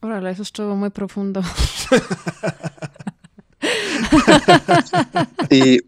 [0.00, 1.42] Órale, eso estuvo muy profundo.
[5.50, 5.80] y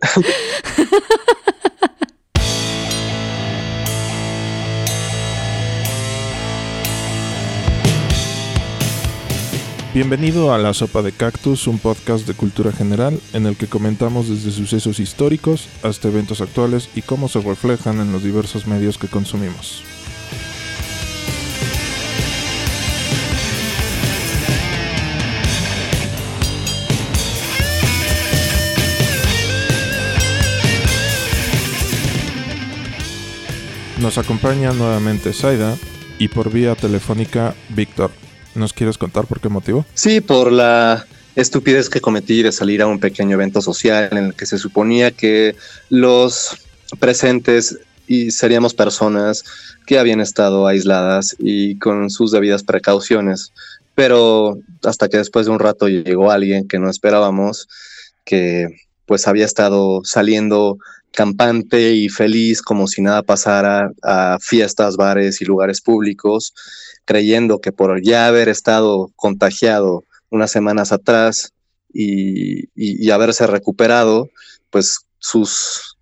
[9.93, 14.29] Bienvenido a La Sopa de Cactus, un podcast de cultura general en el que comentamos
[14.29, 19.09] desde sucesos históricos hasta eventos actuales y cómo se reflejan en los diversos medios que
[19.09, 19.83] consumimos.
[34.00, 35.77] Nos acompaña nuevamente Saida
[36.18, 38.10] y por vía telefónica Víctor.
[38.54, 39.84] ¿Nos quieres contar por qué motivo?
[39.92, 41.04] Sí, por la
[41.36, 45.10] estupidez que cometí de salir a un pequeño evento social en el que se suponía
[45.10, 45.54] que
[45.90, 46.56] los
[46.98, 49.45] presentes y seríamos personas
[49.86, 53.52] que habían estado aisladas y con sus debidas precauciones.
[53.95, 57.68] Pero hasta que después de un rato llegó alguien que no esperábamos,
[58.24, 58.66] que
[59.04, 60.78] pues había estado saliendo
[61.12, 66.55] campante y feliz como si nada pasara a fiestas, bares y lugares públicos
[67.05, 71.53] creyendo que por ya haber estado contagiado unas semanas atrás
[71.92, 74.28] y, haberse recuperado,
[74.70, 75.97] pues sus,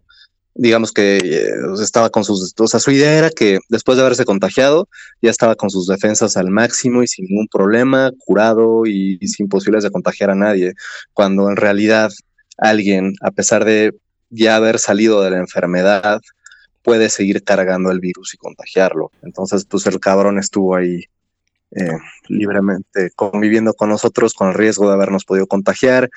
[0.54, 1.50] digamos que eh,
[1.82, 4.86] estaba con sus, o sea, su idea era que después de haberse contagiado,
[5.22, 9.48] ya estaba con sus defensas al máximo y sin ningún problema, curado y, y sin
[9.48, 10.74] posibilidades de contagiar a nadie,
[11.14, 12.10] cuando en realidad
[12.58, 13.94] alguien, a pesar de
[14.30, 16.20] ya haber salido de la enfermedad,
[16.82, 19.10] puede seguir cargando el virus y contagiarlo.
[19.22, 21.04] Entonces, pues el cabrón estuvo ahí
[21.70, 21.98] eh,
[22.28, 26.08] libremente conviviendo con nosotros con el riesgo de habernos podido contagiar.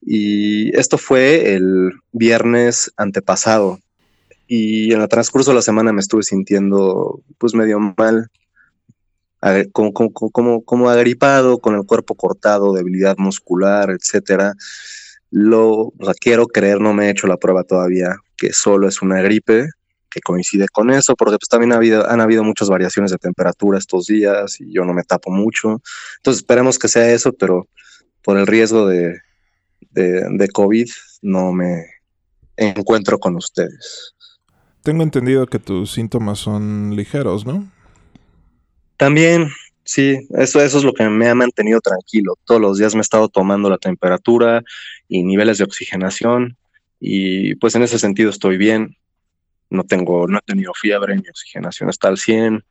[0.00, 3.80] Y esto fue el viernes antepasado.
[4.46, 8.30] Y en el transcurso de la semana me estuve sintiendo pues medio mal,
[9.72, 14.54] como, como, como, agripado, con el cuerpo cortado, debilidad muscular, etcétera.
[15.36, 19.66] Lo quiero creer, no me he hecho la prueba todavía, que solo es una gripe,
[20.08, 23.78] que coincide con eso, porque pues también ha habido, han habido muchas variaciones de temperatura
[23.78, 25.82] estos días y yo no me tapo mucho.
[26.18, 27.66] Entonces esperemos que sea eso, pero
[28.22, 29.18] por el riesgo de,
[29.90, 30.88] de, COVID
[31.22, 31.84] no me
[32.56, 34.14] encuentro con ustedes.
[34.84, 37.68] Tengo entendido que tus síntomas son ligeros, ¿no?
[38.96, 39.50] También,
[39.84, 42.34] sí, eso, eso es lo que me ha mantenido tranquilo.
[42.44, 44.62] Todos los días me he estado tomando la temperatura
[45.08, 46.56] y niveles de oxigenación
[47.00, 48.96] y pues en ese sentido estoy bien
[49.74, 52.64] no tengo, no he tenido fiebre, mi oxigenación está al 100,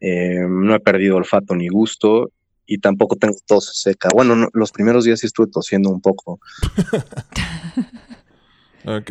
[0.00, 2.30] eh, no he perdido olfato ni gusto
[2.66, 4.08] y tampoco tengo tos seca.
[4.12, 6.40] Bueno, los primeros días sí estuve tosiendo un poco.
[8.84, 9.10] ok.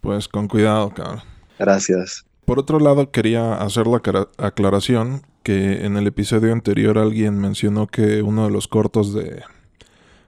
[0.00, 1.22] Pues con cuidado, cabrón.
[1.58, 2.24] Gracias.
[2.48, 4.00] Por otro lado, quería hacer la
[4.38, 9.42] aclaración que en el episodio anterior alguien mencionó que uno de los cortos de,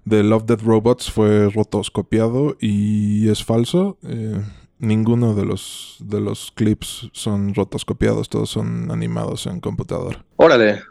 [0.04, 3.96] de Love Dead Robots fue rotoscopiado y es falso.
[4.02, 4.38] Eh,
[4.78, 10.26] Ninguno de los, de los clips son rotoscopiados, todos son animados en computador.
[10.36, 10.82] Órale.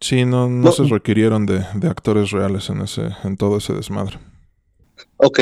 [0.00, 4.18] Sí, no, no, se requirieron de, actores reales en ese, en todo ese desmadre.
[5.16, 5.40] Ok.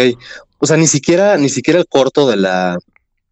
[0.58, 2.78] O sea, ni siquiera, ni siquiera el corto de la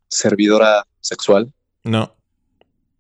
[0.09, 1.53] servidora sexual.
[1.85, 2.15] No.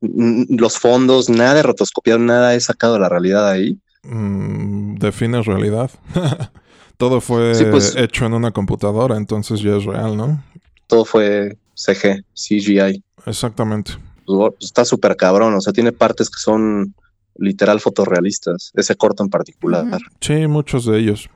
[0.00, 3.78] Los fondos, nada de rotoscopiado, nada he sacado de la realidad ahí.
[4.04, 5.90] Mm, define realidad.
[6.96, 7.94] Todo fue pues.
[7.96, 10.42] hecho en una computadora, entonces ya es real, ¿no?
[10.88, 13.04] Todo fue CG, CGI.
[13.24, 13.92] Exactamente.
[14.26, 16.94] Pues, está súper cabrón, o sea, tiene partes que son
[17.36, 19.86] literal fotorrealistas, ese corto en particular.
[20.20, 21.30] Sí, muchos de ellos.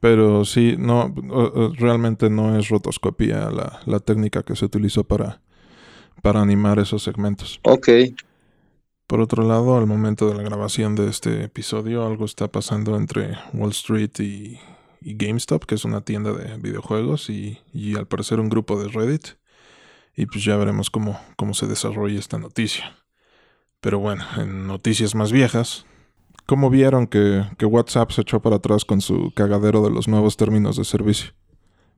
[0.00, 1.14] Pero sí, no,
[1.76, 5.41] realmente no es rotoscopía la, la técnica que se utilizó para,
[6.22, 7.60] para animar esos segmentos.
[7.64, 7.88] Ok.
[9.06, 13.36] Por otro lado, al momento de la grabación de este episodio, algo está pasando entre
[13.52, 14.58] Wall Street y,
[15.02, 17.58] y GameStop, que es una tienda de videojuegos, y,
[17.94, 19.36] al parecer un grupo de Reddit.
[20.16, 22.96] Y pues ya veremos cómo, cómo se desarrolla esta noticia.
[23.80, 25.84] Pero bueno, en noticias más viejas,
[26.46, 30.36] ¿cómo vieron que, que WhatsApp se echó para atrás con su cagadero de los nuevos
[30.36, 31.32] términos de servicio?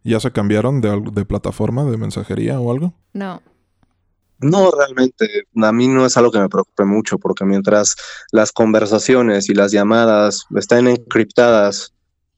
[0.03, 2.95] ¿Ya se cambiaron de, de plataforma, de mensajería o algo?
[3.13, 3.41] No.
[4.45, 7.97] No, realmente, a mí no es algo que me preocupe mucho, porque mientras
[8.31, 11.95] las conversaciones y las llamadas están encriptadas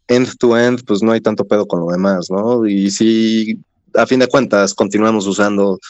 [0.07, 2.65] end to end, pues no hay tanto pedo con lo demás, ¿no?
[2.65, 3.59] Y si
[3.95, 5.81] a fin de cuentas continuamos usando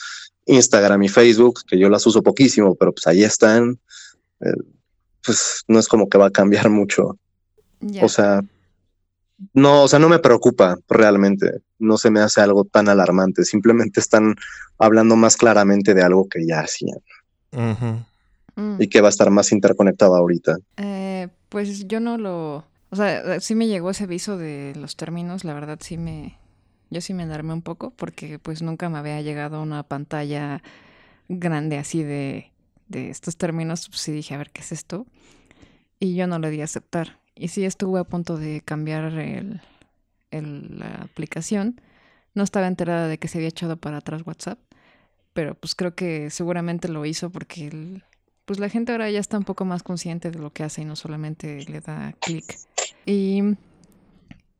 [0.46, 3.78] Instagram y Facebook, que yo las uso poquísimo, pero pues ahí están,
[4.40, 4.62] eh,
[5.22, 7.18] pues no es como que va a cambiar mucho.
[8.00, 8.42] O sea,
[9.52, 14.00] no, o sea, no me preocupa realmente, no se me hace algo tan alarmante, simplemente
[14.00, 14.34] están
[14.78, 16.98] hablando más claramente de algo que ya hacían.
[17.52, 18.80] Mm.
[18.80, 20.56] Y que va a estar más interconectado ahorita.
[20.78, 22.64] Eh, Pues yo no lo...
[22.90, 26.38] O sea, sí me llegó ese aviso de los términos, la verdad sí me...
[26.90, 30.62] Yo sí me alarmé un poco porque pues nunca me había llegado una pantalla
[31.28, 32.52] grande así de,
[32.88, 33.88] de estos términos.
[33.88, 35.06] Pues sí dije, a ver, ¿qué es esto?
[35.98, 37.18] Y yo no le di a aceptar.
[37.36, 39.60] Y sí estuve a punto de cambiar el,
[40.30, 41.80] el, la aplicación.
[42.34, 44.58] No estaba enterada de que se había echado para atrás WhatsApp,
[45.32, 48.04] pero pues creo que seguramente lo hizo porque el,
[48.46, 50.84] pues la gente ahora ya está un poco más consciente de lo que hace y
[50.84, 52.44] no solamente le da clic.
[53.04, 53.42] Y,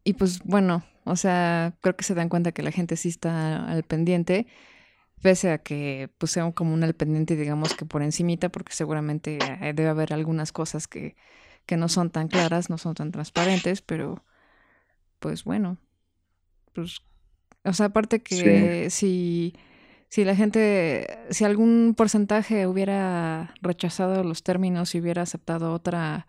[0.04, 3.64] y pues bueno, o sea, creo que se dan cuenta que la gente sí está
[3.66, 4.46] al pendiente,
[5.22, 9.38] pese a que pues sea como un al pendiente, digamos que por encimita, porque seguramente
[9.38, 11.16] eh, debe haber algunas cosas que,
[11.66, 14.24] que no son tan claras, no son tan transparentes, pero
[15.18, 15.78] pues bueno,
[16.72, 17.00] pues,
[17.64, 19.54] o sea, aparte que si,
[20.08, 26.26] si la gente, si algún porcentaje hubiera rechazado los términos y hubiera aceptado otra,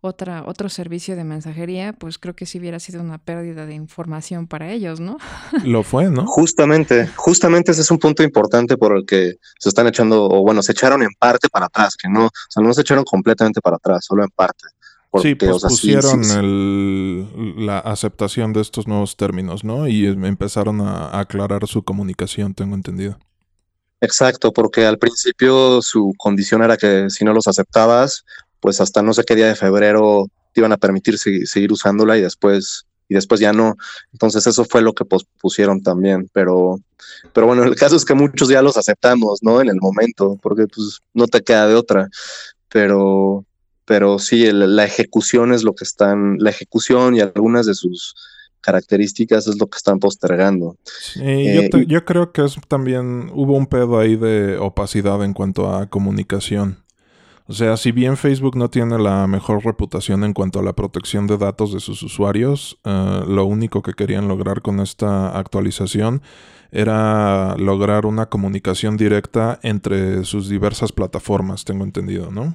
[0.00, 4.46] otra, otro servicio de mensajería, pues creo que sí hubiera sido una pérdida de información
[4.46, 5.18] para ellos, ¿no?
[5.64, 6.26] Lo fue, ¿no?
[6.26, 10.62] Justamente, justamente ese es un punto importante por el que se están echando, o bueno,
[10.62, 13.76] se echaron en parte para atrás, que no, o sea, no se echaron completamente para
[13.76, 14.68] atrás, solo en parte.
[15.20, 19.88] sí, pues pusieron El, la aceptación de estos nuevos términos, ¿no?
[19.88, 23.18] Y empezaron a aclarar su comunicación, tengo entendido.
[24.00, 28.24] Exacto, porque al principio su condición era que si no los aceptabas,
[28.60, 32.20] pues hasta no sé qué día de febrero te iban a permitir seguir usándola y
[32.20, 33.76] después y después ya no.
[34.12, 35.04] Entonces eso fue lo que
[35.40, 36.78] pusieron también, pero
[37.32, 39.60] pero bueno, el caso es que muchos ya los aceptamos, ¿no?
[39.60, 42.08] En el momento, porque pues no te queda de otra.
[42.68, 43.44] Pero
[43.88, 48.14] pero sí, la ejecución es lo que están, la ejecución y algunas de sus
[48.60, 50.76] características es lo que están postergando.
[50.84, 55.32] Sí, yo, eh, yo, creo que es también hubo un pedo ahí de opacidad en
[55.32, 56.84] cuanto a comunicación.
[57.48, 61.26] O sea, si bien Facebook no tiene la mejor reputación en cuanto a la protección
[61.26, 66.20] de datos de sus usuarios, uh, lo único que querían lograr con esta actualización
[66.70, 72.54] era lograr una comunicación directa entre sus diversas plataformas, tengo entendido, ¿no?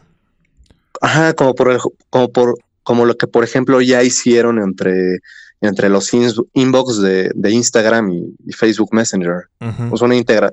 [1.01, 1.75] Ajá, como por,
[2.11, 5.19] como por como lo que por ejemplo ya hicieron entre,
[5.61, 6.11] entre los
[6.53, 9.45] inbox de, de Instagram y, Facebook Messenger.
[9.89, 10.51] O sea, una integra.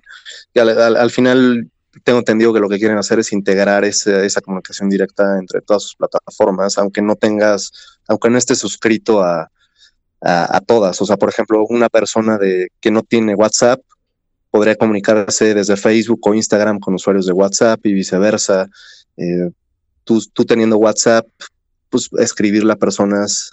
[0.55, 1.69] Al, al, final
[2.05, 5.83] tengo entendido que lo que quieren hacer es integrar ese, esa comunicación directa entre todas
[5.83, 7.73] sus plataformas, aunque no tengas,
[8.07, 9.51] aunque no estés suscrito a,
[10.21, 11.01] a, todas.
[11.01, 13.81] O sea, por ejemplo, una persona de, que no tiene WhatsApp
[14.51, 18.69] podría comunicarse desde Facebook o Instagram con usuarios de WhatsApp y viceversa.
[19.17, 19.51] Eh,
[20.05, 21.27] tú, tú teniendo WhatsApp,
[21.89, 23.51] pues escribirle a personas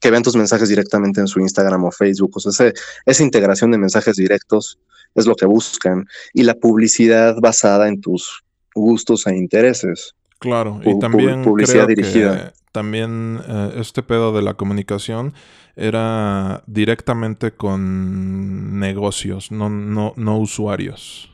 [0.00, 2.32] que vean tus mensajes directamente en su Instagram o Facebook.
[2.34, 2.72] O sea,
[3.04, 4.78] esa integración de mensajes directos
[5.16, 6.06] es lo que buscan.
[6.32, 10.14] Y la publicidad basada en tus gustos e intereses.
[10.38, 12.52] Claro, y también publicidad dirigida.
[12.72, 15.32] también eh, este pedo de la comunicación
[15.76, 21.32] era directamente con negocios, no, no, no usuarios.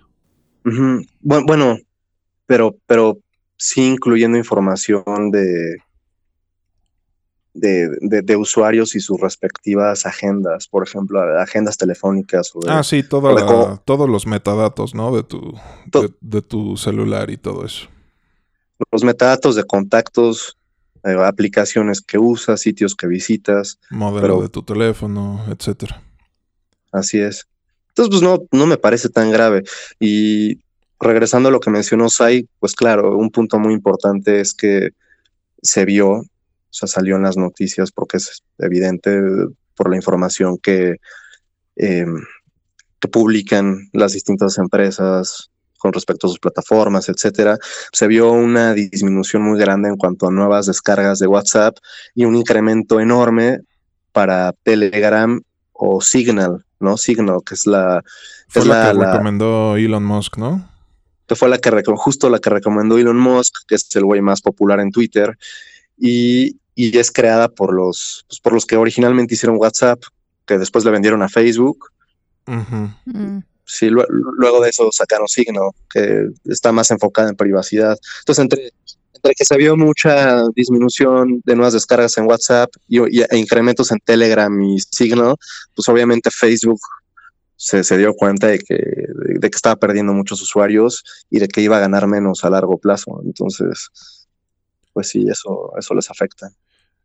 [0.64, 1.78] bueno, bueno,
[2.46, 3.18] pero, pero
[3.56, 5.78] sí incluyendo información de,
[7.54, 12.50] de, de, usuarios y sus respectivas agendas, por ejemplo, agendas telefónicas.
[12.54, 15.14] O ah, sí, todos los metadatos, ¿no?
[15.14, 15.54] De tu,
[16.20, 17.88] de, tu celular y todo eso.
[18.90, 20.56] Los metadatos de contactos,
[21.04, 23.78] eh, aplicaciones que usas, sitios que visitas.
[23.90, 26.02] Modelo de tu teléfono, etcétera.
[26.90, 27.46] Así es.
[27.88, 29.62] Entonces, pues no, no me parece tan grave.
[30.00, 30.58] Y
[30.98, 34.90] regresando a lo que mencionó Sai, pues claro, un punto muy importante es que
[35.60, 36.22] se vio,
[36.72, 39.20] sea, salió en las noticias porque es evidente
[39.74, 40.96] por la información que,
[41.76, 42.06] eh,
[42.98, 47.58] que publican las distintas empresas con respecto a sus plataformas, etcétera,
[47.92, 51.76] se vio una disminución muy grande en cuanto a nuevas descargas de WhatsApp
[52.14, 53.58] y un incremento enorme
[54.12, 56.96] para Telegram o Signal, ¿no?
[56.96, 58.02] Signal, que es la...
[58.46, 60.72] Fue la, que recomendó Elon Musk, ¿no?
[61.26, 64.42] que fue la que justo la que recomendó Elon Musk, que es el güey más
[64.42, 65.36] popular en Twitter,
[65.96, 70.00] y, y es creada por los, pues, por los que originalmente hicieron WhatsApp,
[70.46, 71.90] que después le vendieron a Facebook.
[72.46, 73.40] Mm.
[73.64, 77.96] Sí, luego de eso sacaron Signal, que está más enfocada en privacidad.
[78.20, 78.72] Entonces, entre,
[79.14, 83.92] entre que se vio mucha disminución de nuevas descargas en WhatsApp y, y, e incrementos
[83.92, 85.36] en Telegram y Signal,
[85.74, 86.80] pues obviamente Facebook
[87.56, 91.60] se, se dio cuenta de que, de, que estaba perdiendo muchos usuarios y de que
[91.60, 93.22] iba a ganar menos a largo plazo.
[93.24, 93.88] Entonces,
[94.92, 96.50] pues sí, eso, eso les afecta.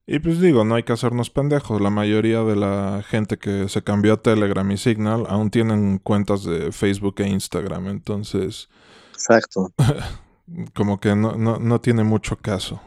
[0.10, 1.82] Y pues digo, no hay que hacernos pendejos.
[1.82, 6.46] La mayoría de la gente que se cambió a Telegram y Signal aún tienen cuentas
[6.46, 7.88] de Facebook e Instagram.
[7.88, 8.70] Entonces.
[9.12, 9.74] Exacto.
[10.74, 12.80] como que no, no, no tiene mucho caso.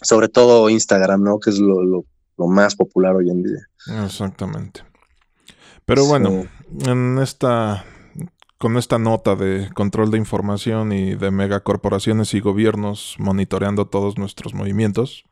[0.00, 1.38] sobre todo Instagram, ¿no?
[1.38, 2.04] Que es lo, lo,
[2.38, 4.04] más popular hoy en día.
[4.04, 4.82] Exactamente.
[5.84, 6.46] Pero bueno,
[6.86, 7.84] en esta
[8.58, 14.54] con esta nota de control de información y de megacorporaciones y gobiernos monitoreando todos nuestros
[14.54, 15.27] movimientos.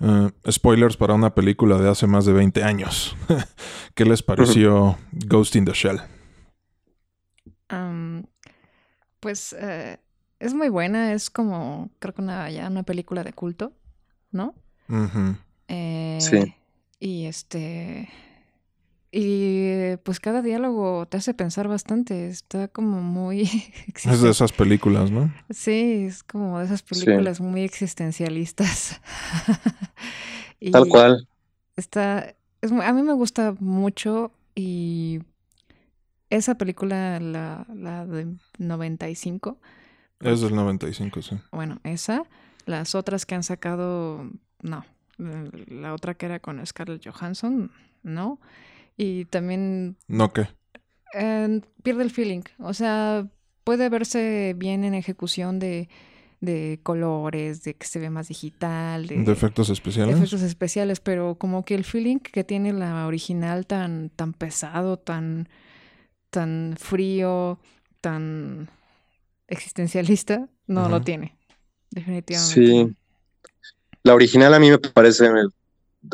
[0.00, 3.16] Eh, spoilers para una película de hace más de 20 años.
[3.94, 6.00] ¿Qué les pareció Ghost in the Shell?
[9.20, 9.98] pues eh,
[10.40, 13.72] es muy buena, es como, creo que una, ya una película de culto,
[14.32, 14.54] ¿no?
[15.68, 16.54] Eh, sí.
[16.98, 18.08] Y este,
[19.12, 23.42] y pues cada diálogo te hace pensar bastante, está como muy...
[23.94, 25.32] es de esas películas, ¿no?
[25.50, 29.00] Sí, es como de esas películas muy existencialistas.
[30.72, 31.28] Tal cual.
[31.76, 32.34] Está...
[32.62, 35.22] a mí me gusta mucho y
[36.28, 39.58] esa película, la, la de 95.
[40.20, 41.36] Es del 95, sí.
[41.50, 42.22] Bueno, esa.
[42.66, 44.30] Las otras que han sacado,
[44.62, 44.84] no.
[45.18, 47.72] La otra que era con Scarlett Johansson,
[48.04, 48.38] no.
[49.00, 49.96] Y también...
[50.08, 50.48] ¿No qué?
[51.82, 52.42] pierde el feeling.
[52.58, 53.26] O sea,
[53.64, 55.88] puede verse bien en ejecución de,
[56.40, 59.06] de colores, de que se ve más digital.
[59.06, 60.16] De, efectos especiales.
[60.16, 65.48] efectos especiales, pero como que el feeling que tiene la original tan, tan pesado, tan,
[66.28, 67.58] tan frío,
[68.02, 68.68] tan
[69.48, 71.38] existencialista, no lo tiene.
[71.90, 72.54] Definitivamente.
[72.54, 72.96] Sí.
[74.02, 75.30] La original a mí me parece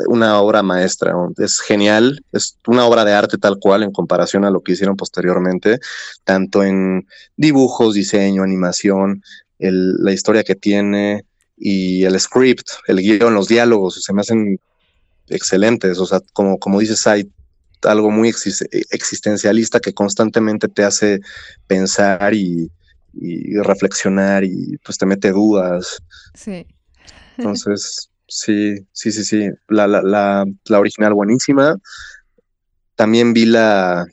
[0.08, 4.50] una obra maestra, es genial, es una obra de arte tal cual en comparación a
[4.50, 5.78] lo que hicieron posteriormente,
[6.24, 9.22] tanto en dibujos, diseño, animación,
[9.58, 11.24] la historia que tiene
[11.56, 14.60] y el script, el guion, los diálogos, se me hacen
[15.28, 17.30] excelentes, o sea, como, como dices, hay
[17.82, 21.20] algo muy existencialista que constantemente te hace
[21.66, 22.70] pensar y,
[23.14, 26.02] y reflexionar y pues te mete dudas.
[26.34, 26.66] Sí.
[27.38, 29.50] Entonces, Sí, sí, sí, sí.
[29.68, 31.76] La, la, la, original buenísima.
[32.94, 34.06] También vi la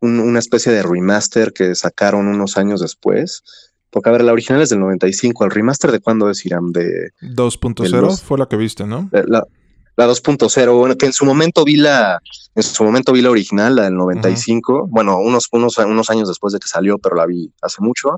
[0.00, 3.42] una especie de remaster que sacaron unos años después.
[3.90, 5.44] Porque, a ver, la original es del 95.
[5.44, 6.72] ¿El remaster de cuándo es, Irán?
[6.72, 9.10] De 2.0 fue la que viste, ¿no?
[9.12, 9.44] La,
[9.96, 12.20] la 2.0, bueno, que en su momento vi la,
[12.54, 16.52] en su momento vi la original, la del 95, bueno, unos, unos, unos años después
[16.52, 18.16] de que salió, pero la vi hace mucho,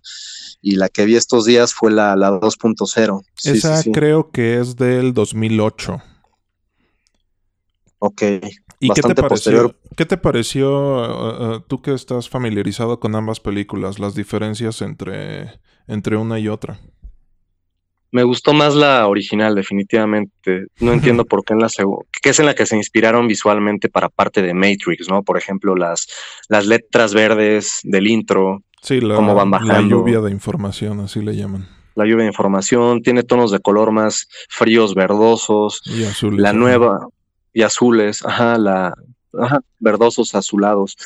[0.63, 3.23] y la que vi estos días fue la, la 2.0.
[3.45, 6.01] Esa creo que es del 2008.
[7.99, 8.23] Ok.
[8.81, 14.15] ¿Y qué te, pareció, qué te pareció, tú que estás familiarizado con ambas películas, las
[14.15, 16.81] diferencias entre, entre una y otra?
[18.11, 20.67] Me gustó más la original, definitivamente.
[20.81, 23.89] No entiendo por qué en la segunda, que es en la que se inspiraron visualmente
[23.89, 25.23] para parte de Matrix, ¿no?
[25.23, 26.09] Por ejemplo, las,
[26.49, 29.75] las letras verdes del intro, sí, la, cómo van bajando.
[29.75, 31.67] La lluvia de información, así le llaman.
[31.95, 35.83] La lluvia de información tiene tonos de color más fríos, verdosos.
[35.87, 36.41] Y azules.
[36.41, 37.09] La nueva,
[37.53, 38.95] y azules, ajá, la,
[39.39, 40.97] ajá, verdosos, azulados.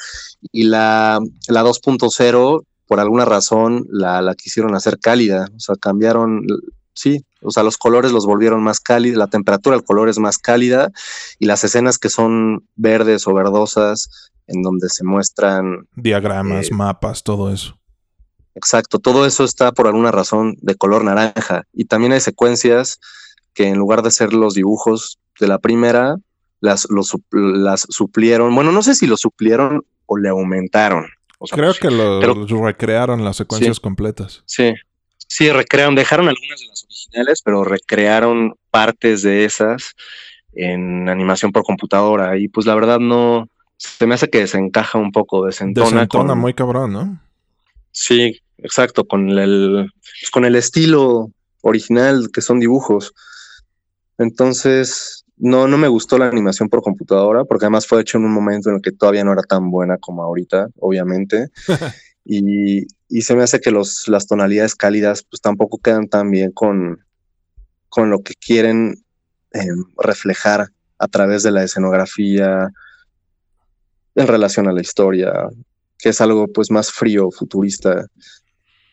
[0.52, 6.47] Y la, la 2.0, por alguna razón, la, la quisieron hacer cálida, o sea, cambiaron
[6.96, 10.38] sí, o sea, los colores los volvieron más cálidos, la temperatura del color es más
[10.38, 10.90] cálida
[11.38, 17.22] y las escenas que son verdes o verdosas, en donde se muestran diagramas, eh, mapas,
[17.22, 17.78] todo eso.
[18.54, 22.98] Exacto, todo eso está por alguna razón de color naranja y también hay secuencias
[23.52, 26.16] que en lugar de ser los dibujos de la primera,
[26.60, 26.88] las,
[27.30, 31.06] las suplieron, bueno, no sé si lo suplieron o le aumentaron.
[31.50, 34.42] creo que lo, recrearon las secuencias completas.
[34.46, 34.72] Sí,
[35.26, 39.95] Sí, recrearon, dejaron algunas de las originales, pero recrearon partes de esas
[40.52, 42.38] en animación por computadora.
[42.38, 45.87] Y pues la verdad no, se me hace que desencaja un poco, desentona.
[45.87, 47.21] Desentona muy cabrón, ¿no?
[47.90, 49.90] Sí, exacto, con el,
[50.21, 51.30] pues, con el estilo
[51.62, 53.14] original que son dibujos.
[54.18, 58.33] Entonces, no, no me gustó la animación por computadora, porque además fue hecho en un
[58.33, 61.49] momento en el que todavía no era tan buena como ahorita, obviamente.
[62.28, 62.87] y,
[63.23, 67.04] se me hace que los, las tonalidades cálidas pues tampoco quedan tan bien con,
[67.88, 69.04] con lo que quieren
[69.52, 70.68] em, reflejar
[70.99, 72.68] a través de la escenografía
[74.16, 75.33] en relación a la historia,
[75.99, 78.06] que es algo pues más frío, futurista,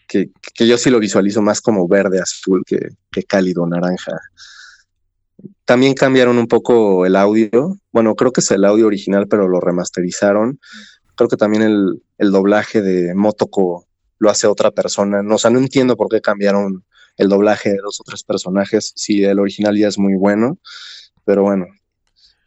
[0.07, 4.19] que, que yo sí lo visualizo más como verde, azul que, que cálido, naranja.
[5.65, 7.77] También cambiaron un poco el audio.
[7.91, 10.59] Bueno, creo que es el audio original, pero lo remasterizaron.
[11.15, 13.85] Creo que también el, el doblaje de Motoko
[14.19, 15.21] lo hace otra persona.
[15.21, 16.83] No, o sea, no entiendo por qué cambiaron
[17.17, 20.57] el doblaje de dos o tres personajes si el original ya es muy bueno,
[21.25, 21.67] pero bueno,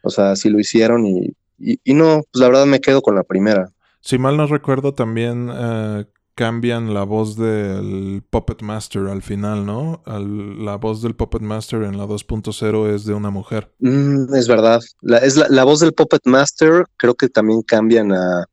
[0.01, 3.23] o sea, sí lo hicieron y, y, no, pues la verdad me quedo con la
[3.23, 3.71] primera.
[4.01, 6.05] Si mal no recuerdo también, eh,
[6.35, 10.03] cambian la voz del Puppet Master al final, ¿no?
[10.05, 13.73] la voz del Puppet Master en la 2.0 es de una mujer.
[13.79, 14.79] Mm, es verdad.
[15.01, 18.45] La, es la, voz del Puppet Master creo que también cambian a,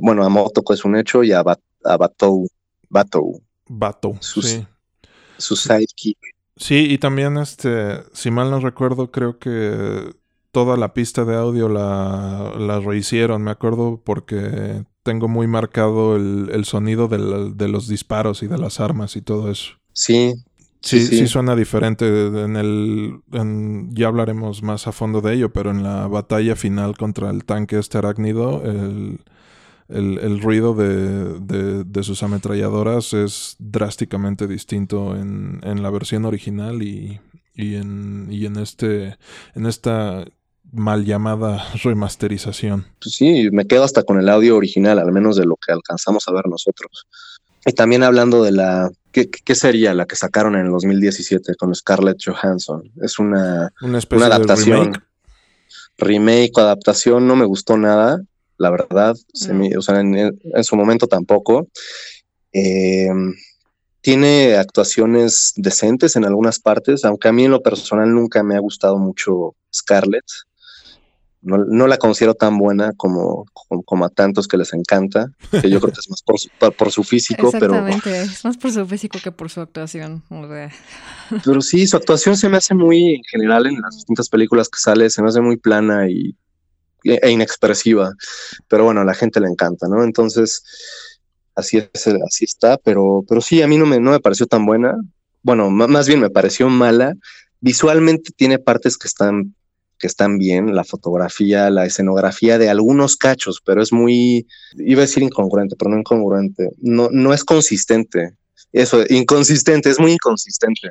[0.00, 2.46] bueno, a Motoko es un hecho y a, a Batou.
[2.88, 3.42] Batou.
[3.68, 4.66] Batou, sí.
[5.38, 6.18] Su sidekick.
[6.56, 10.14] Sí, y también, este, si mal no recuerdo, creo que
[10.52, 16.64] toda la pista de audio la, la rehicieron, me acuerdo, porque tengo muy marcado el,
[16.64, 19.72] sonido de los disparos y de las armas y todo eso.
[19.92, 20.34] Sí.
[20.80, 22.06] Sí, sí, suena diferente.
[22.06, 23.20] En el,
[23.94, 27.78] ya hablaremos más a fondo de ello, pero en la batalla final contra el tanque
[27.78, 29.20] este arácnido, el,
[29.88, 37.20] el, ruido de, de, sus ametralladoras es drásticamente distinto en, en la versión original y,
[37.54, 39.16] y, en, y en, este,
[39.54, 40.24] en esta
[40.72, 42.86] mal llamada remasterización.
[43.00, 46.26] Pues sí, me quedo hasta con el audio original, al menos de lo que alcanzamos
[46.28, 47.06] a ver nosotros.
[47.66, 48.90] Y también hablando de la...
[49.12, 52.90] ¿Qué, qué sería la que sacaron en el 2017 con Scarlett Johansson?
[53.00, 54.92] Es una, una, especie adaptación.
[54.92, 55.00] De
[55.98, 56.50] remake.
[56.56, 58.20] o adaptación, no me gustó nada,
[58.58, 59.16] la verdad.
[59.16, 61.68] o sea, en, su momento tampoco.
[62.52, 63.34] Em,
[64.00, 68.60] tiene actuaciones decentes en algunas partes, aunque a mí en lo personal nunca me ha
[68.60, 70.26] gustado mucho Scarlett
[71.44, 73.44] no, la considero tan buena como,
[73.84, 77.48] como, a tantos que les encanta, que yo creo que es más por su, físico,
[77.48, 80.22] Exactamente, es más por su físico que por su actuación.
[81.44, 84.80] Pero sí, su actuación se me hace muy, en general, en las distintas películas que
[84.80, 86.34] sale, se me hace muy plana y,
[87.04, 88.12] e inexpresiva,
[88.68, 90.02] pero bueno, a la gente le encanta, ¿no?
[90.02, 90.62] Entonces,
[91.54, 94.66] así, es, así está, pero, pero sí, a mí no me, no me pareció tan
[94.66, 94.96] buena,
[95.42, 97.14] bueno, más bien me pareció mala,
[97.60, 99.54] visualmente tiene partes que están
[99.98, 104.46] que están bien, la fotografía, la escenografía de algunos cachos, pero es muy,
[104.76, 108.34] iba a decir incongruente, pero no incongruente, no, no es consistente.
[108.72, 110.90] Eso, inconsistente, es muy inconsistente,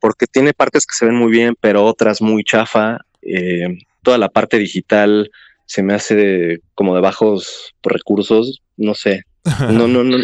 [0.00, 2.98] porque tiene partes que se ven muy bien, pero otras muy chafa.
[3.20, 5.30] Eh, toda la parte digital
[5.66, 9.24] se me hace como de bajos recursos, no sé.
[9.70, 10.18] No, no, no,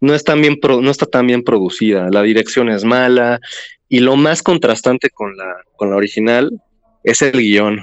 [0.00, 2.08] no, es tan bien no está tan bien producida.
[2.10, 3.40] La dirección es mala.
[3.88, 6.62] Y lo más contrastante con la, con la original
[7.02, 7.80] es el guion.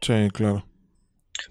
[0.00, 0.66] Sí, claro.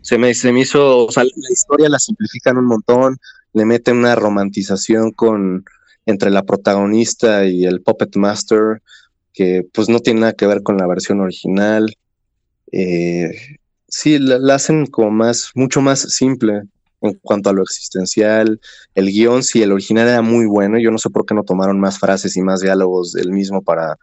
[0.02, 3.18] Se me, se me hizo, o sea, la historia la simplifican un montón,
[3.54, 5.66] le meten una romantización con
[6.06, 8.82] entre la protagonista y el Puppet Master,
[9.34, 11.96] que pues no tiene nada que ver con la versión original.
[12.72, 13.32] Eh,
[13.88, 16.64] sí, la, hacen como más, mucho más simple
[17.02, 18.60] en cuanto a lo existencial.
[18.96, 20.80] El guion, sí, el original era muy bueno.
[20.80, 23.98] Yo no sé por qué no tomaron más frases y más diálogos del mismo para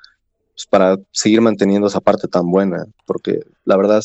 [0.57, 4.03] pues, para seguir manteniendo esa parte tan buena, porque la verdad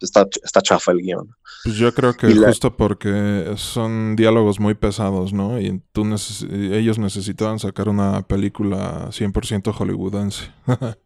[0.00, 1.30] está, está chafa el guion.
[1.62, 5.60] Pues yo creo que justo porque son diálogos muy pesados, ¿no?
[5.60, 6.04] Y tú
[6.50, 10.50] ellos necesitaban sacar una película 100% hollywoodense.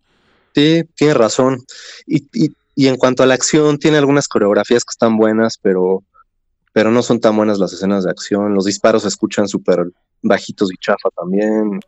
[0.54, 1.58] sí, tiene razón.
[2.06, 6.04] Y, y, y, en cuanto a la acción, tiene algunas coreografías que están buenas, pero,
[6.72, 8.54] pero no son tan buenas las escenas de acción.
[8.54, 9.90] Los disparos se escuchan súper
[10.22, 11.80] bajitos y chafa también.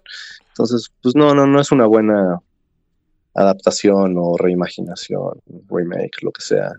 [0.48, 2.40] Entonces, pues no, no, no es una buena
[3.34, 6.72] adaptación o reimaginación, remake, lo que sea.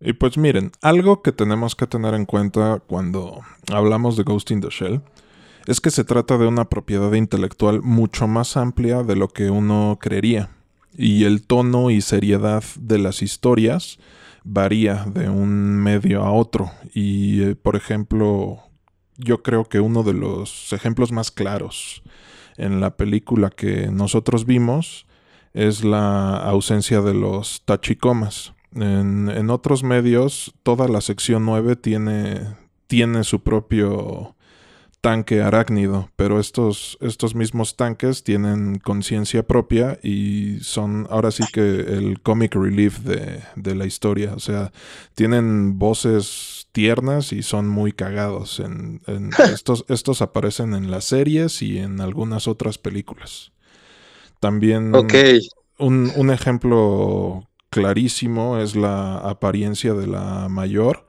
[0.00, 4.62] Y pues miren, algo que tenemos que tener en cuenta cuando hablamos de Ghost in
[4.62, 5.02] the Shell
[5.66, 9.98] es que se trata de una propiedad intelectual mucho más amplia de lo que uno
[10.00, 10.48] creería.
[10.96, 13.98] Y el tono y seriedad de las historias
[14.44, 16.70] varía de un medio a otro.
[16.94, 18.60] Y, eh, por ejemplo,
[19.18, 22.02] yo creo que uno de los ejemplos más claros
[22.56, 25.06] en la película que nosotros vimos
[25.52, 28.54] es la ausencia de los tachicomas.
[28.74, 32.56] En, otros medios, toda la sección 9 tiene,
[32.86, 34.35] tiene su propio
[35.06, 41.60] tanque arácnido, pero estos, estos mismos tanques tienen conciencia propia y son ahora sí que
[41.60, 44.34] el comic relief de, de, la historia.
[44.34, 44.72] O sea,
[45.14, 48.58] tienen voces tiernas y son muy cagados.
[48.58, 49.00] En,
[49.52, 53.52] estos, estos aparecen en las series y en algunas otras películas.
[54.40, 54.92] También
[55.78, 61.06] un, un, ejemplo clarísimo es la apariencia de la mayor.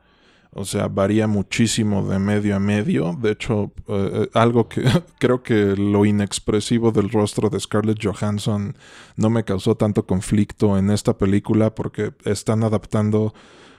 [0.58, 3.16] O sea, varía muchísimo de medio a medio.
[3.22, 4.82] De hecho, eh, eh, algo que
[5.20, 8.76] creo que lo inexpresivo del rostro de Scarlett Johansson
[9.18, 13.36] no me causó tanto conflicto en esta película porque están adaptando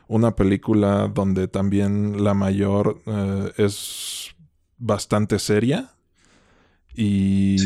[0.07, 4.37] una película donde también la mayor eh, es
[4.77, 5.91] bastante seria.
[6.95, 7.57] Y,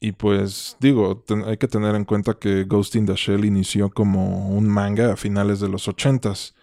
[0.00, 4.48] y pues digo, hay que tener en cuenta que Ghost in the Shell inició como
[4.48, 6.55] un manga a finales de los ochentas.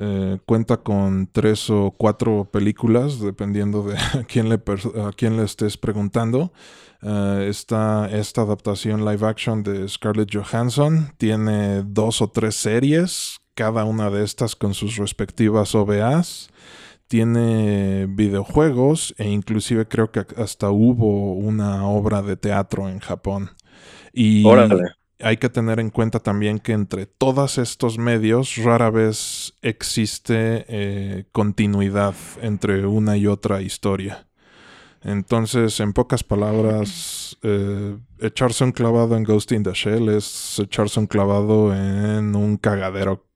[0.00, 4.60] Eh, cuenta con tres o cuatro películas, dependiendo de a quién le,
[5.16, 6.52] quién le estés preguntando.
[7.02, 11.12] Eh, está esta adaptación live action de Scarlett Johansson.
[11.18, 16.48] Tiene dos o tres series, cada una de estas con sus respectivas OVAs.
[17.08, 23.50] Tiene videojuegos e inclusive creo que hasta hubo una obra de teatro en Japón.
[24.12, 24.44] Y
[25.20, 31.24] hay que tener en cuenta también que entre todos estos medios rara vez existe eh,
[31.32, 34.28] continuidad entre una y otra historia.
[35.02, 40.98] Entonces, en pocas palabras, eh, echarse un clavado en Ghost in the Shell es echarse
[40.98, 43.26] un clavado en un cagadero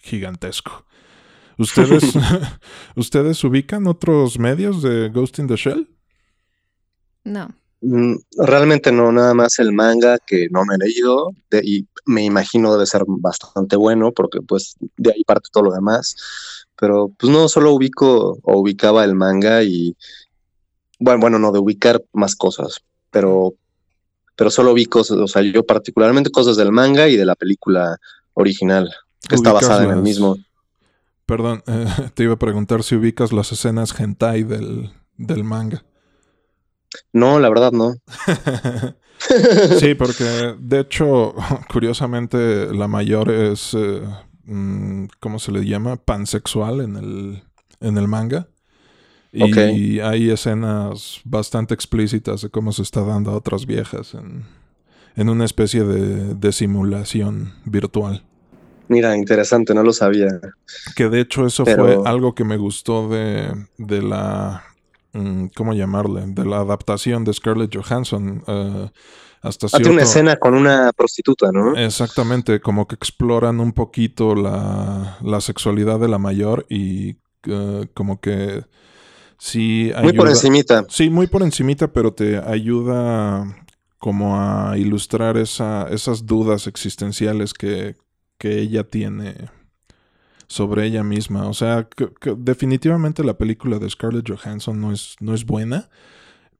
[0.00, 0.84] gigantesco.
[1.56, 2.14] ¿Ustedes,
[2.96, 5.88] ¿Ustedes ubican otros medios de Ghost in the Shell?
[7.24, 7.54] No.
[7.86, 12.72] Mm, realmente no, nada más el manga que no me he leído y me imagino
[12.72, 16.16] debe ser bastante bueno porque pues de ahí parte todo lo demás.
[16.80, 19.94] Pero pues no, solo ubico o ubicaba el manga y
[20.98, 23.54] bueno, bueno, no de ubicar más cosas, pero
[24.36, 27.98] pero solo ubico, o sea, yo particularmente cosas del manga y de la película
[28.32, 28.90] original
[29.28, 30.38] que está basada en el mismo.
[31.26, 31.62] Perdón,
[32.14, 35.84] te iba a preguntar si ubicas las escenas hentai del, del manga.
[37.12, 37.94] No, la verdad no.
[39.78, 41.34] sí, porque de hecho,
[41.72, 44.02] curiosamente, la mayor es, eh,
[44.44, 45.96] mm, ¿cómo se le llama?
[45.96, 47.42] Pansexual en el,
[47.80, 48.48] en el manga.
[49.36, 54.44] Y hay escenas bastante explícitas de cómo se está dando a otras viejas en,
[55.16, 58.22] en una especie de, de, simulación virtual.
[58.86, 60.28] Mira, interesante, no lo sabía.
[60.94, 64.62] Que de hecho eso fue algo que me gustó de, de la
[65.54, 66.24] ¿cómo llamarle?
[66.26, 68.42] De la adaptación de Scarlett Johansson.
[68.46, 68.88] Uh,
[69.42, 71.76] hasta Hace una escena con una prostituta, ¿no?
[71.76, 78.20] Exactamente, como que exploran un poquito la, la sexualidad de la mayor y uh, como
[78.20, 78.64] que
[79.38, 80.86] sí ayuda, Muy por encimita.
[80.88, 83.44] Sí, muy por encimita, pero te ayuda
[83.98, 87.96] como a ilustrar esa, esas dudas existenciales que,
[88.38, 89.50] que ella tiene
[90.46, 91.48] sobre ella misma.
[91.48, 91.88] O sea,
[92.36, 95.88] definitivamente la película de Scarlett Johansson no es, no es buena,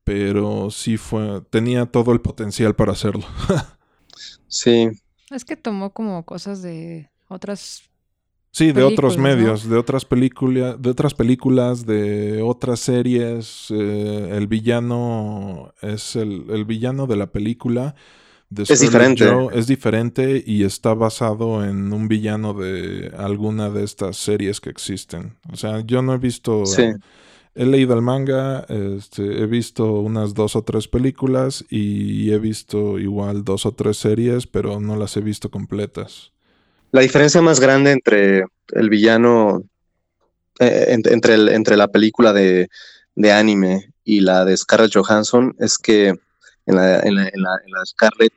[0.05, 3.25] pero sí fue, tenía todo el potencial para hacerlo.
[4.49, 4.91] sí.
[5.31, 7.91] Es que tomó como cosas de otras
[8.55, 13.67] Sí, de otros medios, de otras películas, de otras películas, de otras series.
[13.71, 17.97] Eh, el villano es el, el, villano de la película
[18.57, 19.25] es diferente.
[19.53, 25.37] es diferente y está basado en un villano de alguna de estas series que existen.
[25.53, 26.65] O sea, yo no he visto.
[27.57, 32.99] He leído el manga, este, he visto unas dos o tres películas y he visto
[32.99, 36.33] igual dos o tres series, pero no las he visto completas.
[36.91, 39.63] La diferencia más grande entre el villano,
[40.59, 42.69] eh, entre, el, entre la película de,
[43.15, 46.15] de anime y la de Scarlett Johansson es que
[46.67, 48.35] en la, en la, en la, Scarlett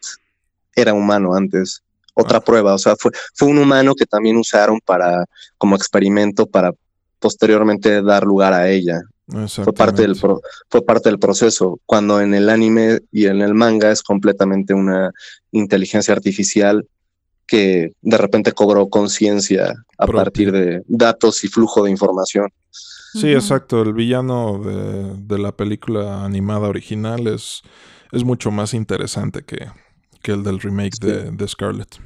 [0.76, 1.82] era humano antes.
[2.14, 2.44] Otra ah.
[2.44, 5.26] prueba, o sea, fue, fue un humano que también usaron para,
[5.58, 6.74] como experimento para
[7.20, 9.02] posteriormente dar lugar a ella.
[9.48, 11.82] Fue parte, del fue parte del proceso.
[11.86, 15.12] Cuando en el anime y en el manga es completamente una
[15.52, 16.88] inteligencia artificial
[17.46, 22.50] que de repente cobró conciencia a partir de datos y flujo de información.
[23.14, 23.82] Sí, exacto.
[23.82, 27.64] El villano de, de la película animada original es
[28.12, 29.68] es mucho más interesante que,
[30.32, 32.00] el del remake de, Scarlett.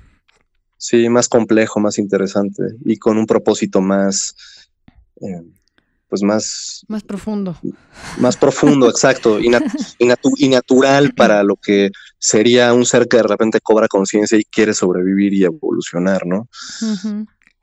[0.78, 4.36] Sí, más complejo, más interesante y con un propósito más,
[5.22, 5.42] eh,
[6.08, 6.86] pues más...
[6.88, 7.58] Más profundo.
[8.20, 9.50] Más profundo, exacto, y,
[10.50, 15.34] natural para lo que sería un ser que de repente cobra conciencia y quiere sobrevivir
[15.34, 16.48] y evolucionar, ¿no?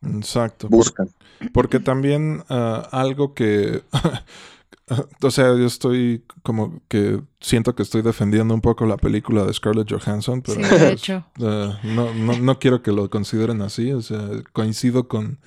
[0.03, 0.68] Exacto.
[0.68, 1.09] Buscan.
[1.53, 3.83] Porque, también ah, algo que
[5.22, 9.53] O sea, yo estoy como que siento que estoy defendiendo un poco la película de
[9.53, 11.24] Scarlett Johansson, pero sí, de hecho.
[11.38, 13.92] No, no, no, quiero que lo consideren así.
[13.92, 15.38] O sea, coincido con,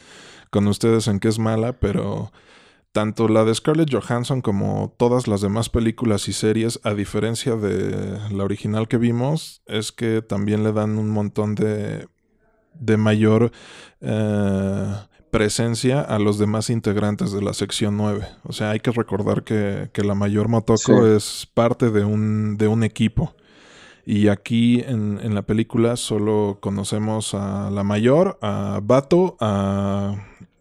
[0.50, 2.32] con ustedes en que es mala, pero
[2.92, 8.20] tanto la de Scarlett Johansson como todas las demás películas y series, a diferencia de
[8.32, 12.08] la original que vimos, es que también le dan un montón de,
[12.74, 13.52] de mayor...
[14.02, 14.94] Eh,
[15.32, 18.28] presencia a los demás integrantes de la sección 9.
[18.44, 22.84] O sea, hay que recordar que, la mayor Motoko es parte de un, de un
[22.84, 23.34] equipo.
[24.06, 29.38] Y aquí en, la película solo conocemos a la mayor, a Bato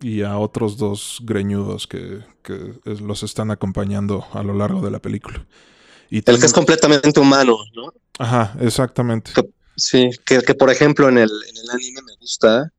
[0.00, 2.20] y a otros dos greñudos que,
[2.85, 5.44] los están acompañando a lo largo de la película.
[6.09, 7.92] Y el que es completamente humano, ¿no?
[8.18, 9.30] Ajá, exactamente.
[9.76, 12.72] sí, que, por ejemplo en el, en el anime me gusta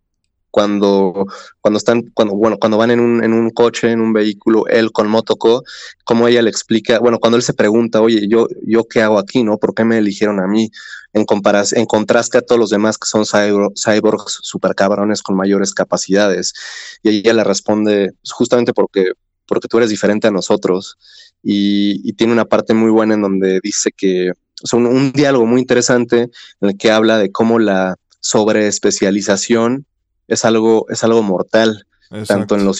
[0.51, 1.25] cuando,
[1.61, 4.91] cuando están, cuando, bueno, cuando van en un, en un coche, en un vehículo, él
[4.91, 5.63] con Motoko,
[6.03, 9.43] como ella le explica, bueno, cuando él se pregunta, oye, yo, yo qué hago aquí,
[9.43, 9.57] ¿no?
[9.57, 10.69] ¿Por qué me eligieron a mí?
[11.13, 15.73] En, comparas, en contraste a todos los demás que son cyborgs super cabrones con mayores
[15.73, 16.53] capacidades.
[17.01, 19.13] Y ella le responde, justamente porque,
[19.47, 20.97] porque tú eres diferente a nosotros.
[21.43, 24.31] Y, y tiene una parte muy buena en donde dice que,
[24.63, 26.29] o sea, un, un diálogo muy interesante
[26.61, 29.85] en el que habla de cómo la sobreespecialización
[30.31, 31.85] es algo, es algo mortal,
[32.25, 32.79] tanto en, los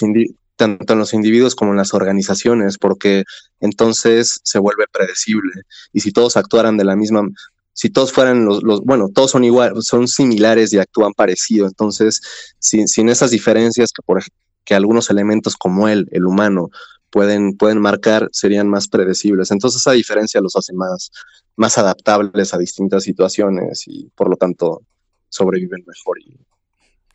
[0.56, 3.24] tanto en los individuos como en las organizaciones, porque
[3.60, 5.52] entonces se vuelve predecible.
[5.92, 7.28] Y si todos actuaran de la misma,
[7.74, 12.22] si todos fueran los, los bueno, todos son igual, son similares y actúan parecido, entonces
[12.60, 14.24] sin, sin esas diferencias que, por,
[14.64, 16.70] que algunos elementos como él, el humano,
[17.10, 19.52] pueden, pueden marcar, serían más predecibles.
[19.52, 21.12] Entonces esa diferencia los hace más,
[21.58, 24.84] más adaptables a distintas situaciones y por lo tanto
[25.28, 26.38] sobreviven mejor y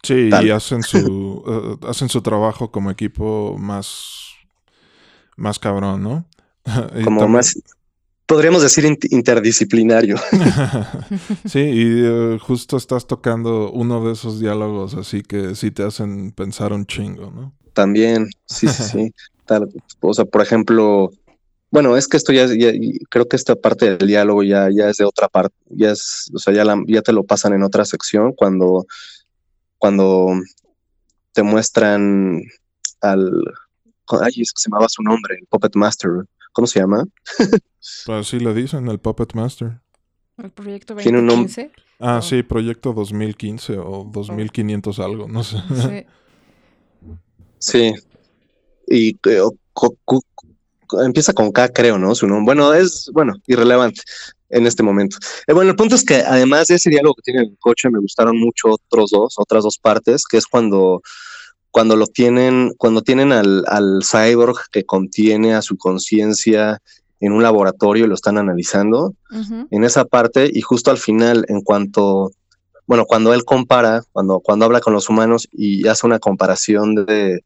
[0.06, 1.42] Sí, y hacen su,
[1.82, 4.34] eh, hacen su trabajo como equipo más,
[5.36, 6.28] más cabrón, ¿no?
[7.04, 7.58] como más,
[8.26, 10.16] podríamos decir interdisciplinario.
[11.44, 16.30] sí, y eh, justo estás tocando uno de esos diálogos así que sí te hacen
[16.30, 17.52] pensar un chingo, ¿no?
[17.72, 19.12] También, sí, sí, sí.
[20.00, 21.10] o sea, por ejemplo,
[21.70, 22.46] bueno, es que esto ya,
[23.10, 26.38] creo que esta parte del diálogo ya, ya es de otra parte, ya es, o
[26.38, 28.86] sea, ya, ya te lo pasan en otra sección cuando
[29.78, 30.28] cuando
[31.32, 32.42] te muestran
[33.00, 33.30] al...
[34.08, 36.10] Ay, es que se llamaba su nombre, el Puppet Master.
[36.52, 37.04] ¿Cómo se llama?
[38.06, 39.80] pues sí le dicen, el Puppet Master.
[40.38, 41.70] ¿El proyecto 2015?
[41.98, 45.56] Ah, sí, proyecto 2015 o 2500 algo, no sé.
[47.58, 47.92] Sí.
[47.92, 47.94] sí.
[48.86, 49.42] Y eh,
[51.04, 52.14] empieza con K, creo, ¿no?
[52.14, 52.44] Su nombre.
[52.44, 54.02] Bueno, es, bueno, irrelevante
[54.56, 55.18] en este momento.
[55.46, 57.98] Eh, bueno, el punto es que además de ese diálogo que tiene el coche, me
[57.98, 61.02] gustaron mucho otros dos, otras dos partes, que es cuando,
[61.70, 66.80] cuando lo tienen, cuando tienen al, al cyborg que contiene a su conciencia
[67.20, 69.14] en un laboratorio y lo están analizando,
[69.70, 72.30] en esa parte, y justo al final, en cuanto,
[72.86, 77.42] bueno, cuando él compara, cuando, cuando habla con los humanos y hace una comparación de,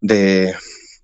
[0.00, 0.54] de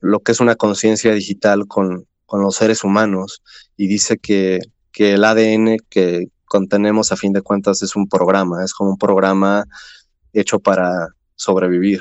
[0.00, 3.42] lo que es una conciencia digital con, con los seres humanos
[3.76, 4.60] y dice que,
[4.92, 8.98] que el ADN que contenemos a fin de cuentas es un programa, es como un
[8.98, 9.64] programa
[10.32, 12.00] hecho para sobrevivir.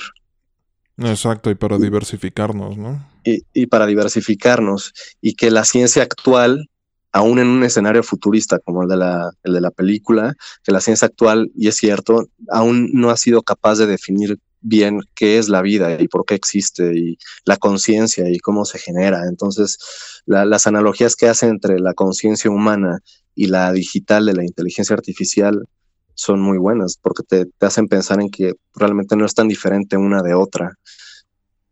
[0.98, 3.04] Exacto, y para diversificarnos, ¿no?
[3.24, 6.70] Y, y, para diversificarnos, y que la ciencia actual,
[7.12, 10.82] aún en un escenario futurista como el de, la, el de la película, que la
[10.82, 15.50] ciencia actual, y es cierto, aún no ha sido capaz de definir bien qué es
[15.50, 19.28] la vida y por qué existe y la conciencia y cómo se genera.
[19.28, 19.78] Entonces,
[20.26, 23.00] las analogías que hacen entre la conciencia humana
[23.36, 25.68] y la digital de la inteligencia artificial
[26.16, 30.22] son muy buenas porque te, hacen pensar en que realmente no es tan diferente una
[30.22, 30.78] de otra.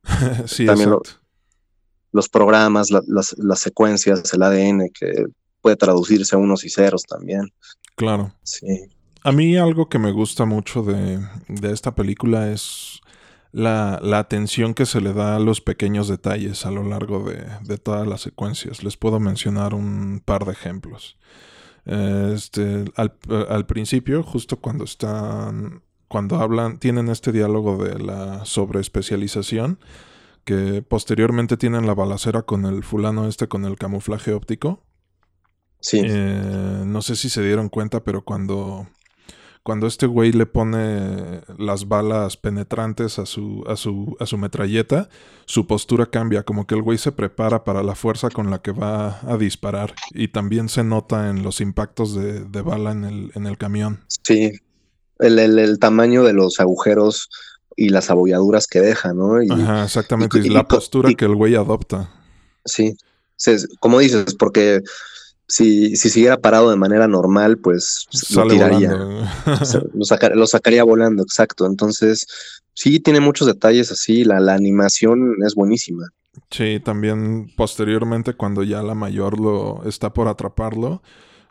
[0.45, 0.91] sí, También
[2.11, 5.27] los programas, las, las secuencias, el ADN que
[5.61, 7.53] puede traducirse a unos y ceros también.
[7.95, 8.33] Claro.
[8.43, 8.89] Sí.
[9.23, 11.19] A mí algo que me gusta mucho de,
[11.71, 13.01] esta película es
[13.51, 18.07] la, atención que se le da a los pequeños detalles a lo largo de, todas
[18.07, 18.83] las secuencias.
[18.83, 21.17] Les puedo mencionar un par de ejemplos.
[21.85, 29.79] Este, al, principio, justo cuando están, cuando hablan, tienen este diálogo de la sobreespecialización,
[30.45, 34.83] que posteriormente tienen la balacera con el fulano este con el camuflaje óptico.
[35.79, 36.01] Sí.
[36.03, 38.87] Eh, no sé si se dieron cuenta, pero cuando
[39.63, 45.09] cuando este güey le pone las balas penetrantes a su, a su, a su metralleta,
[45.45, 48.71] su postura cambia, como que el güey se prepara para la fuerza con la que
[48.71, 49.93] va a disparar.
[50.11, 54.03] Y también se nota en los impactos de, bala en el, en el camión.
[54.23, 54.51] Sí,
[55.19, 57.29] el, el, tamaño de los agujeros
[57.75, 59.35] y las abolladuras que deja, ¿no?
[59.49, 62.09] Ajá, exactamente, y, la postura que el güey adopta.
[62.65, 62.97] Sí,
[63.79, 64.81] como dices, porque
[65.51, 68.91] si, si siguiera parado de manera normal, pues lo tiraría.
[69.93, 71.65] lo, sacaría volando, exacto.
[71.65, 72.25] Entonces,
[72.73, 74.23] sí, tiene muchos detalles así.
[74.23, 76.07] La, la animación es buenísima.
[76.49, 81.01] Sí, también posteriormente, cuando ya la mayor lo está por atraparlo,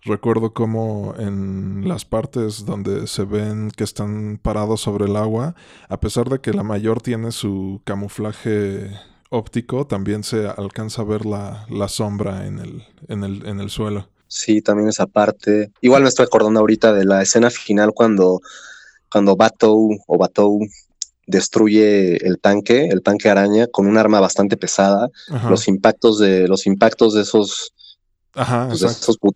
[0.02, 5.54] recuerdo como en las partes donde se ven que están parados sobre el agua,
[5.90, 8.90] a pesar de que la mayor tiene su camuflaje
[9.30, 13.70] óptico también se alcanza a ver la, la sombra en el, en, el, en el
[13.70, 14.08] suelo.
[14.28, 15.72] Sí, también esa parte.
[15.80, 18.40] Igual me estoy acordando ahorita de la escena final cuando,
[19.10, 20.60] cuando Batou o Batou
[21.26, 25.08] destruye el tanque, el tanque araña, con un arma bastante pesada.
[25.48, 27.72] Los impactos de, los impactos de esos,
[28.34, 28.80] Ajá, pues,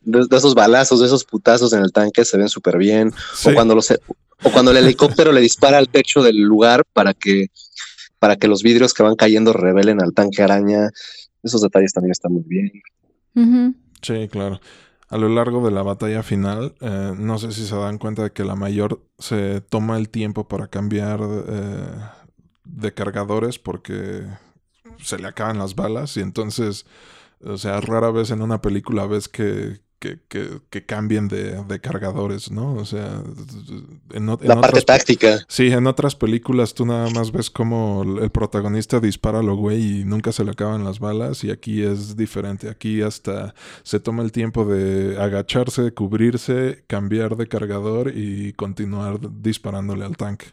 [0.03, 3.13] de, esos balazos, de esos putazos en el tanque se ven súper bien.
[3.45, 7.49] O cuando los O cuando el helicóptero le dispara al techo del lugar para que,
[8.19, 10.91] para que los vidrios que van cayendo revelen al tanque araña.
[11.43, 12.73] Esos detalles también están muy bien.
[14.03, 14.61] Sí, claro.
[15.09, 18.33] A lo largo de la batalla final, eh, no sé si se dan cuenta de
[18.33, 21.87] que la mayor se toma el tiempo para cambiar eh,
[22.65, 24.23] de cargadores porque
[24.99, 26.87] se le acaban las balas y entonces,
[27.45, 29.84] o sea, rara vez en una película ves que,
[30.29, 32.75] que, cambien de, cargadores, ¿no?
[32.75, 33.23] O sea,
[34.13, 35.39] en, la parte táctica.
[35.49, 40.01] Sí, en otras películas tú nada más ves como el protagonista dispara a lo güey
[40.01, 42.69] y nunca se le acaban las balas y aquí es diferente.
[42.69, 50.05] Aquí hasta se toma el tiempo de agacharse, cubrirse, cambiar de cargador y continuar disparándole
[50.05, 50.47] al tanque.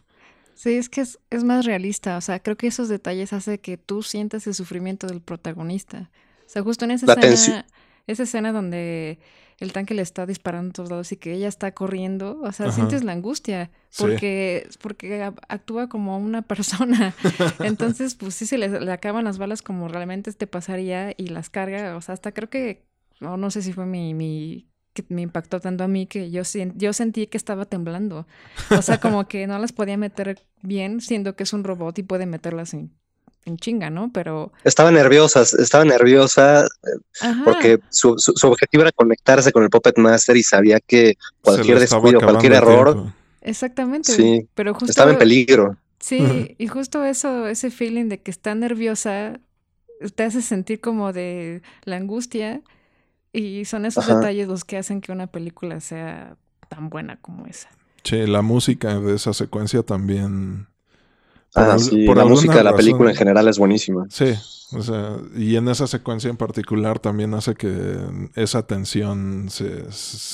[0.54, 2.16] Sí, es que es, es más realista.
[2.16, 6.10] O sea, creo que esos detalles hacen que tú sientas el sufrimiento del protagonista.
[6.46, 7.66] O sea, justo en esa escena,
[8.06, 9.18] esa escena donde
[9.62, 12.72] el tanque le está disparando a todos lados y que ella está corriendo, o sea,
[12.72, 17.14] sientes la angustia porque, porque actúa como una persona.
[17.60, 21.96] Entonces, pues sí se le, acaban las balas como realmente te pasaría y las carga,
[21.96, 22.84] o sea, hasta creo que,
[23.20, 26.42] no, no sé si fue mi, mi que me impactó tanto a mí que yo,
[26.74, 28.26] yo sentí que estaba temblando.
[28.76, 32.02] O sea, como que no las podía meter bien, siendo que es un robot y
[32.02, 32.92] puede meterlas en
[33.44, 34.10] en chinga, ¿no?
[34.12, 34.52] Pero...
[34.64, 36.66] Estaba nerviosa, estaba nerviosa
[37.44, 42.20] porque su, su, objetivo era conectarse con el Puppet Master y sabía que cualquier descuido,
[42.20, 43.12] cualquier error...
[43.40, 44.12] Exactamente.
[44.12, 44.90] Sí, pero justo...
[44.90, 45.76] Estaba en peligro.
[45.98, 49.40] Sí, y justo eso, ese feeling de que está nerviosa,
[50.14, 52.62] te hace sentir como de la angustia
[53.32, 56.36] y son esos detalles los que hacen que una película sea
[56.68, 57.68] tan buena como esa.
[58.04, 60.66] Sí, la música de esa secuencia también
[61.54, 64.06] ah, sí, la música de la película en general es buenísima.
[64.10, 64.34] Sí,
[64.72, 67.98] o sea, y en esa secuencia en particular también hace que
[68.34, 69.90] esa tensión se,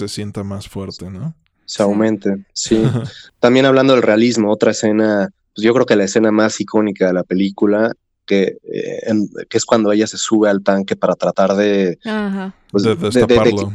[0.08, 1.34] sienta más fuerte, ¿no?
[1.64, 2.82] Se aumente, sí.
[3.40, 7.12] también hablando del realismo, otra escena, pues yo creo que la escena más icónica de
[7.12, 7.92] la película,
[8.24, 9.12] que, eh,
[9.48, 11.98] que es cuando ella se sube al tanque para tratar de,
[12.70, 13.72] pues, de destaparlo.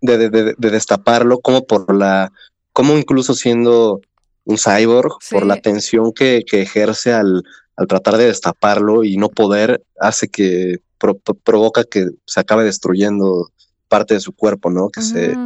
[0.00, 2.32] De, de, destaparlo, como por la,
[2.72, 4.00] como incluso siendo
[4.46, 7.44] un cyborg por la tensión que, ejerce al,
[7.76, 10.78] al, tratar de destaparlo y no poder, hace que
[11.44, 13.50] provoca que se acabe destruyendo
[13.88, 14.88] parte de su cuerpo, ¿no?
[14.88, 15.36] Que se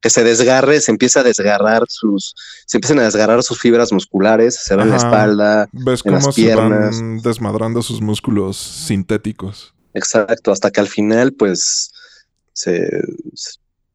[0.00, 2.34] que se desgarre, se empieza a desgarrar sus,
[2.66, 6.34] se empiezan a desgarrar sus fibras musculares, se ve en la espalda, ¿Ves en las
[6.34, 9.74] piernas, se van desmadrando sus músculos sintéticos.
[9.92, 11.92] Exacto, hasta que al final, pues,
[12.54, 12.88] se,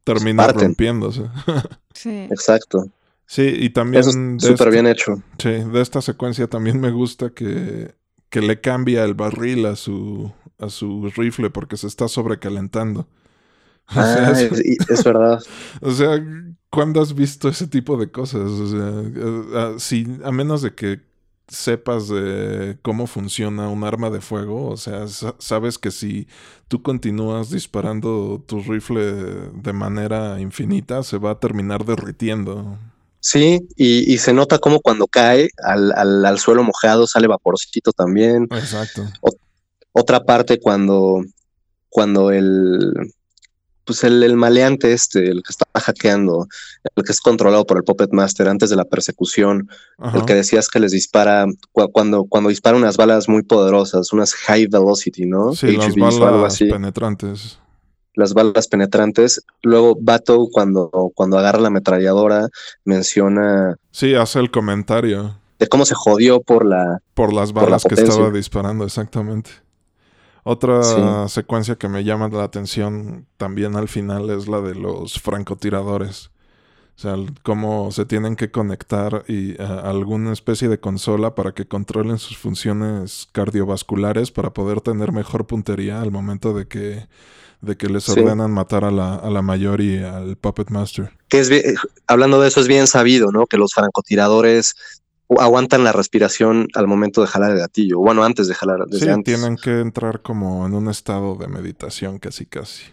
[0.03, 1.23] termina rompiéndose.
[1.93, 2.27] sí.
[2.29, 2.91] Exacto.
[3.25, 4.39] Sí, y también...
[4.39, 5.21] Súper bien hecho.
[5.39, 7.95] Sí, de esta secuencia también me gusta que,
[8.29, 13.07] que le cambia el barril a su, a su rifle porque se está sobrecalentando.
[13.88, 15.41] ah, es, verdad.
[15.81, 16.23] O sea,
[16.69, 18.49] ¿cuándo has visto ese tipo de cosas?
[18.49, 21.01] O sea, a, si, a menos de que
[21.47, 26.27] sepas de cómo funciona un arma de fuego, o sea, sabes que si
[26.67, 32.79] tú continúas disparando tu rifle de manera infinita, se va a terminar derritiendo.
[33.25, 38.43] Sí, y, se nota como cuando cae al, al, suelo mojado sale vaporcito también.
[38.51, 39.03] Exacto.
[39.93, 41.23] otra parte cuando,
[41.89, 42.93] cuando el,
[43.83, 46.47] pues el, el, maleante este, el que está hackeando,
[46.95, 49.71] el que es controlado por el Puppet Master antes de la persecución,
[50.13, 54.67] el que decías que les dispara, cuando, cuando dispara unas balas muy poderosas, unas high
[54.67, 55.55] velocity, ¿no?
[55.55, 57.57] Sí, las balas penetrantes
[58.15, 59.43] las balas penetrantes.
[59.62, 62.49] Luego Bato cuando, cuando agarra la ametralladora
[62.84, 63.75] menciona...
[63.91, 65.38] Sí, hace el comentario.
[65.60, 66.99] De cómo se jodió por la...
[67.13, 69.51] Por las balas que estaba disparando, exactamente.
[70.43, 76.30] Otra secuencia que me llama la atención también al final es la de los francotiradores.
[76.97, 81.67] O sea, cómo se tienen que conectar y, a alguna especie de consola para que
[81.67, 87.08] controlen sus funciones cardiovasculares para poder tener mejor puntería al momento de que
[87.65, 91.12] de que les ordenan matar a la, a la mayor y al Puppet Master.
[91.28, 91.49] Que es
[92.08, 93.47] hablando de eso, es bien sabido, ¿no?
[93.47, 94.75] Que los francotiradores
[95.30, 97.99] aguantan la respiración al momento de jalar el gatillo.
[97.99, 98.86] Bueno, antes de jalar.
[98.88, 102.83] Desde sí, tienen que entrar como en un estado de meditación casi casi.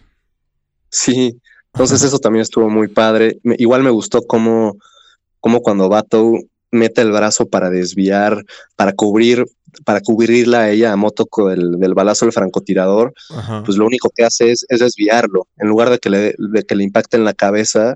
[0.89, 1.39] Sí,
[1.73, 3.39] entonces eso también estuvo muy padre.
[3.43, 4.77] igual me gustó cómo,
[5.39, 6.33] cómo cuando Bato
[6.73, 8.43] mete el brazo para desviar,
[8.75, 9.45] para cubrir,
[9.85, 13.13] para cubrirla a ella a moto del, del balazo del francotirador,
[13.65, 15.47] pues lo único que hace es, desviarlo.
[15.57, 17.95] En lugar de que le, de que le impacte en la cabeza,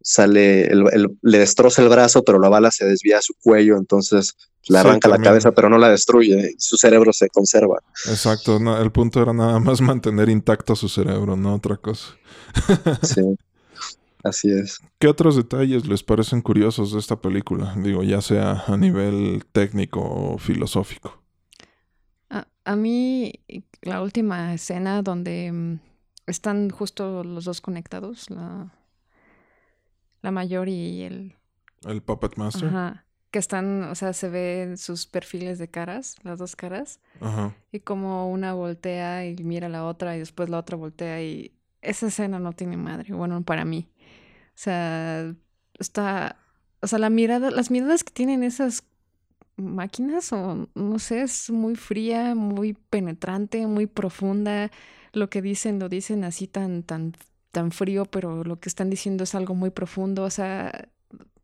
[0.00, 4.34] sale, el, le destroza el brazo, pero la bala se desvía a su cuello, entonces
[4.68, 7.78] le arranca la cabeza, pero no la destruye, su cerebro se conserva.
[8.08, 12.16] Exacto, el punto era nada más mantener intacto su cerebro, no otra cosa.
[13.02, 13.22] sí.
[14.26, 14.80] Así es.
[14.98, 17.74] ¿Qué otros detalles les parecen curiosos de esta película?
[17.76, 21.22] Digo, ya sea a nivel técnico o filosófico.
[22.28, 23.32] A, a mí,
[23.82, 25.78] la última escena donde mm,
[26.26, 28.74] están justo los dos conectados, la,
[30.22, 31.36] la mayor y el...
[31.84, 32.68] El Puppet Master.
[32.68, 33.04] Ajá.
[33.30, 36.98] Que están, o sea, se ven sus perfiles de caras, las dos caras.
[37.20, 37.54] Ajá.
[37.70, 41.52] Y como una voltea y mira a la otra y después la otra voltea y
[41.80, 43.88] esa escena no tiene madre, bueno, para mí.
[44.56, 45.34] O sea,
[45.78, 46.36] está,
[46.80, 48.84] o sea, la mirada, las miradas que tienen esas
[49.56, 54.70] máquinas o no sé, es muy fría, muy penetrante, muy profunda.
[55.12, 57.14] Lo que dicen lo dicen así tan tan
[57.52, 60.88] tan frío, pero lo que están diciendo es algo muy profundo, o sea,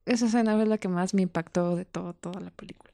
[0.07, 2.93] esa escena es la que más me impactó de todo, toda la película.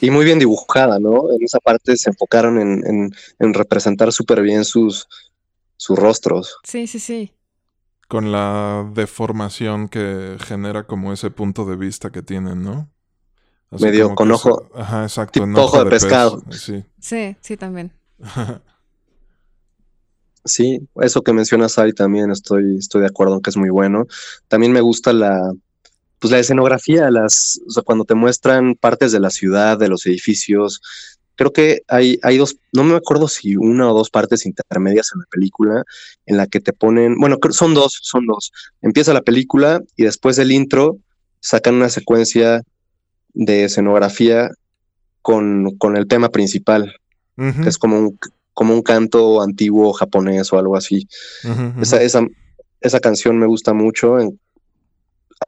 [0.00, 1.32] Y muy bien dibujada, ¿no?
[1.32, 5.08] En esa parte se enfocaron en, en, en representar súper bien sus,
[5.76, 6.56] sus rostros.
[6.62, 7.32] Sí, sí, sí.
[8.10, 12.90] Con la deformación que genera como ese punto de vista que tienen, ¿no?
[13.70, 15.40] Así Medio con que ojo- Ajá, exacto.
[15.44, 16.42] tipo ojo de pescado.
[16.50, 16.84] Sí.
[16.98, 17.92] Sí, sí, también.
[20.44, 24.06] Sí, eso que mencionas, Ari, también estoy, estoy de acuerdo en que es muy bueno.
[24.48, 25.52] También me gusta la,
[26.18, 30.04] pues la escenografía, las, o sea, cuando te muestran partes de la ciudad, de los
[30.06, 30.80] edificios.
[31.40, 35.20] Creo que hay, hay dos, no me acuerdo si una o dos partes intermedias en
[35.20, 35.84] la película
[36.26, 38.52] en la que te ponen, bueno, son dos, son dos.
[38.82, 40.98] Empieza la película y después del intro
[41.40, 42.62] sacan una secuencia
[43.32, 44.50] de escenografía
[45.22, 46.94] con, con el tema principal,
[47.62, 48.18] que es como un,
[48.52, 51.08] como un canto antiguo japonés o algo así.
[51.80, 52.26] Esa, esa,
[52.82, 54.38] esa canción me gusta mucho en-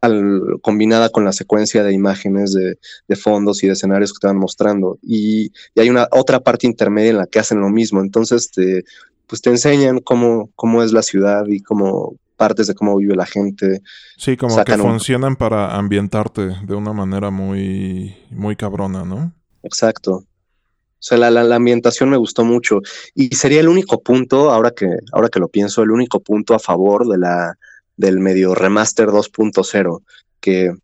[0.00, 2.78] al- combinada con la secuencia de imágenes de,
[3.08, 4.98] de fondos y de escenarios que te van mostrando.
[5.02, 8.00] Y, y hay una otra parte intermedia en la que hacen lo mismo.
[8.00, 8.84] Entonces, te,
[9.26, 13.26] pues te enseñan cómo, cómo es la ciudad y cómo partes de cómo vive la
[13.26, 13.82] gente.
[14.16, 19.32] Sí, como que un- funcionan para ambientarte de una manera muy, muy cabrona, ¿no?
[19.62, 20.24] Exacto.
[21.02, 22.80] O sea, la, la, la ambientación me gustó mucho.
[23.14, 26.58] Y sería el único punto, ahora que, ahora que lo pienso, el único punto a
[26.58, 27.58] favor de la,
[28.02, 30.02] del medio remaster 2.0,
[30.40, 30.74] que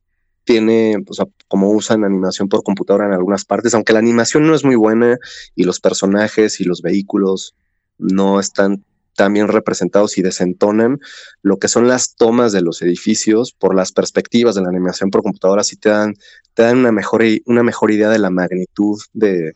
[0.44, 4.54] tiene, o sea, como usan animación por computadora en algunas partes, aunque la animación no
[4.54, 5.18] es muy buena
[5.54, 7.54] y los personajes y los vehículos
[7.98, 8.84] no están
[9.16, 11.00] tan bien representados y desentonan,
[11.42, 15.24] lo que son las tomas de los edificios por las perspectivas de la animación por
[15.24, 16.14] computadora sí te dan,
[16.54, 19.54] te dan una mejor, una mejor idea de la magnitud de,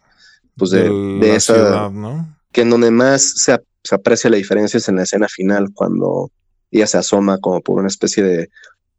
[0.56, 2.36] pues de, esa, ciudad, ¿no?
[2.50, 6.32] que en donde más se, se aprecia la diferencia es en la escena final, cuando
[6.78, 8.50] ella se asoma como por una especie de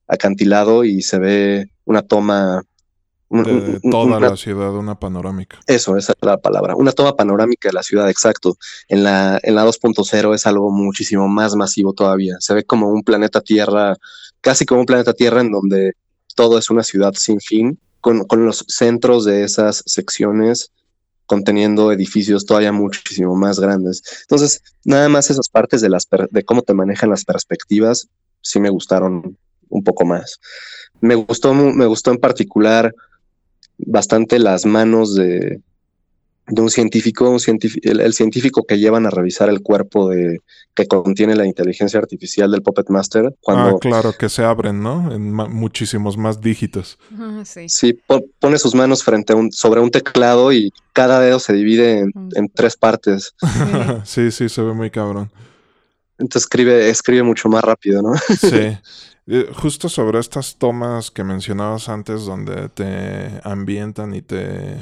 [0.07, 2.63] acantilado y se ve una toma.
[3.29, 5.57] un- De toda una- la ciudad, una panorámica.
[5.65, 6.75] Eso, esa es la palabra.
[6.75, 8.57] Una toma panorámica de la ciudad, exacto.
[8.87, 12.35] En la, en la 2.0 es algo muchísimo más masivo todavía.
[12.39, 13.97] Se ve como un planeta Tierra,
[14.39, 15.93] casi como un planeta Tierra en donde
[16.35, 20.71] todo es una ciudad sin fin, con, con los centros de esas secciones
[21.25, 24.03] conteniendo edificios todavía muchísimo más grandes.
[24.21, 28.09] Entonces, nada más esas partes de, las de cómo te manejan las perspectivas,
[28.41, 29.37] sí me gustaron
[29.69, 30.39] un poco más.
[31.01, 32.93] Me gustó, me gustó en particular
[33.77, 35.61] bastante las manos de,
[36.47, 40.39] de un científico, un científico el, el científico que llevan a revisar el cuerpo de
[40.75, 43.33] que contiene la inteligencia artificial del Puppet Master.
[43.41, 45.13] Cuando Ah, claro, que se abren, ¿no?
[45.13, 46.97] En ma- muchísimos más dígitos.
[47.17, 47.69] Ah, sí.
[47.69, 51.53] sí, po- pone sus manos frente a un, sobre un teclado y cada dedo se
[51.53, 52.29] divide en, Mm.
[52.35, 53.33] en tres partes.
[54.03, 55.31] sí, sí, se ve muy cabrón.
[56.17, 58.13] Entonces escribe, escribe mucho más rápido, ¿no?
[58.39, 58.77] Sí.
[59.27, 64.75] Eh, Justo sobre estas tomas que mencionabas antes, donde te ambientan y te,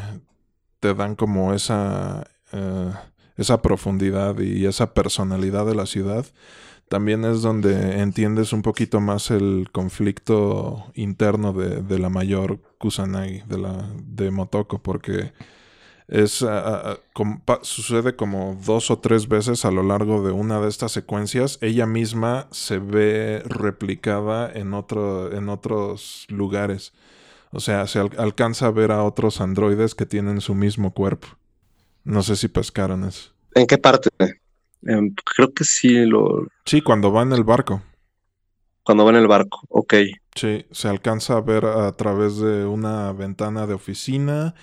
[0.81, 2.91] te dan como esa, eh,
[3.37, 6.25] esa profundidad y esa personalidad de la ciudad,
[6.89, 13.43] también es donde entiendes un poquito más el conflicto interno de, de la mayor Kusanagi,
[13.47, 15.31] de la de Motoko, porque
[16.11, 16.99] es ah, ah,
[17.47, 21.57] ah, sucede como dos o tres veces a lo largo de una de estas secuencias.
[21.61, 26.91] Ella misma se ve replicada en otro, en otros lugares.
[27.51, 31.27] O sea, se al- alcanza a ver a otros androides que tienen su mismo cuerpo.
[32.03, 33.31] No sé si pescaron eso.
[33.55, 34.09] ¿En qué parte?
[35.35, 37.81] Creo que sí, lo, Sí, cuando va en el barco.
[38.83, 39.61] cuando va en el barco.
[39.69, 39.93] Ok.
[40.35, 44.55] Sí, se alcanza a ver a través de una ventana de oficina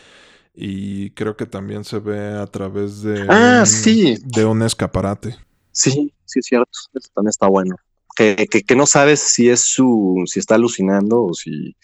[0.55, 4.17] y creo que también se ve a través de Ah, un- sí.
[4.25, 5.37] de un escaparate.
[5.73, 6.71] Sí, sí es cierto.
[6.95, 7.77] Eso también está bueno.
[8.17, 11.77] Que, que, que no sabes si es su, si está alucinando o si,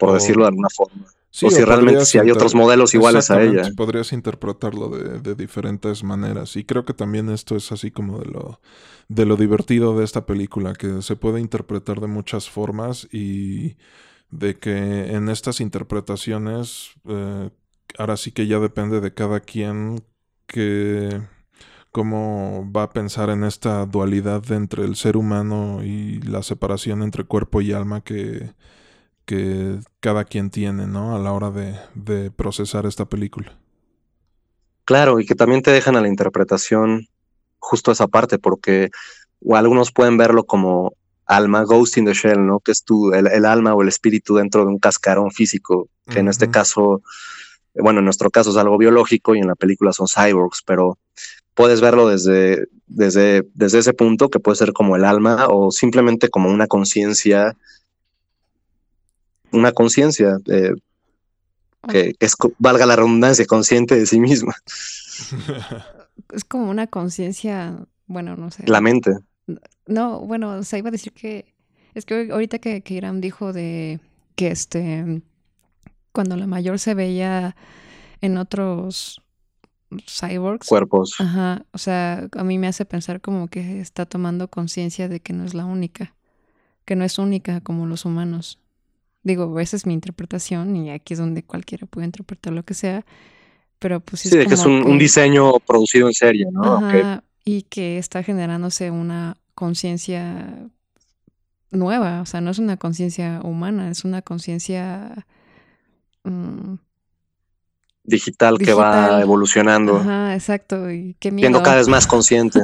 [0.00, 1.06] por O- decirlo de alguna forma.
[1.42, 3.70] o si realmente si hay otros modelos iguales a ella.
[3.76, 6.56] Podrías interpretarlo de, de, diferentes maneras.
[6.56, 8.60] Y creo que también esto es así como de lo,
[9.08, 13.76] de lo divertido de esta película, que se puede interpretar de muchas formas y
[14.30, 17.50] de que en estas interpretaciones, eh,
[17.98, 20.02] ahora sí que ya depende de cada quien
[20.46, 21.20] que
[21.92, 27.24] cómo va a pensar en esta dualidad entre el ser humano y la separación entre
[27.24, 28.52] cuerpo y alma que,
[29.30, 31.14] que cada quien tiene, ¿no?
[31.14, 33.56] A la hora de, de procesar esta película.
[34.84, 37.06] Claro, y que también te dejan a la interpretación
[37.60, 38.90] justo esa parte, porque
[39.40, 40.94] o algunos pueden verlo como
[41.26, 42.58] alma, ghost in the shell, ¿no?
[42.58, 46.26] Que es tu, el, alma o el espíritu dentro de un cascarón físico, que en
[46.26, 47.02] este caso,
[47.76, 50.98] bueno, en nuestro caso es algo biológico y en la película son cyborgs, pero
[51.54, 56.30] puedes verlo desde, desde, desde ese punto, que puede ser como el alma o simplemente
[56.30, 57.56] como una conciencia,
[59.52, 60.74] una conciencia eh,
[61.88, 64.54] que, es, valga la redundancia, consciente de sí misma.
[66.32, 68.64] es como una conciencia, bueno, no sé.
[68.66, 69.12] La mente.
[69.86, 71.54] No, bueno, o sea, iba a decir que
[71.94, 74.00] es que ahorita que, que Iram dijo de
[74.36, 75.22] que este
[76.12, 77.56] cuando la mayor se veía
[78.20, 79.22] en otros
[80.06, 80.68] cyborgs.
[80.68, 81.14] Cuerpos.
[81.18, 81.64] Ajá.
[81.72, 85.44] O sea, a mí me hace pensar como que está tomando conciencia de que no
[85.44, 86.14] es la única.
[86.84, 88.58] Que no es única como los humanos.
[89.22, 93.04] Digo, esa es mi interpretación y aquí es donde cualquiera puede interpretar lo que sea.
[93.78, 96.76] Pero pues sí, es, que es un, diseño producido en serie, ¿no?
[96.76, 100.70] Ajá, Y que está generándose una conciencia
[101.70, 102.20] nueva.
[102.20, 105.26] O sea, no es una conciencia humana, es una conciencia.
[106.24, 106.74] Mm,
[108.04, 109.96] digital, que va evolucionando.
[109.96, 110.90] Ajá, exacto.
[110.90, 111.46] Y qué miedo.
[111.46, 112.60] Siendo cada vez más consciente.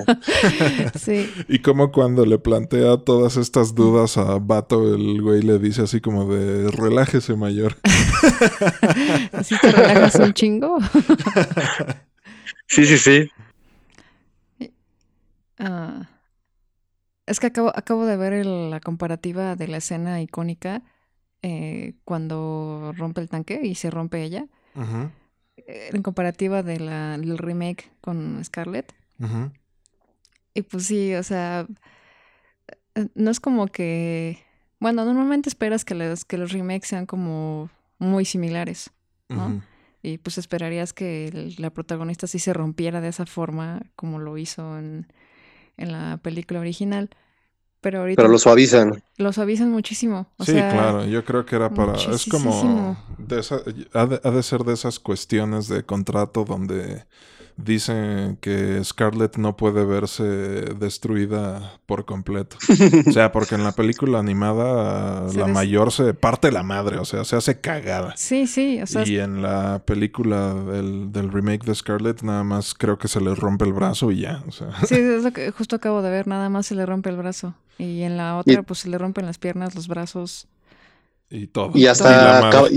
[0.98, 1.30] sí.
[1.48, 6.00] Y como cuando le plantea todas estas dudas a Bato, el güey le dice así
[6.00, 7.76] como de relájese mayor.
[9.32, 10.78] ¿Así te relajas un chingo?
[12.66, 13.30] sí, sí, sí.
[15.58, 16.08] Ah,
[17.26, 20.82] es que acabo, acabo de ver la comparativa de la escena icónica
[21.42, 24.46] eh, cuando rompe el tanque y se rompe ella.
[24.74, 25.12] Ajá.
[25.66, 28.94] En comparativa de la, del remake con Scarlett.
[30.54, 31.66] Y pues sí, o sea,
[32.94, 34.42] eh, no es como que...
[34.78, 38.90] Bueno, normalmente esperas que los, que los remakes sean como muy similares,
[39.28, 39.62] ¿no?
[40.02, 44.78] Y pues esperarías que la protagonista sí se rompiera de esa forma como lo hizo
[44.78, 45.06] en,
[45.76, 47.10] en la película original.
[47.86, 48.20] Pero ahorita.
[48.20, 49.00] Pero lo suavizan.
[49.16, 50.26] Lo suavizan muchísimo.
[50.40, 51.04] sí, claro.
[51.04, 51.94] Yo creo que era para.
[51.94, 52.96] Es como.
[53.16, 53.60] De esa,
[53.92, 57.04] ha, de, ser de esas cuestiones de contrato donde
[57.56, 62.56] dicen que Scarlett no puede verse destruida por completo.
[63.06, 67.24] o sea, porque en la película animada la mayor se parte la madre, o sea,
[67.24, 68.14] se hace cagada.
[68.16, 68.82] Sí, sí.
[68.82, 73.06] O sea, y en la película del, del, remake de Scarlett nada más creo que
[73.06, 74.42] se le rompe el brazo y ya.
[74.48, 74.72] O sea.
[74.84, 77.54] Sí, es lo que justo acabo de ver, nada más se le rompe el brazo.
[77.78, 80.48] Y en la otra, pues se le rompen las piernas, los brazos.
[81.28, 81.72] Y todo.
[81.74, 82.68] Y hasta acaba,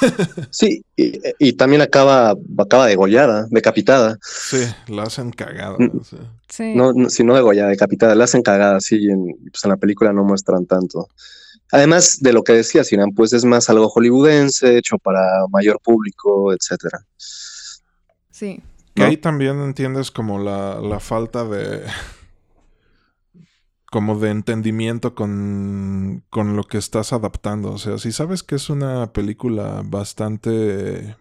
[0.50, 4.18] sí, y, también acaba, acaba degollada, decapitada.
[4.22, 5.76] Sí, la hacen cagada.
[5.78, 6.00] Mm,
[6.48, 6.74] sí.
[6.74, 10.12] No, si no degollada, decapitada, la hacen cagada, sí, y en, pues en la película
[10.12, 11.08] no muestran tanto.
[11.70, 16.54] Además de lo que decía Sinan, pues es más algo hollywoodense, hecho para mayor público,
[16.54, 17.04] etcétera.
[18.30, 18.62] Sí.
[18.94, 21.82] Que ahí también entiendes como la, la falta de
[23.90, 27.72] como de entendimiento con, con, lo que estás adaptando.
[27.72, 31.16] O sea, si sabes que es una película bastante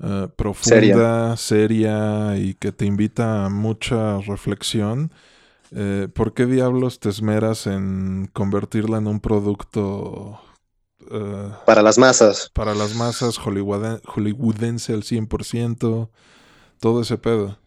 [0.00, 2.36] eh, profunda, seria.
[2.36, 5.12] y que te invita a mucha reflexión,
[5.70, 10.40] eh, ¿por qué diablos te esmeras en convertirla en un producto...
[11.10, 12.50] Eh, para las masas.
[12.52, 16.08] Para las masas, hollywoodense al 100%,
[16.80, 17.58] todo ese pedo.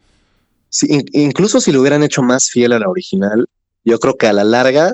[0.67, 3.47] Sí, incluso si lo hubieran hecho más fiel a la original,
[3.85, 4.93] yo creo que a la larga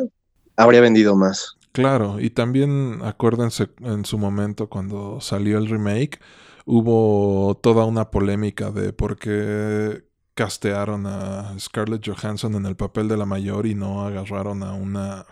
[0.55, 1.57] habría vendido más.
[1.71, 6.19] Claro, y también acuérdense en su momento cuando salió el remake,
[6.65, 13.17] hubo toda una polémica de por qué castearon a Scarlett Johansson en el papel de
[13.17, 15.25] la mayor y no agarraron a una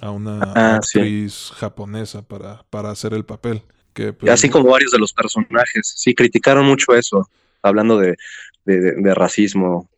[0.00, 3.62] a una ah, actriz japonesa para, para hacer el papel.
[3.92, 5.92] Que, pues, Así como varios de los personajes.
[5.96, 7.28] Sí, criticaron mucho eso,
[7.62, 8.16] hablando de,
[8.64, 9.88] de, racismo,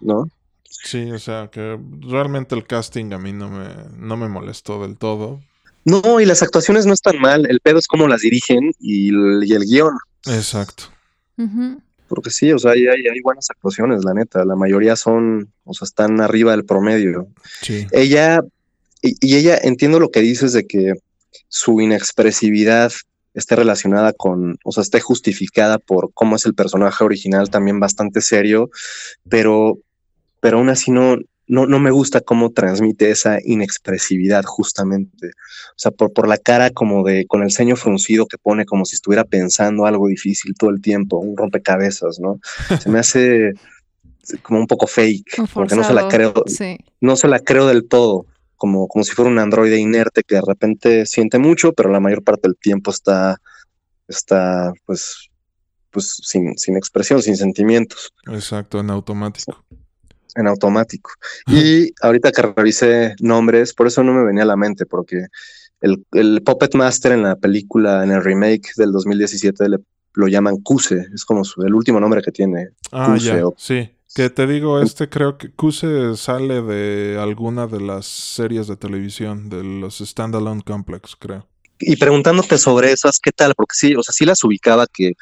[0.00, 0.28] ¿no?
[0.82, 4.96] Sí, o sea, que realmente el casting a mí no me, no me molestó del
[4.96, 5.40] todo.
[5.84, 9.42] No, y las actuaciones no están mal, el pedo es cómo las dirigen y el,
[9.44, 9.94] y el guion.
[10.26, 10.84] Exacto.
[12.08, 14.44] Porque sí, o sea, hay, hay, buenas actuaciones, la neta.
[14.44, 17.28] La mayoría son, o sea, están arriba del promedio.
[17.62, 17.86] Sí.
[17.92, 18.42] Ella,
[19.00, 20.94] y, ella, entiendo lo que dices de que
[21.48, 22.92] su inexpresividad
[23.32, 28.20] esté relacionada con, o sea, esté justificada por cómo es el personaje original, también bastante
[28.20, 28.70] serio,
[29.28, 29.78] pero,
[30.40, 31.16] pero aún así no,
[31.46, 35.28] no, no me gusta cómo transmite esa inexpresividad justamente.
[35.28, 38.84] O sea, por, por la cara como de, con el ceño fruncido que pone como
[38.84, 42.40] si estuviera pensando algo difícil todo el tiempo, un rompecabezas, ¿no?
[42.80, 43.52] Se me hace
[44.42, 46.32] como un poco fake, porque no se la creo,
[47.00, 48.26] no se la creo del todo
[48.60, 52.22] como, como si fuera un androide inerte que de repente siente mucho, pero la mayor
[52.22, 53.40] parte del tiempo está,
[54.06, 55.30] está pues,
[55.90, 58.12] pues sin, sin expresión, sin sentimientos.
[58.26, 59.64] Exacto, en automático.
[60.34, 61.10] En automático.
[61.46, 65.26] Y ahorita que revisé nombres, por eso no me venía a la mente, porque
[65.80, 69.78] el, el Puppet Master en la película, en el remake del 2017, le,
[70.14, 72.70] lo llaman Kuse, es como el último nombre que tiene.
[72.92, 73.90] Ah, ya, sí.
[74.12, 79.48] Que te digo, este creo que Kuse sale de alguna de las series de televisión,
[79.48, 81.46] de los Standalone Complex, creo.
[81.78, 83.54] Y preguntándote sobre esas, ¿qué tal?
[83.54, 85.12] Porque sí, o sea, sí las ubicaba que,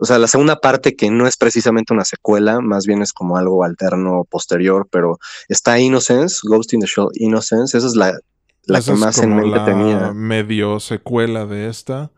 [0.00, 3.36] o sea, la segunda parte que no es precisamente una secuela, más bien es como
[3.36, 8.18] algo alterno posterior, pero está Innocence, Ghost in the Shell Innocence, esa es la,
[8.64, 10.12] la que más en mente tenía.
[10.12, 12.10] Medio secuela de esta.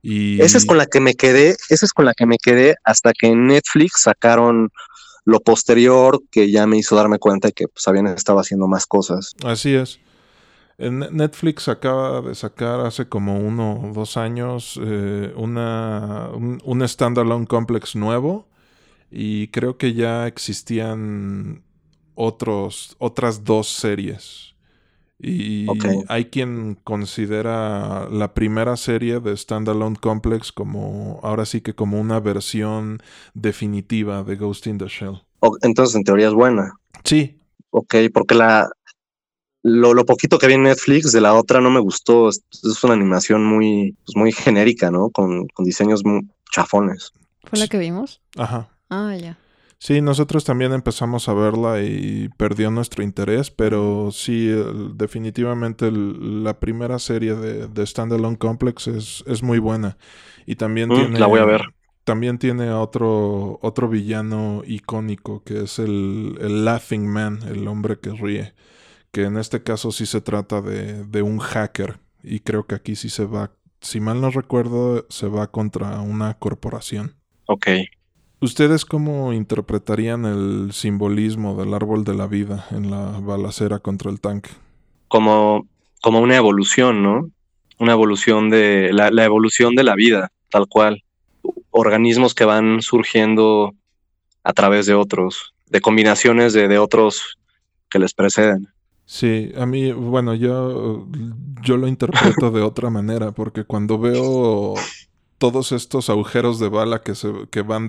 [0.00, 0.40] Y...
[0.40, 3.12] Esa es con la que me quedé, esa es con la que me quedé hasta
[3.12, 4.70] que en Netflix sacaron
[5.26, 8.86] lo posterior que ya me hizo darme cuenta de que pues, habían estado haciendo más
[8.86, 9.34] cosas.
[9.44, 10.00] Así es.
[10.88, 17.94] Netflix acaba de sacar hace como uno o dos años eh, una, un, standalone complex
[17.94, 18.48] nuevo
[19.10, 21.62] y creo que ya existían
[22.14, 24.54] otros, otras dos series.
[25.22, 25.66] Y
[26.08, 32.20] hay quien considera la primera serie de Standalone Complex como, ahora sí que como una
[32.20, 33.02] versión
[33.34, 35.20] definitiva de Ghost in the Shell.
[35.60, 36.72] entonces, en teoría es buena.
[37.04, 37.38] Sí.
[37.70, 38.70] Ok, porque la,
[39.62, 42.28] lo, lo, poquito que vi en Netflix de la otra no me gustó.
[42.28, 42.42] Es,
[42.82, 45.10] una animación muy, pues muy genérica, ¿no?
[45.10, 47.12] Con, con diseños muy chafones.
[47.44, 48.20] ¿Fue la que vimos?
[48.36, 48.70] Ajá.
[48.88, 49.38] Ah, ya.
[49.78, 54.46] Sí, nosotros también empezamos a verla y perdió nuestro interés, pero sí,
[54.94, 59.96] definitivamente la primera serie de, de, Standalone Complex es, es, muy buena.
[60.44, 61.18] Y también mm, tiene...
[61.18, 61.62] La voy a ver.
[62.04, 68.10] También tiene otro, otro villano icónico que es el, el Laughing Man, el hombre que
[68.10, 68.52] ríe.
[69.12, 71.98] Que en este caso sí se trata de, de un hacker.
[72.22, 76.34] Y creo que aquí sí se va, si mal no recuerdo, se va contra una
[76.34, 77.14] corporación.
[77.46, 77.66] Ok.
[78.42, 84.18] ¿Ustedes cómo interpretarían el simbolismo del árbol de la vida en la balacera contra el
[84.18, 84.48] tanque?
[85.08, 85.68] Como,
[86.00, 87.30] como una evolución, ¿no?
[87.78, 91.04] Una evolución de la, evolución de la vida, tal cual.
[91.70, 93.74] Organismos que van surgiendo
[94.42, 97.38] a través de otros, de combinaciones de, de otros
[97.90, 98.68] que les preceden.
[99.12, 101.04] Sí, a mí, bueno, yo,
[101.64, 104.74] yo lo interpreto de otra manera, porque cuando veo
[105.36, 107.88] todos estos agujeros de bala que, se, que van,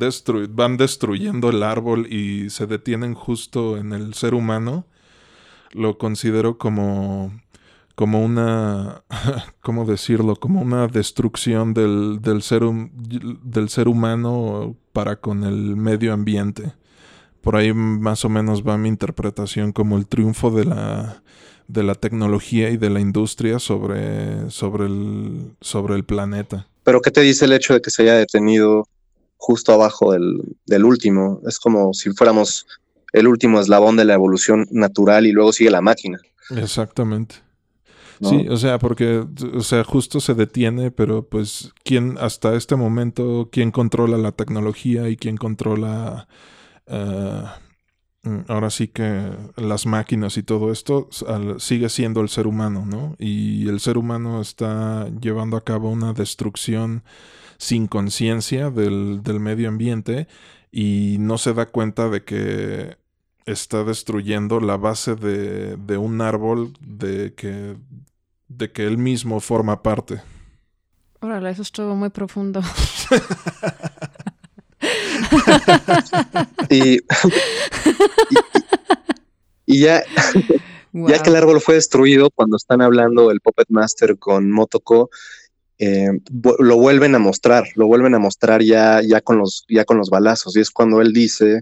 [0.49, 4.87] van destruyendo el árbol y se detienen justo en el ser humano,
[5.73, 7.31] lo considero como,
[7.93, 9.03] como una,
[9.61, 10.35] ¿cómo decirlo?
[10.37, 16.73] Como una destrucción del, del, ser, del ser humano para con el medio ambiente.
[17.41, 21.23] Por ahí más o menos va mi interpretación como el triunfo de la,
[21.67, 26.67] de la tecnología y de la industria sobre, sobre, el, sobre el planeta.
[26.83, 28.87] Pero ¿qué te dice el hecho de que se haya detenido
[29.37, 31.41] justo abajo del, último?
[31.47, 32.67] Es como si fuéramos
[33.13, 36.19] el último eslabón de la evolución natural y luego sigue la máquina.
[36.55, 37.35] Exactamente.
[38.21, 39.25] Sí, o sea, porque,
[39.55, 45.09] o sea, justo se detiene, pero pues, ¿quién hasta este momento, quién controla la tecnología
[45.09, 46.27] y quién controla,
[46.87, 47.47] uh,
[48.47, 51.09] ahora sí que las máquinas y todo esto,
[51.57, 53.15] sigue siendo el ser humano, ¿no?
[53.17, 57.03] Y el ser humano está llevando a cabo una destrucción
[57.57, 60.27] sin conciencia del, del medio ambiente
[60.71, 62.97] y no se da cuenta de que
[63.45, 67.75] está destruyendo la base de, de un árbol de que,
[68.47, 70.21] de que él mismo forma parte.
[71.19, 72.61] Órale, eso estuvo muy profundo.
[76.69, 76.99] y,
[79.65, 80.03] y, ya,
[80.93, 85.09] ya que el árbol fue destruido, cuando están hablando el Puppet Master con Motoko,
[85.77, 86.09] eh,
[86.59, 90.09] lo vuelven a mostrar, lo vuelven a mostrar ya, ya, con los, ya con los
[90.09, 90.55] balazos.
[90.55, 91.61] Y es cuando él dice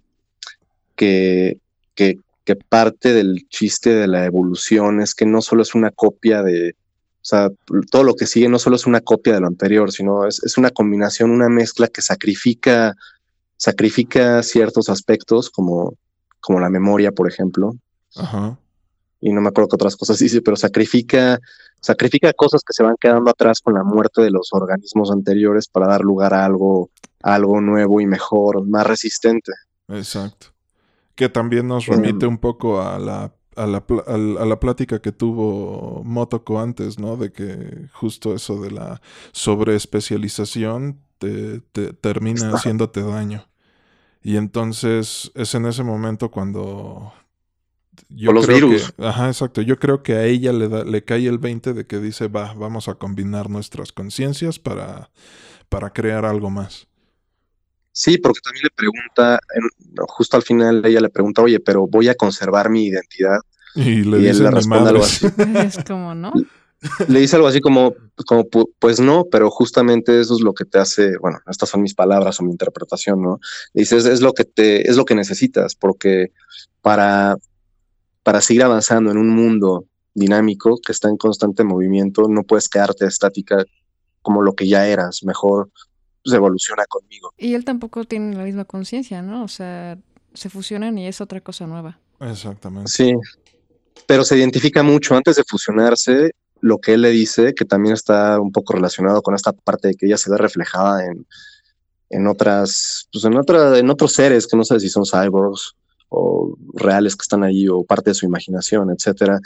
[0.95, 1.57] que,
[1.95, 6.43] que, que parte del chiste de la evolución es que no solo es una copia
[6.43, 6.75] de,
[7.21, 7.49] o sea,
[7.91, 10.57] todo lo que sigue no solo es una copia de lo anterior, sino es, es,
[10.57, 12.95] una combinación, una mezcla que sacrifica
[13.59, 15.93] sacrifica ciertos aspectos como,
[16.39, 17.75] como la memoria, por ejemplo.
[18.15, 18.57] Ajá.
[19.21, 21.37] y no me acuerdo qué otras cosas dice, pero sacrifica,
[21.79, 25.87] sacrifica cosas que se van quedando atrás con la muerte de los organismos anteriores para
[25.87, 26.89] dar lugar a algo,
[27.21, 29.51] algo nuevo y mejor, más resistente.
[29.89, 30.47] Exacto.
[31.13, 36.03] Que también nos remite un poco a la, a la, a la plática que tuvo
[36.03, 37.17] Motoko antes, ¿no?
[37.17, 43.45] De que justo eso de la sobreespecialización te, te termina haciéndote daño.
[44.23, 47.13] Y entonces es en ese momento cuando
[48.09, 48.93] yo los virus.
[48.97, 49.61] ajá, exacto.
[49.61, 52.53] Yo creo que a ella le, da, le cae el 20 de que dice, va,
[52.53, 55.11] vamos a combinar nuestras conciencias para,
[55.69, 56.88] para crear algo más.
[57.99, 59.41] Sí, porque también le pregunta,
[60.07, 63.39] justo al final ella le pregunta, oye, pero voy a conservar mi identidad.
[63.75, 65.27] Y le él le responde algo así.
[65.65, 66.31] Es como, ¿no?
[67.09, 67.93] Le dice algo así como,
[68.25, 68.47] como,
[68.79, 72.39] pues no, pero justamente eso es lo que te hace, bueno, estas son mis palabras
[72.39, 73.41] o mi interpretación, ¿no?
[73.73, 76.31] Le dices, es lo que te, es lo que necesitas, porque
[76.81, 77.35] para,
[78.23, 83.05] para seguir avanzando en un mundo dinámico que está en constante movimiento, no puedes quedarte
[83.05, 83.65] estática
[84.21, 85.69] como lo que ya eras, mejor
[86.29, 87.33] pues, evoluciona conmigo.
[87.37, 89.43] Y él tampoco tiene la misma conciencia, ¿no?
[89.43, 89.97] O sea,
[90.33, 91.99] se fusionan y es otra cosa nueva.
[92.19, 92.89] Exactamente.
[92.91, 93.13] Sí,
[94.07, 98.39] pero se identifica mucho antes de fusionarse lo que él le dice, que también está
[98.39, 101.25] un poco relacionado con esta parte de que ella se ve reflejada en,
[102.09, 105.75] en otras, pues en otra, en otros seres que no sé si son cyborgs
[106.09, 109.39] o reales que están allí o parte de su imaginación, etcétera.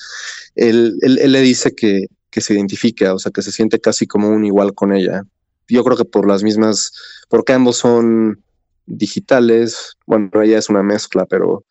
[0.56, 4.30] Él, él, le dice que, que, se identifica, o sea, que se siente casi como
[4.30, 5.24] un igual con ella.
[5.68, 6.92] Yo creo que por las mismas,
[7.30, 8.44] porque ambos son
[8.86, 11.64] digitales, bueno, ella es una mezcla, pero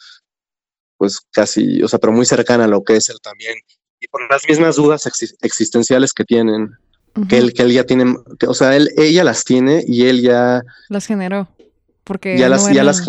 [0.96, 3.54] pues casi, o sea, pero muy cercana a lo que es él también.
[4.00, 5.08] Y por las mismas dudas
[5.42, 6.70] existenciales que tienen,
[7.28, 8.16] que, él, que él ya tiene,
[8.46, 10.62] o sea, él, ella las tiene y él ya...
[10.88, 11.48] Las generó,
[12.04, 12.38] porque...
[12.38, 13.04] Ya las, ya las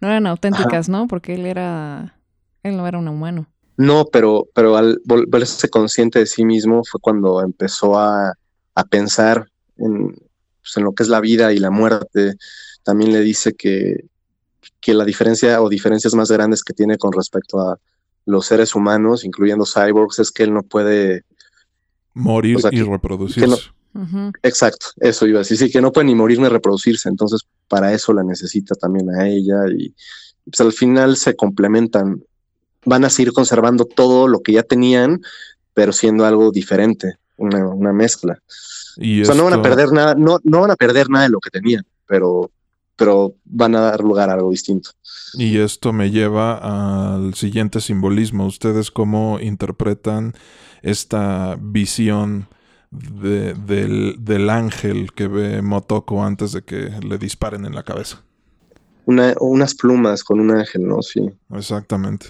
[0.00, 1.08] no eran auténticas, ¿no?
[1.08, 2.18] Porque él era,
[2.62, 3.46] él no era un humano.
[3.76, 8.34] No, pero, pero al volverse consciente de sí mismo fue cuando empezó a,
[8.74, 10.14] a pensar en,
[10.68, 12.36] pues, en, lo que es la vida y la muerte.
[12.82, 14.04] También le dice que,
[14.80, 17.78] que la diferencia o diferencias más grandes que tiene con respecto a
[18.26, 21.24] los seres humanos, incluyendo cyborgs, es que él no puede
[22.14, 23.70] morir y reproducirse.
[24.42, 27.92] Exacto, eso iba a decir, sí, que no puede ni morir ni reproducirse, entonces para
[27.92, 29.92] eso la necesita también a ella y
[30.44, 32.22] pues al final se complementan,
[32.84, 35.20] van a seguir conservando todo lo que ya tenían,
[35.74, 38.38] pero siendo algo diferente, una, mezcla.
[38.96, 41.40] o sea, no van a perder nada, no, no van a perder nada de lo
[41.40, 42.50] que tenían, pero,
[42.96, 44.90] pero van a dar lugar a algo distinto.
[45.34, 48.46] Y esto me lleva al siguiente simbolismo.
[48.46, 50.34] ¿Ustedes cómo interpretan
[50.82, 52.48] esta visión?
[52.90, 58.22] del, ángel que ve Motoko antes de que le disparen en la cabeza.
[59.04, 61.02] Una, unas plumas con un ángel, ¿no?
[61.02, 61.30] Sí.
[61.50, 62.28] Exactamente.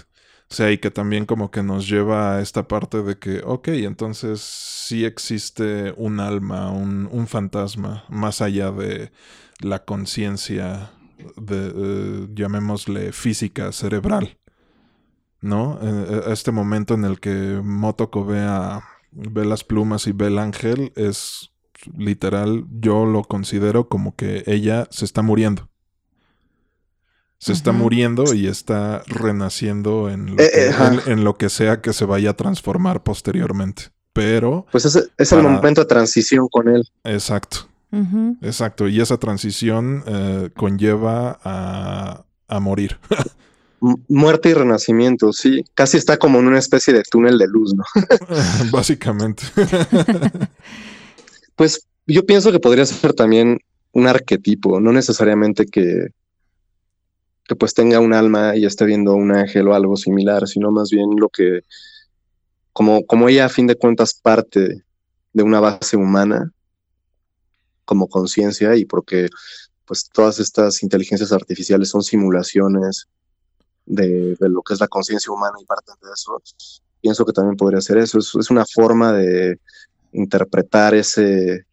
[0.51, 3.67] O sea, y que también como que nos lleva a esta parte de que, ok,
[3.67, 9.11] entonces sí existe un alma, un, fantasma, más allá de
[9.59, 10.89] la conciencia,
[11.37, 14.39] de, eh, llamémosle física, cerebral.
[15.39, 15.79] ¿No?
[15.83, 20.27] Eh, eh, este momento en el que Motoko ve a, ve las plumas y ve
[20.27, 21.51] el ángel, es
[21.95, 25.69] literal, yo lo considero como que ella se está muriendo.
[27.39, 31.81] Se está muriendo y está renaciendo en lo, eh, que, eh, en, lo, que, sea
[31.81, 33.83] que se vaya a transformar posteriormente.
[34.11, 34.65] Pero.
[34.71, 36.87] Pues es, es el momento de transición con él.
[37.05, 37.69] Exacto.
[38.41, 38.87] Exacto.
[38.87, 42.99] Y esa transición eh, conlleva a, a morir.
[43.79, 45.63] muerte y renacimiento, sí.
[45.73, 47.83] Casi está como en una especie de túnel de luz, ¿no?
[48.71, 49.43] Básicamente.
[51.55, 53.59] pues yo pienso que podría ser también
[53.91, 56.09] un arquetipo, no necesariamente que,
[57.49, 60.91] que pues tenga un alma y esté viendo un ángel o algo similar, sino más
[60.91, 61.61] bien lo que,
[62.73, 64.83] como, como ella a fin de cuentas parte
[65.33, 66.53] de una base humana,
[67.85, 69.29] como conciencia y porque
[69.85, 73.07] pues todas estas inteligencias artificiales son simulaciones
[73.87, 76.39] de, lo que es la conciencia humana y parte de eso,
[77.01, 78.19] pienso que también podría ser eso.
[78.19, 79.59] Es, una forma de
[80.11, 81.65] interpretar ese,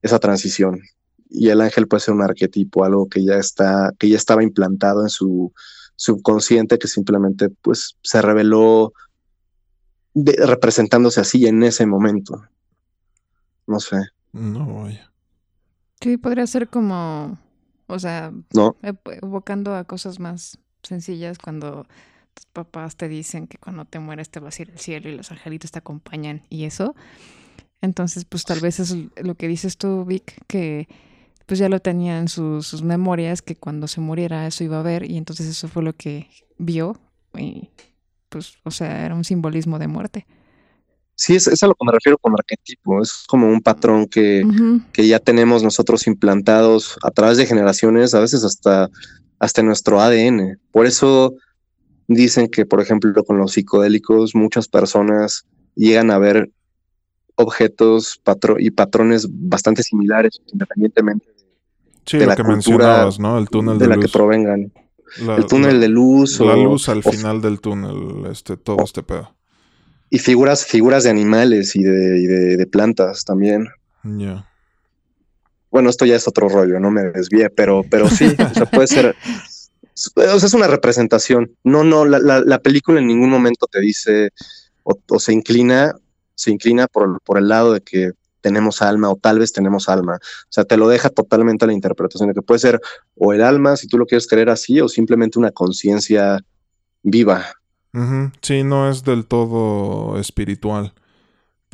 [0.00, 0.80] esa transición.
[1.28, 5.02] Y el ángel puede ser un arquetipo, algo que ya está, que ya estaba implantado
[5.02, 5.52] en su
[5.96, 8.92] subconsciente, que simplemente pues se reveló
[10.14, 12.44] representándose así en ese momento.
[13.66, 13.96] No sé.
[14.32, 15.12] No, vaya.
[16.00, 17.38] Sí, podría ser como,
[17.86, 18.76] o sea, ¿No?
[18.82, 21.86] evocando a cosas más sencillas cuando
[22.34, 25.16] tus papás te dicen que cuando te mueres te vas a ir al cielo y
[25.16, 26.94] los angelitos te acompañan y eso.
[27.80, 30.88] Entonces, pues tal vez es lo que dices tú, Vic, que
[31.46, 35.08] pues ya lo tenía en sus, memorias, que cuando se muriera eso iba a ver
[35.10, 36.28] y entonces eso fue lo que
[36.58, 36.96] vio
[37.36, 37.70] y
[38.28, 40.26] pues, o sea, era un simbolismo de muerte.
[41.16, 43.00] Sí, es, a lo que me refiero con arquetipo.
[43.00, 44.42] Es como un patrón que,
[44.92, 48.90] que, ya tenemos nosotros implantados a través de generaciones, a veces hasta,
[49.38, 50.58] hasta nuestro ADN.
[50.72, 51.34] Por eso
[52.08, 56.50] dicen que, por ejemplo, con los psicodélicos, muchas personas llegan a ver
[57.36, 58.20] objetos
[58.58, 61.33] y patrones bastante similares, independientemente
[62.12, 63.38] de la que cultura ¿no?
[63.38, 64.72] El túnel de, la que provengan.
[65.36, 66.40] el túnel de luz.
[66.40, 69.34] La luz al final del túnel, este, todo este pedo.
[70.10, 73.68] Y figuras, figuras de animales y de, de, plantas también.
[74.04, 74.48] Ya.
[75.70, 78.86] Bueno, esto ya es otro rollo, no me desvíe, pero, pero sí, o sea, puede
[78.86, 79.16] ser.
[80.14, 81.52] O sea, es una representación.
[81.64, 84.30] No, no, la, la, película en ningún momento te dice
[84.84, 85.94] o, se inclina,
[86.34, 88.12] se inclina por, por el lado de que
[88.44, 90.16] tenemos alma o tal vez tenemos alma.
[90.16, 92.78] O sea, te lo deja totalmente a la interpretación de que puede ser
[93.16, 96.40] o el alma, si tú lo quieres creer así, o simplemente una conciencia
[97.02, 97.46] viva.
[98.42, 100.92] Sí, no es del todo espiritual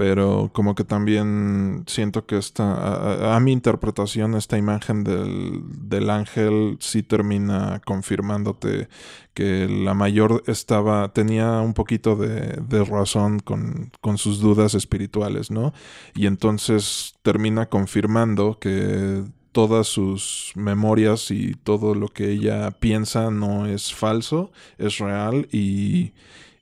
[0.01, 6.79] pero como que también siento que esta, a, mi interpretación, esta imagen del, del, ángel
[6.81, 8.89] sí termina confirmándote
[9.35, 15.51] que la mayor estaba, tenía un poquito de, de razón con, con, sus dudas espirituales,
[15.51, 15.75] ¿no?
[16.15, 19.23] Y entonces termina confirmando que
[19.53, 26.15] todas sus memorias y todo lo que ella piensa no es falso, es real y,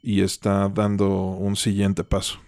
[0.02, 2.40] y está dando un siguiente paso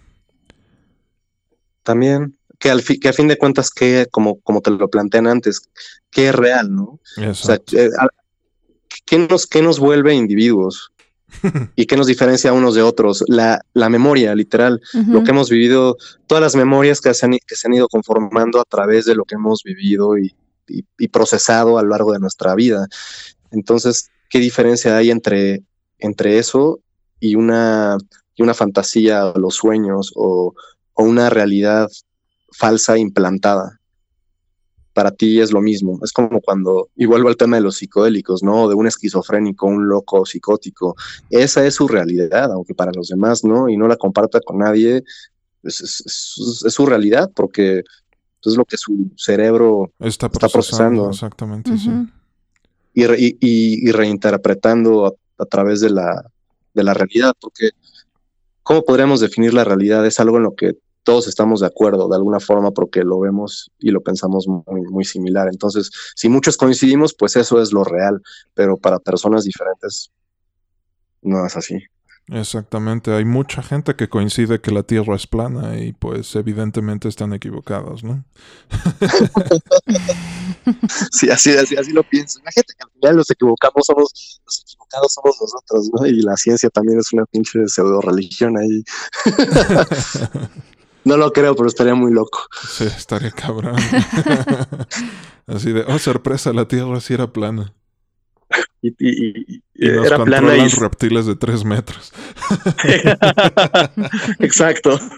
[1.83, 5.69] también, que, al que a fin de cuentas, que como, como te lo plantean antes,
[6.11, 6.99] que es real, ¿no?
[7.27, 7.89] O sea, eh,
[9.05, 10.91] ¿qué, nos, ¿qué nos vuelve individuos?
[11.75, 13.23] ¿Y qué nos diferencia unos de otros?
[13.27, 17.55] La, la memoria, literal, lo que hemos vivido, todas las memorias que se, han, que
[17.55, 20.35] se han ido conformando a través de lo que hemos vivido y,
[20.67, 22.87] y, procesado a lo largo de nuestra vida.
[23.51, 25.63] Entonces, ¿qué diferencia hay entre,
[25.99, 26.79] entre eso
[27.19, 27.97] y una,
[28.35, 30.53] y una fantasía, los sueños o,
[31.01, 31.89] o una realidad
[32.51, 33.79] falsa implantada.
[34.93, 35.99] Para ti es lo mismo.
[36.03, 38.67] Es como cuando, y vuelvo al tema de los psicodélicos, ¿no?
[38.67, 40.95] De un esquizofrénico, un loco psicótico.
[41.29, 45.03] Esa es su realidad, aunque para los demás no, y no la comparta con nadie.
[45.63, 47.83] Es, su realidad, porque
[48.43, 51.09] es lo que su cerebro está procesando.
[51.09, 51.91] exactamente, sí.
[52.93, 56.25] y, reinterpretando a, a, través de la,
[56.73, 57.69] de la realidad, porque
[58.63, 60.05] ¿cómo podríamos definir la realidad?
[60.05, 63.71] Es algo en lo que todos estamos de acuerdo de alguna forma porque lo vemos
[63.79, 65.47] y lo pensamos muy, muy similar.
[65.47, 68.21] Entonces, si muchos coincidimos, pues eso es lo real,
[68.53, 70.11] pero para personas diferentes
[71.21, 71.77] no es así.
[72.27, 77.33] Exactamente, hay mucha gente que coincide que la Tierra es plana y pues evidentemente están
[77.33, 78.23] equivocados, ¿no?
[81.11, 82.39] sí, así, así, así lo pienso.
[82.45, 86.05] La gente que al final los equivocamos somos, los equivocados somos nosotros, ¿no?
[86.05, 88.83] Y la ciencia también es una pinche pseudo religión ahí.
[91.03, 92.47] no lo creo, pero estaría muy loco.
[92.67, 93.75] Sí, estaría cabrón.
[95.47, 97.73] así de, oh, sorpresa, la Tierra sí era plana.
[98.81, 102.11] Y, y, y, nos era controlan reptiles de tres metros.
[104.39, 104.99] Exacto.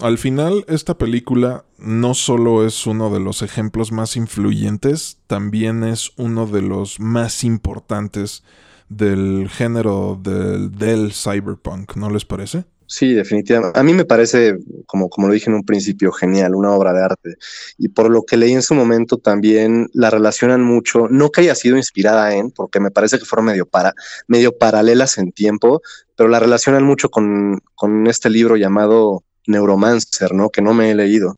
[0.00, 6.12] Al final, esta película no solo es uno de los ejemplos más influyentes, también es
[6.16, 8.44] uno de los más importantes
[8.88, 12.64] del género del, del cyberpunk, ¿no les parece?
[12.90, 13.78] Sí, definitivamente.
[13.78, 17.04] A mí me parece, como, como lo dije en un principio, genial, una obra de
[17.04, 17.34] arte.
[17.76, 21.54] Y por lo que leí en su momento también la relacionan mucho, no que haya
[21.54, 23.92] sido inspirada en, porque me parece que fueron medio, para,
[24.26, 25.82] medio paralelas en tiempo,
[26.16, 30.48] pero la relacionan mucho con, con este libro llamado Neuromancer, ¿no?
[30.48, 31.36] Que no me he leído.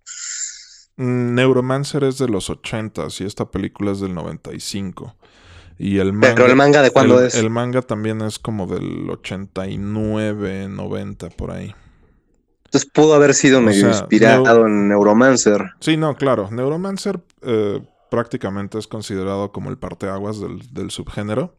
[0.97, 5.17] Mm, Neuromancer es de los 80 y esta película es del 95.
[5.83, 7.35] Y el manga, Pero el manga de cuándo es?
[7.35, 11.75] El manga también es como del 89, 90, por ahí.
[12.67, 15.71] Entonces pudo haber sido medio inspirado en Neuromancer.
[15.81, 16.51] Sí, no, claro.
[16.53, 21.57] Neuromancer eh, prácticamente es considerado como el parteaguas del, del subgénero.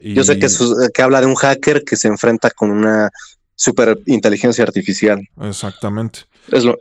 [0.00, 0.48] Yo sé que,
[0.92, 3.08] que habla de un hacker que se enfrenta con una
[3.54, 5.20] super inteligencia artificial.
[5.40, 6.22] Exactamente.
[6.50, 6.76] Es lo,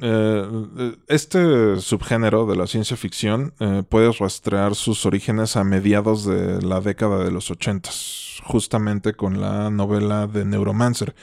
[0.00, 6.62] eh, este subgénero de la ciencia ficción eh, puede rastrear sus orígenes a mediados de
[6.62, 11.16] la década de los ochentas, justamente con la novela de Neuromancer,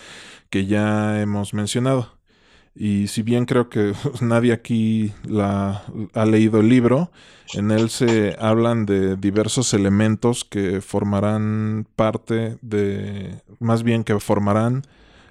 [0.50, 2.16] que ya hemos mencionado.
[2.76, 7.12] Y si bien creo que nadie aquí la, ha leído el libro,
[7.54, 14.84] en él se hablan de diversos elementos que formarán parte de, más bien que formarán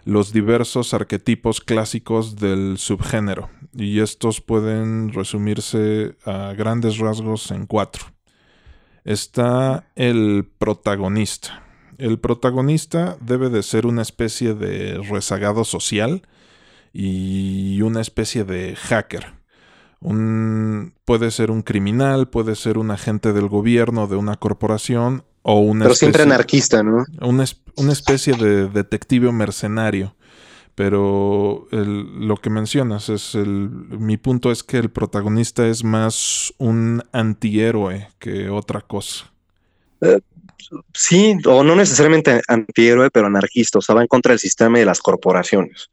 [0.05, 8.05] los diversos arquetipos clásicos del subgénero, y estos pueden resumirse a grandes rasgos en cuatro.
[9.05, 11.63] está el protagonista.
[11.99, 16.23] El protagonista debe de ser una especie de rezagado social
[16.93, 19.35] y una especie de hacker.
[20.01, 25.61] Un, puede ser un criminal, puede ser un agente del gobierno, de una corporación o
[25.61, 27.05] una Pero siempre anarquista, ¿no?
[27.21, 27.45] Una,
[27.77, 30.17] una especie de detective o mercenario.
[30.75, 33.47] Pero lo que mencionas es el.
[33.47, 39.33] Mi punto es que el protagonista es más un antihéroe que otra cosa.
[40.01, 40.19] Eh,
[40.93, 43.79] sí, o no necesariamente antihéroe, pero anarquista.
[43.79, 45.91] O sea, va en contra del sistema y de las corporaciones.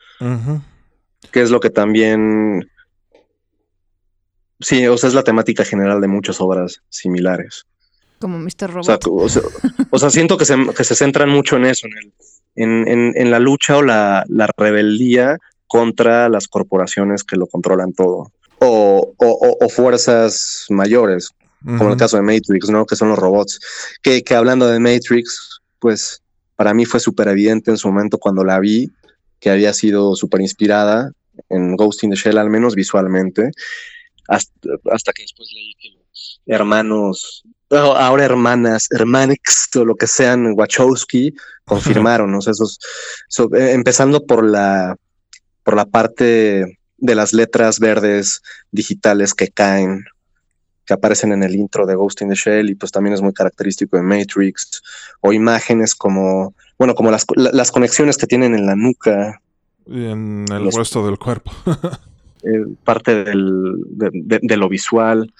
[1.31, 2.67] Que es lo que también.
[4.61, 7.65] Sí, o sea, es la temática general de muchas obras similares.
[8.21, 8.71] Como Mr.
[8.71, 9.05] Robot.
[9.89, 12.13] O sea, siento que se, que se centran mucho en eso, en el
[12.55, 14.25] en, la lucha o la,
[14.57, 18.31] rebeldía contra las corporaciones que lo controlan todo.
[18.59, 19.13] O,
[19.69, 21.29] fuerzas mayores,
[21.65, 22.85] como el caso de Matrix, ¿no?
[22.85, 23.59] Que son los robots.
[24.01, 26.21] Que, hablando de Matrix, pues
[26.55, 28.91] para mí fue súper evidente en su momento cuando la vi,
[29.39, 31.11] que había sido súper inspirada
[31.49, 33.51] en Ghost in the Shell, al menos visualmente,
[34.27, 40.53] hasta, hasta que después leí que los hermanos ahora hermanas, hermanex o lo que sean,
[40.55, 41.33] Wachowski,
[41.65, 42.39] confirmaron, ¿no?
[42.39, 42.79] esos,
[43.53, 44.95] eh, empezando por la,
[45.63, 48.41] por la parte de las letras verdes
[48.71, 50.05] digitales que caen,
[50.85, 53.33] que aparecen en el intro de Ghost in the Shell y pues también es muy
[53.33, 54.81] característico de Matrix,
[55.21, 59.41] o imágenes como, bueno, como las, las conexiones que tienen en la nuca.
[59.87, 61.51] Y en el resto del cuerpo.
[62.43, 65.31] Eh, parte del, de lo visual.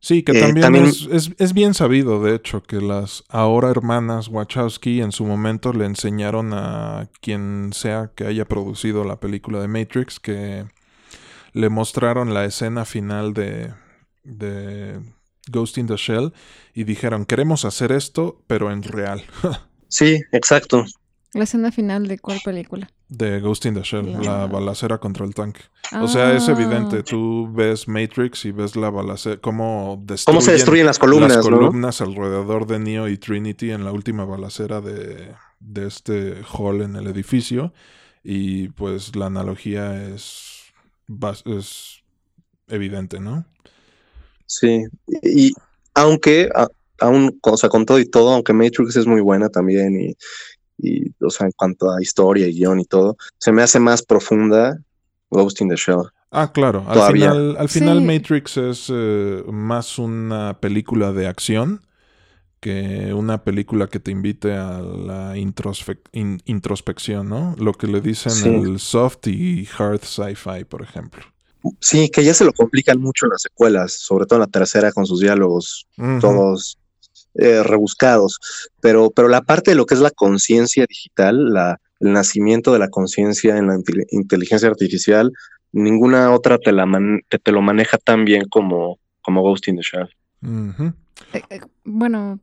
[0.00, 5.10] Sí, que eh, también, Es, bien sabido, de hecho, que las ahora hermanas Wachowski en
[5.10, 10.66] su momento le enseñaron a quien sea que haya producido la película de Matrix que
[11.52, 13.72] le mostraron la escena final de,
[14.22, 15.00] de
[15.50, 16.32] Ghost in the Shell
[16.74, 19.24] y dijeron, queremos hacer esto, pero en real.
[19.88, 20.84] sí, exacto.
[21.36, 22.88] ¿La escena final de cuál película?
[23.10, 25.60] De Ghost in the Shell, la balacera contra el tanque.
[26.00, 27.04] O sea, es evidente, ah.
[27.04, 31.36] tú ves Matrix y ves la balacera, cómo ¿Cómo se destruyen las columnas?
[31.36, 36.80] Las columnas alrededor de Neo y Trinity en la última balacera de, de este hall
[36.80, 37.74] en el edificio.
[38.24, 40.72] Y pues la analogía es,
[41.44, 42.02] es
[42.66, 43.44] evidente, ¿no?
[44.46, 44.84] Sí,
[45.22, 45.52] y
[45.92, 46.48] aunque,
[46.98, 50.16] aún, o sea, con todo y todo, aunque Matrix es muy buena también y,
[50.78, 54.02] y, o sea, en cuanto a historia y guion y todo, se me hace más
[54.02, 54.78] profunda
[55.30, 56.10] Ghost in the Shell.
[56.30, 56.84] Ah, claro.
[56.88, 61.82] Al final, al final Matrix es eh, más una película de acción
[62.60, 67.54] que una película que te invite a la introspección, ¿no?
[67.58, 71.22] Lo que le dicen el soft y hard sci-fi, por ejemplo.
[71.80, 74.92] Sí, que ya se lo complican mucho en las secuelas, sobre todo en la tercera
[74.92, 75.86] con sus diálogos
[76.20, 76.78] todos
[77.38, 78.40] eh, rebuscados,
[78.80, 82.78] pero, pero la parte de lo que es la conciencia digital, la, el nacimiento de
[82.78, 83.78] la conciencia en la
[84.10, 85.32] inteligencia artificial,
[85.72, 86.86] ninguna otra te, la
[87.28, 90.08] te, lo maneja tan bien como, como Ghost in the Shell.
[91.32, 92.40] Eh, eh, bueno,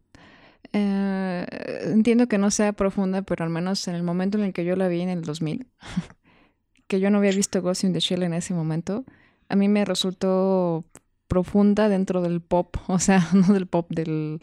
[0.72, 4.76] entiendo que no sea profunda, pero al menos en el momento en el que yo
[4.76, 5.68] la vi en el 2000,
[6.88, 9.06] que yo no había visto Ghost in the Shell en ese momento,
[9.50, 10.86] a mí me resultó
[11.28, 14.40] profunda dentro del pop, o sea, no del pop, del,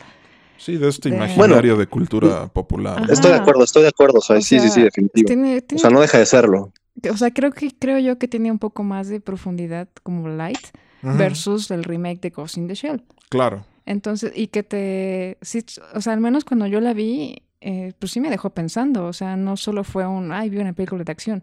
[0.61, 3.11] Sí, de este imaginario de cultura popular.
[3.11, 4.19] Estoy de acuerdo, estoy de acuerdo.
[4.19, 5.27] O sea, sí, sí, sí, definitivo.
[5.75, 6.71] o sea, no deja de serlo.
[7.11, 10.61] O sea, creo que creo yo que tiene un poco más de profundidad como Light
[11.01, 13.03] versus el remake de Ghost in the Shell.
[13.31, 13.65] Claro.
[13.87, 15.39] Entonces, y que te.
[15.41, 19.07] Sí, o sea, al menos cuando yo la vi, eh, pues sí me dejó pensando.
[19.07, 20.31] O sea, no solo fue un.
[20.31, 21.43] Ay, vi una película de acción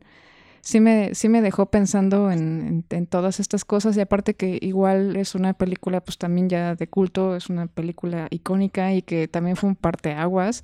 [0.68, 5.34] sí me, sí me dejó pensando en, todas estas cosas y aparte que igual es
[5.34, 9.70] una película pues también ya de culto, es una película icónica y que también fue
[9.70, 10.64] un parteaguas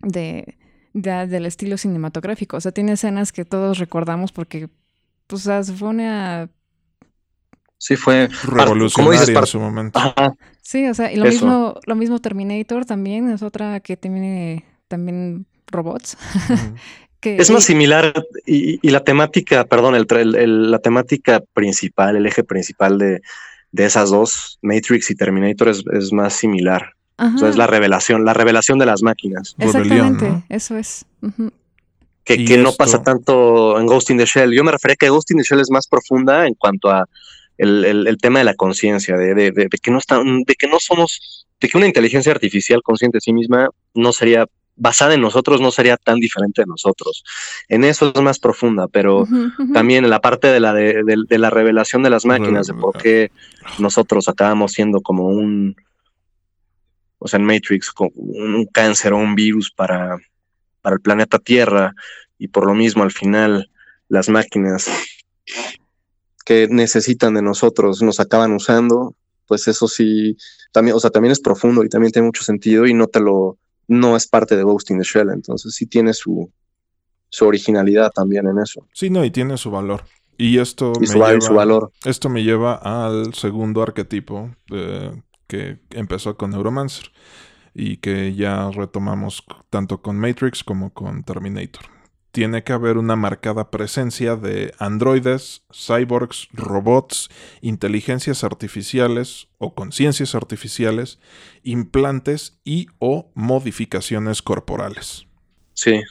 [0.00, 0.56] de,
[0.94, 2.56] de, del estilo cinematográfico.
[2.56, 4.70] O sea, tiene escenas que todos recordamos porque
[5.26, 6.48] pues se fue una...
[7.76, 10.00] Sí, fue revolucionaria en su momento.
[10.62, 15.44] Sí, o sea, y lo mismo, lo mismo Terminator también es otra que tiene también
[15.66, 16.16] robots.
[17.26, 23.20] es más similar y, la temática, perdón, el, la temática principal, el eje principal de,
[23.76, 26.92] esas dos, Matrix y Terminator, es, más similar.
[27.18, 29.54] es la revelación, la revelación de las máquinas.
[29.58, 31.04] Exactamente, eso es.
[32.24, 34.52] Que, no pasa tanto en Ghost in the Shell.
[34.52, 37.06] Yo me refería a que Ghost in the Shell es más profunda en cuanto a
[37.58, 39.98] el, tema de la conciencia, de, de, que no
[40.46, 44.46] de que no somos, de que una inteligencia artificial consciente de sí misma no sería
[44.76, 47.24] basada en nosotros no sería tan diferente de nosotros.
[47.68, 49.26] En eso es más profunda, pero
[49.72, 53.30] también en la parte de la, de, la revelación de las máquinas, de por qué
[53.78, 55.76] nosotros acabamos siendo como un,
[57.18, 60.18] o sea, en Matrix, con un cáncer o un virus para,
[60.82, 61.94] para el planeta Tierra,
[62.38, 63.70] y por lo mismo al final
[64.08, 64.88] las máquinas
[66.44, 69.14] que necesitan de nosotros nos acaban usando,
[69.46, 70.36] pues eso sí,
[70.70, 73.58] también, o sea, también es profundo y también tiene mucho sentido y no te lo,
[73.88, 76.50] no es parte de Ghost in the Shell, entonces sí tiene su,
[77.28, 78.86] su originalidad también en eso.
[78.92, 80.04] Sí, no, y tiene su valor.
[80.38, 81.92] Y esto, me, lleva, su valor.
[82.04, 87.10] esto me lleva al segundo arquetipo eh, que empezó con Neuromancer
[87.72, 91.95] y que ya retomamos tanto con Matrix como con Terminator.
[92.36, 97.30] Tiene que haber una marcada presencia de androides, cyborgs, robots,
[97.62, 101.18] inteligencias artificiales o conciencias artificiales,
[101.62, 105.26] implantes y o modificaciones corporales.
[105.72, 106.02] Sí.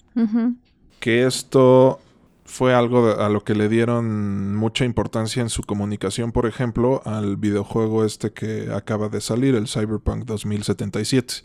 [0.99, 1.99] Que esto
[2.43, 7.38] fue algo a lo que le dieron mucha importancia en su comunicación, por ejemplo, al
[7.38, 11.43] videojuego este que acaba de salir, el Cyberpunk 2077.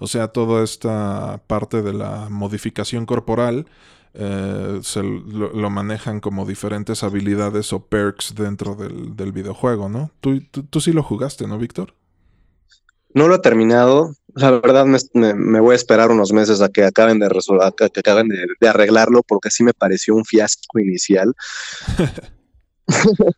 [0.00, 3.66] O sea, toda esta parte de la modificación corporal
[4.14, 10.10] eh, se lo, manejan como diferentes habilidades o perks dentro del, videojuego, ¿no?
[10.20, 11.94] Tú, tú, sí lo jugaste, ¿no, Víctor?
[13.14, 14.14] No lo he terminado.
[14.34, 18.28] La verdad me, voy a esperar unos meses a que acaben de resolver, que acaben
[18.28, 21.34] de, arreglarlo, porque sí me pareció un fiasco inicial.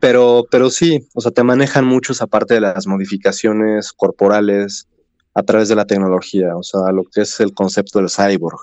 [0.00, 4.86] pero, pero sí, o sea, te manejan mucho esa parte de las modificaciones corporales
[5.34, 8.58] a través de la tecnología, o sea, lo que es el concepto del cyborg.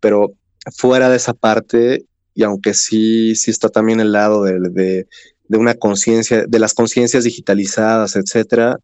[0.00, 0.32] Pero
[0.74, 5.08] fuera de esa parte, y aunque sí, sí está también el lado de, de,
[5.48, 8.78] de una conciencia, de las conciencias digitalizadas, etcétera,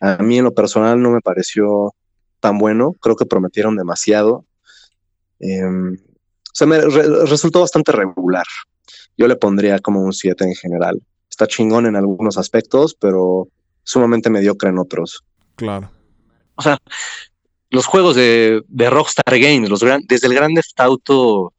[0.00, 1.94] a mí en lo personal no me pareció
[2.40, 4.44] tan bueno, creo que prometieron demasiado.
[5.38, 8.44] Em, o sea, me resultó bastante regular.
[9.16, 11.00] Yo le pondría como un 7 en general.
[11.30, 13.48] Está chingón en algunos aspectos, pero
[13.84, 15.24] sumamente mediocre en otros.
[15.54, 15.90] Claro.
[16.56, 16.78] O sea,
[17.72, 21.54] los juegos de, Rockstar Games, los desde el Grand Theft Auto,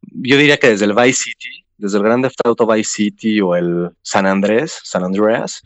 [0.00, 3.54] yo diría que desde el Vice City, desde el Grand Theft Auto Vice City o
[3.54, 5.62] el San Andrés, San Andreas,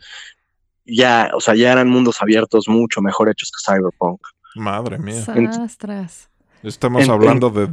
[0.85, 4.19] ya, o sea, ya eran mundos abiertos mucho mejor hechos que Cyberpunk.
[4.55, 5.23] Madre mía.
[5.23, 6.29] Sastras.
[6.61, 7.69] Estamos hablando de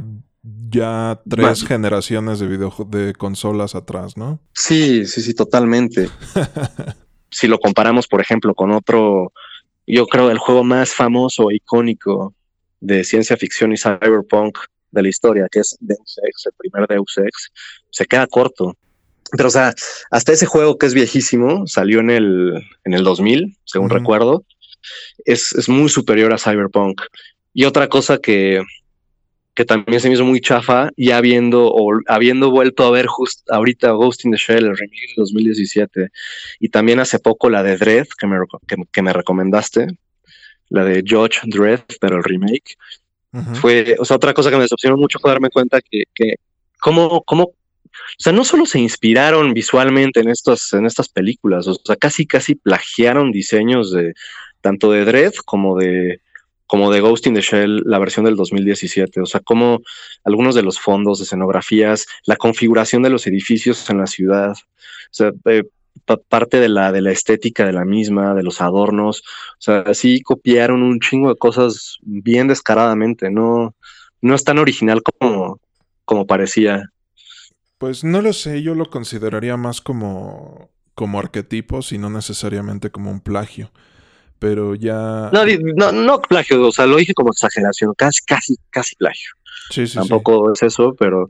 [0.69, 4.39] ya tres generaciones de video de consolas atrás, ¿no?
[4.53, 6.09] Sí, sí, sí, totalmente.
[7.29, 9.33] si lo comparamos, por ejemplo, con otro,
[9.87, 12.33] yo creo el juego más famoso, icónico
[12.79, 14.57] de ciencia ficción y cyberpunk
[14.91, 17.51] de la historia, que es Deus Ex, el primer Deus Ex,
[17.89, 18.75] se queda corto.
[19.31, 19.73] Pero, o sea,
[20.09, 24.43] hasta ese juego que es viejísimo, salió en el, en el 2000, según recuerdo,
[25.23, 27.01] es, es, muy superior a Cyberpunk.
[27.53, 28.61] Y otra cosa que,
[29.53, 33.49] que también se me hizo muy chafa, ya habiendo, o habiendo vuelto a ver just
[33.51, 36.09] ahorita Ghost in the Shell, el remake de 2017,
[36.59, 38.37] y también hace poco la de Dread, que me,
[38.91, 39.87] que, me recomendaste,
[40.69, 42.75] la de Judge Dread, pero el remake,
[43.53, 46.35] fue, o sea, otra cosa que me decepcionó mucho fue darme cuenta que, que
[46.79, 51.75] cómo, cómo o sea, no solo se inspiraron visualmente en, estos, en estas películas, o
[51.75, 54.13] sea, casi casi plagiaron diseños de
[54.61, 56.21] tanto de Dread como de
[56.71, 59.19] como de Ghost in the Shell, la versión del 2017.
[59.19, 59.81] O sea, como
[60.23, 65.33] algunos de los fondos, escenografías, la configuración de los edificios en la ciudad, o sea,
[65.49, 65.63] eh,
[66.29, 69.19] parte de la, de la estética de la misma, de los adornos.
[69.19, 73.29] O sea, sí copiaron un chingo de cosas bien descaradamente.
[73.29, 73.75] No,
[74.21, 75.59] no es tan original como,
[76.05, 76.85] como parecía.
[77.79, 83.11] Pues no lo sé, yo lo consideraría más como, como arquetipos y no necesariamente como
[83.11, 83.73] un plagio.
[84.41, 85.29] Pero ya.
[85.31, 89.29] No, no, plagio, o sea, lo dije como exageración, casi, casi, casi plagio.
[89.69, 91.29] Sí, sí, Tampoco es eso, pero.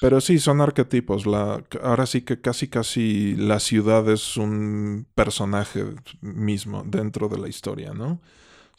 [0.00, 1.26] Pero sí, son arquetipos.
[1.26, 5.84] La, ahora sí que casi, casi la ciudad es un personaje
[6.22, 8.18] mismo dentro de la historia, ¿no?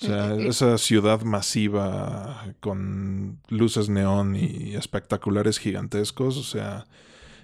[0.01, 6.87] O sea, esa ciudad masiva con luces neón y espectaculares gigantescos, o sea,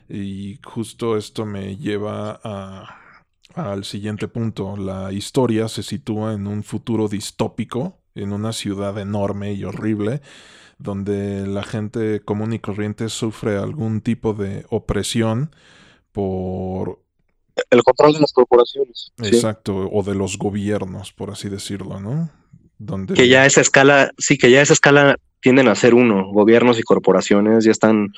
[0.10, 3.05] y justo esto me lleva a,
[3.56, 4.77] al siguiente punto.
[4.77, 10.22] La historia se sitúa en un futuro distópico, en una ciudad enorme y horrible,
[10.77, 15.56] donde la gente común y corriente sufre algún tipo de opresión
[16.11, 16.99] por
[17.69, 19.11] el control de las corporaciones.
[19.18, 22.30] Exacto, o de los gobiernos, por así decirlo, ¿no?
[23.14, 26.84] Que ya esa escala, sí, que ya esa escala tienden a ser uno, gobiernos y
[26.84, 28.10] corporaciones ya están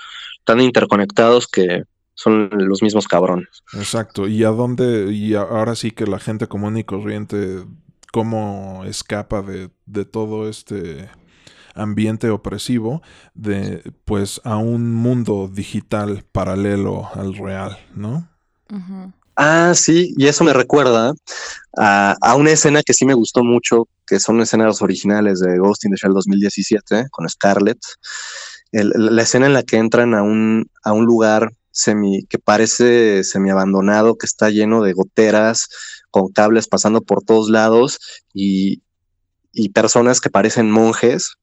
[0.46, 1.84] tan interconectados que
[2.18, 3.64] son los mismos cabrones.
[3.74, 7.64] Exacto, y a dónde, y ahora sí que la gente común y corriente,
[8.12, 11.10] cómo escapa de, de todo este
[11.76, 13.04] ambiente opresivo
[13.36, 18.28] de pues a un mundo digital paralelo al real, ¿no?
[19.36, 21.14] Ah, sí, y eso me recuerda
[21.78, 25.92] a, una escena que sí me gustó mucho, que son escenas originales de Ghost in
[25.92, 27.78] the Shell 2017 con Scarlett.
[28.72, 33.52] la escena en la que entran a un, a un lugar semi, que parece semi
[33.52, 35.70] abandonado, que está lleno de goteras,
[36.10, 38.00] con cables pasando por todos lados
[38.34, 38.82] y,
[39.54, 41.36] y personas que parecen monjes,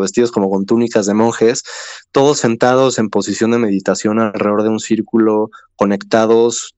[0.00, 1.62] vestidos como con túnicas de monjes,
[2.10, 6.74] todos sentados en posición de meditación alrededor de un círculo, conectados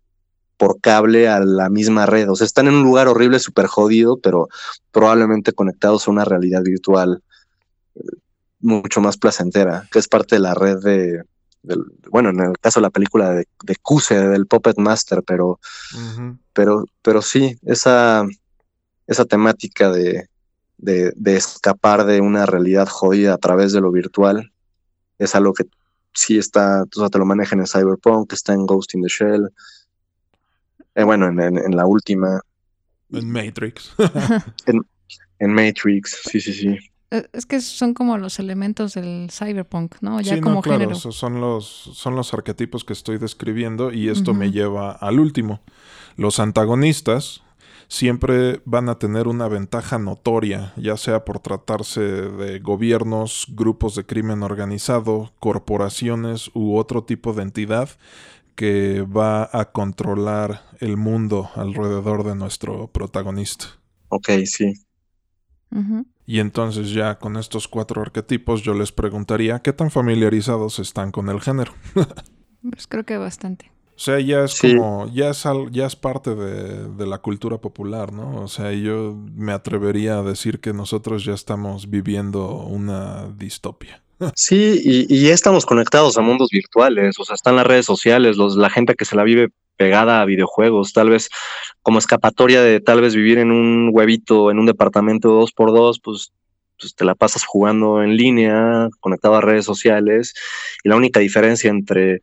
[0.59, 2.31] por cable a la misma red.
[2.31, 4.49] O sea, están en un lugar horrible, súper jodido, pero
[4.91, 7.23] probablemente conectados a una realidad virtual
[7.95, 8.01] eh,
[8.61, 11.23] mucho más placentera, que es parte de la red de,
[12.11, 15.61] bueno, en el caso de la película de, de Cuse, del Puppet Master, pero,
[16.53, 18.27] pero, pero sí, esa,
[19.07, 20.29] esa temática de,
[20.79, 24.53] de, de, escapar de una realidad jodida a través de lo virtual
[25.19, 25.65] es algo que
[26.13, 29.49] sí está, o sea, te lo manejan en Cyberpunk, está en Ghost in the Shell,
[30.95, 32.41] eh, bueno, en, en, la última.
[33.11, 33.95] En Matrix.
[34.67, 34.85] en,
[35.39, 36.79] en Matrix, sí, sí, sí.
[37.13, 40.23] Eh, es que son como los elementos del cyberpunk, ¿no?
[40.23, 44.51] Ya como no, claro, Son los, son los arquetipos que estoy describiendo y esto me
[44.51, 45.61] lleva al último.
[46.17, 47.43] Los antagonistas
[47.89, 54.07] siempre van a tener una ventaja notoria, ya sea por tratarse de gobiernos, grupos de
[54.07, 57.91] crimen organizado, corporaciones u otro tipo de entidad
[58.55, 63.67] que va a controlar el mundo alrededor de nuestro protagonista.
[64.09, 64.73] Ok, sí.
[66.27, 71.29] Y entonces ya con estos cuatro arquetipos yo les preguntaría qué tan familiarizados están con
[71.29, 71.73] el género.
[72.71, 73.71] pues creo que bastante.
[73.95, 78.13] O sea, ya es como, ya es, ya es parte de, de, la cultura popular,
[78.13, 78.41] ¿no?
[78.41, 84.03] O sea, yo me atrevería a decir que nosotros ya estamos viviendo una distopia.
[84.37, 88.37] Sí, y, y, ya estamos conectados a mundos virtuales, o sea, están las redes sociales,
[88.37, 89.49] los, la gente que se la vive
[89.83, 91.29] pegada a videojuegos, tal vez
[91.83, 95.99] como escapatoria de tal vez vivir en un huevito, en un departamento dos por dos,
[96.01, 96.33] pues,
[96.79, 100.35] pues te la pasas jugando en línea, conectado a redes sociales,
[100.85, 102.23] y la única diferencia entre,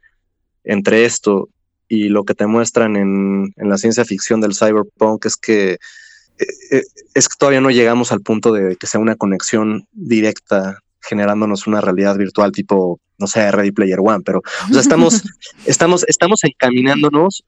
[0.64, 1.49] entre esto
[1.90, 6.45] y lo que te muestran en, en la ciencia ficción del cyberpunk es que eh,
[6.72, 6.84] eh,
[7.14, 11.82] es que todavía no llegamos al punto de que sea una conexión directa generándonos una
[11.82, 15.24] realidad virtual tipo, no sé, Ready Player One, pero o sea, estamos,
[15.66, 17.44] estamos, estamos encaminándonos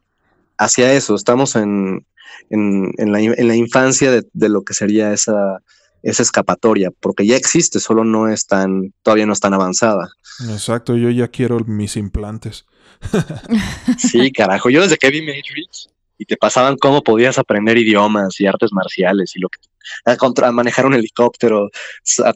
[0.57, 2.06] hacia eso, estamos en,
[2.49, 5.61] en, en, la, en la, infancia de, de, lo que sería esa,
[6.03, 10.10] esa escapatoria, porque ya existe, solo no es tan, todavía no es tan avanzada.
[10.49, 12.65] Exacto, yo ya quiero mis implantes.
[13.98, 18.45] sí, carajo, yo desde que vi Matrix y te pasaban cómo podías aprender idiomas y
[18.45, 19.60] artes marciales y lo que
[20.06, 21.70] a, manejar un helicóptero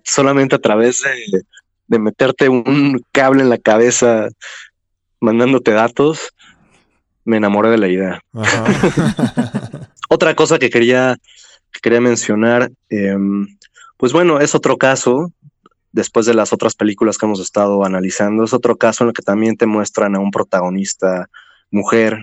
[0.04, 1.04] solamente a través
[1.88, 4.28] de, meterte un cable en la cabeza
[5.20, 6.34] mandándote datos,
[7.24, 8.22] me enamoré de la idea.
[10.10, 11.18] Otra cosa que quería,
[11.82, 13.48] quería mencionar, em,
[13.98, 15.32] pues bueno, es otro caso,
[15.92, 19.24] después de las otras películas que hemos estado analizando, es otro caso en el que
[19.24, 21.28] también te muestran a un protagonista
[21.72, 22.20] mujer,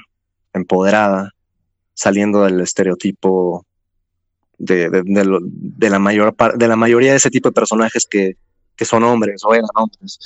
[0.53, 1.33] empoderada,
[1.95, 3.67] saliendo del estereotipo
[4.63, 8.37] de, de, la mayor de la mayoría de ese tipo de personajes que,
[8.77, 10.19] que son hombres o eran hombres.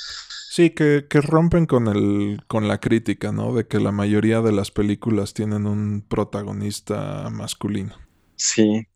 [0.49, 3.53] Sí, que, que, rompen con el, con la crítica, ¿no?
[3.53, 7.95] De que la mayoría de las películas tienen un protagonista masculino.
[8.35, 8.87] Sí.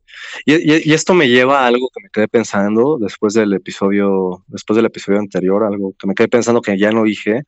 [0.45, 4.75] Y, y, esto me lleva a algo que me quedé pensando después del episodio, después
[4.75, 7.43] del episodio anterior, algo que me quedé pensando que ya no dije,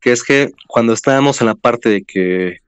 [0.00, 2.58] que es que cuando estábamos en la parte de que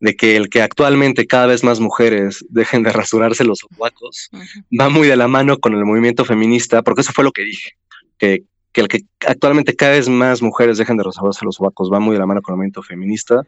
[0.00, 4.30] de que el que actualmente cada vez más mujeres dejen de rasurarse los ovacos
[4.78, 7.72] va muy de la mano con el movimiento feminista, porque eso fue lo que dije,
[8.18, 12.00] que, que el que actualmente cada vez más mujeres dejen de rasurarse los ovacos va
[12.00, 13.42] muy de la mano con el movimiento feminista.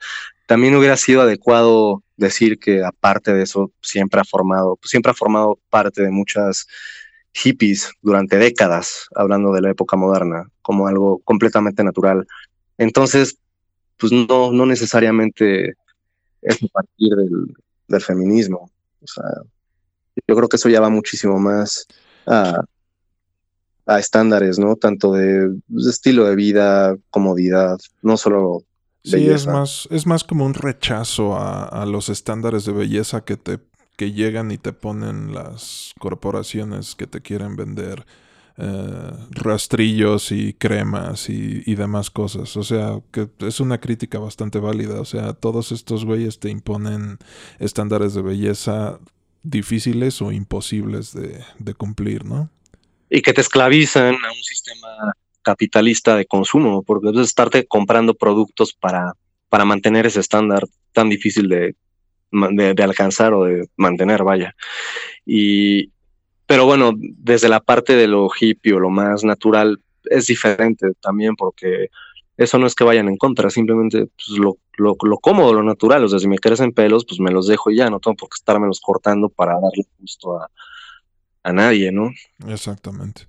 [0.47, 5.59] También hubiera sido adecuado decir que aparte de eso siempre ha formado, siempre ha formado
[5.71, 6.67] parte de muchas
[7.33, 12.27] hippies durante décadas, hablando de la época moderna, como algo completamente natural.
[12.77, 13.39] Entonces,
[13.97, 15.77] pues no, no necesariamente
[16.43, 18.71] es a partir del, feminismo.
[19.03, 19.25] O sea,
[20.27, 21.87] yo creo que eso ya va muchísimo más
[22.27, 22.65] a,
[23.99, 24.77] estándares, ¿no?
[24.77, 25.55] Tanto de,
[25.89, 28.65] estilo de vida, comodidad, no solo
[29.05, 33.37] Sí, es más, es más como un rechazo a, a, los estándares de belleza que
[33.37, 33.59] te
[33.97, 38.07] que llegan y te ponen las corporaciones que te quieren vender
[38.59, 42.57] eh, rastrillos y cremas y, demás cosas.
[42.57, 45.01] O sea, que es una crítica bastante válida.
[45.01, 47.19] O sea, todos estos güeyes te imponen
[47.59, 49.01] estándares de belleza
[49.43, 52.51] difíciles o imposibles de, de cumplir, ¿no?
[53.11, 58.73] Y que te esclavizan a un sistema capitalista de consumo, porque debes estarte comprando productos
[58.73, 59.15] para,
[59.49, 61.75] para mantener ese estándar tan difícil de,
[62.33, 64.55] de, alcanzar o de mantener, vaya.
[65.27, 65.92] Y,
[66.53, 71.35] pero bueno, desde la parte de lo hippie o lo más natural es diferente también
[71.35, 71.89] porque
[72.37, 76.05] eso no es que vayan en contra, simplemente pues, lo, lo, lo, cómodo, lo natural.
[76.05, 78.29] O sea, si me crecen pelos, pues me los dejo y ya, no tengo por
[78.29, 80.51] qué los cortando para darle gusto a,
[81.43, 82.11] a nadie, ¿no?
[82.47, 83.29] Exactamente.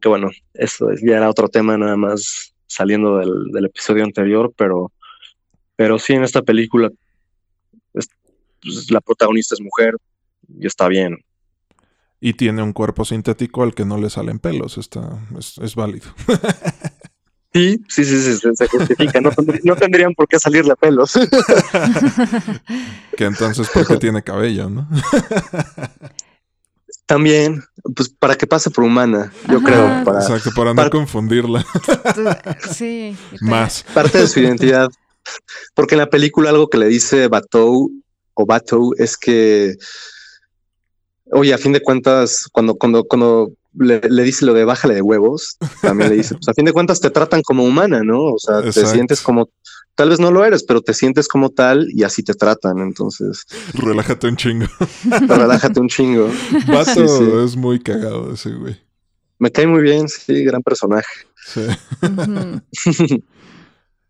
[0.00, 4.90] Que bueno, eso ya era otro tema nada más saliendo del, del episodio anterior, pero,
[5.76, 6.90] pero sí en esta película
[7.92, 8.10] pues,
[8.90, 9.94] la protagonista es mujer
[10.58, 11.24] y está bien.
[12.20, 16.08] Y tiene un cuerpo sintético al que no le salen pelos, está, es, es válido.
[17.56, 19.18] Sí, sí, sí, sí, se justifica.
[19.18, 19.30] No,
[19.64, 21.14] no, tendrían por qué salirle pelos.
[23.16, 24.86] que entonces, ¿por qué tiene cabello, no?
[27.06, 27.64] También,
[27.94, 30.04] pues para que pase por humana, yo creo.
[30.04, 31.64] Para, Exacto, para no confundirla.
[32.72, 33.16] sí.
[33.40, 33.86] Más.
[33.94, 34.90] Parte de su identidad.
[35.72, 37.90] Porque en la película algo que le dice Batou
[38.34, 39.76] o Batou es que,
[41.32, 45.56] oye, a fin de cuentas, cuando, cuando, cuando le, dice lo de bájale de huevos,
[45.82, 48.22] también le dice, pues a fin de cuentas te tratan como humana, ¿no?
[48.22, 49.50] O sea, te sientes como,
[49.94, 53.44] tal vez no lo eres, pero te sientes como tal y así te tratan, entonces.
[53.74, 54.66] Relájate un chingo.
[55.28, 56.30] Relájate un chingo.
[56.68, 58.76] Vato es muy cagado ese güey.
[59.38, 61.12] Me cae muy bien, sí, gran personaje.
[61.44, 61.60] Sí.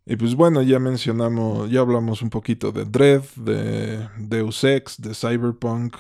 [0.07, 5.15] y pues bueno, ya mencionamos, ya hablamos un poquito de Dread, de Deus Ex, de
[5.15, 5.97] Cyberpunk,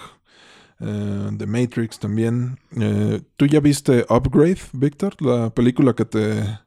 [0.80, 2.58] eh, The Matrix también.
[2.78, 5.20] Eh, ¿Tú ya viste Upgrade, Víctor?
[5.20, 6.58] La película que te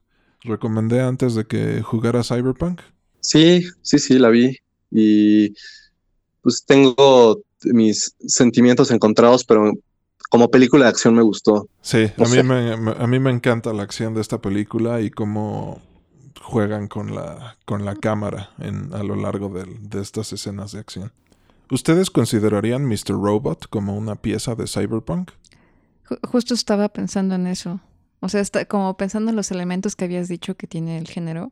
[0.41, 2.81] recomendé antes de que jugara Cyberpunk.
[3.19, 4.57] Sí, sí, sí, la vi.
[4.91, 5.53] Y
[6.41, 9.73] pues tengo mis sentimientos encontrados, pero
[10.29, 11.67] como película de acción me gustó.
[11.81, 15.81] Sí, a mí, me, a mí me encanta la acción de esta película y cómo
[16.41, 21.11] juegan con la, con la cámara en, a lo largo de estas escenas de acción.
[21.71, 23.11] ¿Ustedes considerarían Mr.
[23.11, 25.31] Robot como una pieza de Cyberpunk?
[26.23, 27.79] Justo estaba pensando en eso.
[28.21, 31.51] O sea, está, como pensando en los elementos que habías dicho que tiene el género.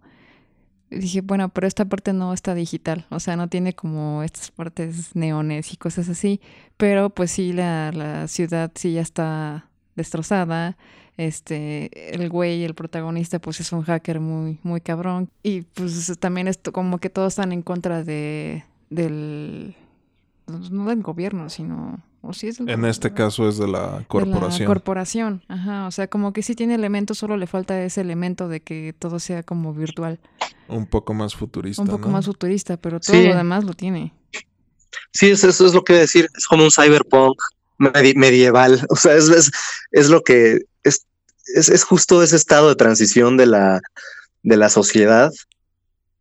[0.90, 3.06] Dije, bueno, pero esta parte no está digital.
[3.10, 6.42] O sea, no tiene como estas partes neones y cosas así.
[6.78, 10.78] Pero pues sí, la, la ciudad sí ya está destrozada.
[11.18, 15.30] Este, el güey, el protagonista, pues es un hacker muy, muy cabrón.
[15.44, 19.76] Y pues también esto, como que todos están en contra de, del
[20.48, 22.04] no del gobierno, sino...
[22.22, 24.52] O sí es en este caso es de la corporación.
[24.52, 25.88] De la corporación, ajá.
[25.88, 29.20] O sea, como que sí tiene elementos, solo le falta ese elemento de que todo
[29.20, 30.20] sea como virtual.
[30.68, 31.82] Un poco más futurista.
[31.82, 34.14] Un poco más futurista, pero todo lo demás lo tiene.
[35.14, 36.28] Sí, eso, es lo que decir.
[36.38, 37.38] Es como un cyberpunk
[37.78, 38.86] medieval.
[38.90, 39.52] O sea, es,
[39.92, 41.06] es, lo que es,
[41.56, 43.80] es, es, justo ese estado de transición de la,
[44.44, 45.32] de la sociedad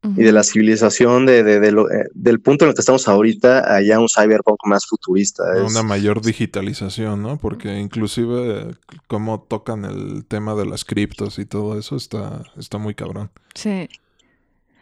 [0.02, 3.98] y de la civilización de, de, eh, del punto en el que estamos ahorita allá
[3.98, 5.43] un cyberpunk más futurista.
[5.64, 7.39] Una mayor digitalización, ¿no?
[7.39, 8.68] Porque inclusive
[9.09, 13.31] cómo tocan el tema de las criptos y todo eso está, está muy cabrón.
[13.55, 13.89] Sí.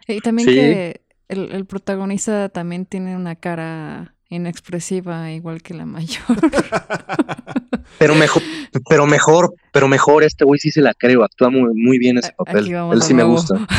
[0.07, 6.21] Y también que el, el protagonista también tiene una cara inexpresiva igual que la mayor.
[7.99, 8.41] pero mejor,
[8.87, 12.33] pero mejor, pero mejor este güey sí se la creo, actúa muy, muy bien ese
[12.33, 12.71] papel.
[12.91, 13.55] Él sí me gusta.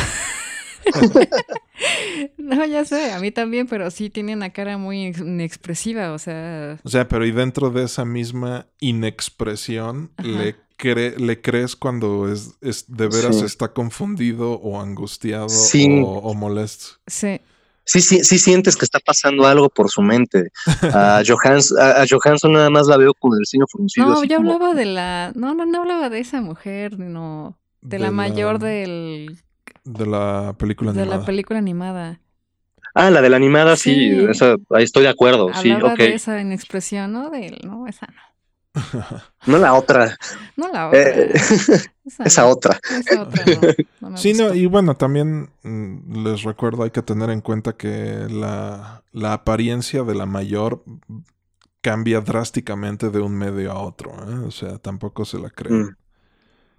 [2.37, 6.79] no, ya sé, a mí también, pero sí tiene una cara muy inexpresiva, o sea...
[6.83, 10.55] O sea, pero y dentro de esa misma inexpresión, le,
[11.17, 16.99] le crees cuando es, es de veras está confundido o angustiado o, molesto.
[17.07, 17.39] Sí.
[17.89, 20.51] Sí, sí, sí sientes que está pasando algo por su mente.
[20.93, 24.07] A, Johansson nada más la veo con el signo fruncido.
[24.07, 25.31] No, yo hablaba de la...
[25.35, 27.57] No, no, no hablaba de esa mujer, no.
[27.81, 29.37] De, la mayor del
[29.87, 31.11] de la película animada.
[31.11, 32.19] De la película animada.
[32.93, 34.11] Ah, la de la animada, sí,
[34.71, 35.97] ahí estoy de acuerdo, sí, ok.
[35.97, 37.29] de esa en expresión, ¿no?
[37.29, 38.27] De, no, esa no.
[39.47, 40.17] no la otra.
[40.55, 40.99] No la otra.
[40.99, 41.33] Eh,
[42.25, 42.79] esa, otra.
[42.89, 43.45] Esa otra
[44.01, 48.27] no, sí, no, y bueno, también mm, les recuerdo, hay que tener en cuenta que
[48.29, 50.83] la, la apariencia de la mayor
[51.81, 54.45] cambia drásticamente de un medio a otro, ¿eh?
[54.45, 55.81] o sea, tampoco se la creen.
[55.81, 55.95] Mm.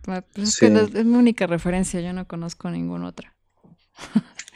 [0.08, 3.34] Pues es, que es mi única referencia, yo no conozco ninguna otra.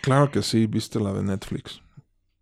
[0.01, 1.83] claro que sí, viste la de Netflix.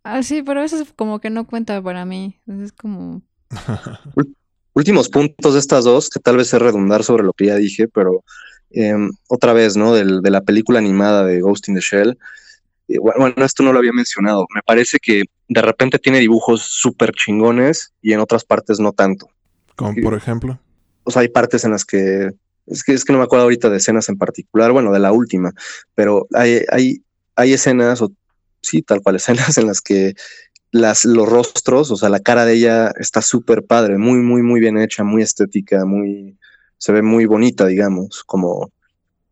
[0.04, 2.38] Ah, sí, pero eso es como que no cuenta para mí.
[2.46, 3.22] Es como.
[4.74, 7.88] Últimos puntos de estas dos, que tal vez es redundar sobre lo que ya dije,
[7.88, 8.22] pero
[8.70, 9.92] em, otra vez, ¿no?
[9.92, 12.16] de la película animada de Ghost in the Shell.
[12.86, 14.46] Bueno, esto no lo había mencionado.
[14.54, 19.28] Me parece que de repente tiene dibujos súper chingones y en otras partes no tanto.
[19.74, 20.60] Como por ejemplo.
[21.02, 22.30] O sea, hay partes en las que
[22.70, 25.12] es que, es que no me acuerdo ahorita de escenas en particular, bueno, de la
[25.12, 25.52] última,
[25.94, 27.02] pero hay, hay,
[27.36, 28.12] hay escenas o
[28.62, 30.14] sí, tal cual, escenas en las que
[30.72, 34.60] las, los rostros, o sea, la cara de ella está súper padre, muy, muy, muy
[34.60, 36.38] bien hecha, muy estética, muy,
[36.78, 38.70] se ve muy bonita, digamos, como,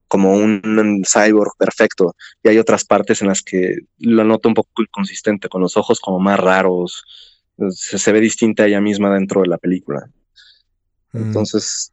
[0.08, 2.16] como un, cyborg perfecto.
[2.42, 6.00] Y hay otras partes en las que lo noto un poco inconsistente, con los ojos
[6.00, 7.04] como más raros,
[7.70, 10.10] se, ve distinta a ella misma dentro de la película.
[11.12, 11.18] Mm.
[11.18, 11.92] Entonces,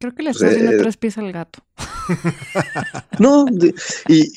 [0.00, 1.60] Creo que le está haciendo tres pies al gato.
[3.20, 3.44] No,
[4.08, 4.32] y,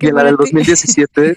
[0.00, 1.36] en la del 2017,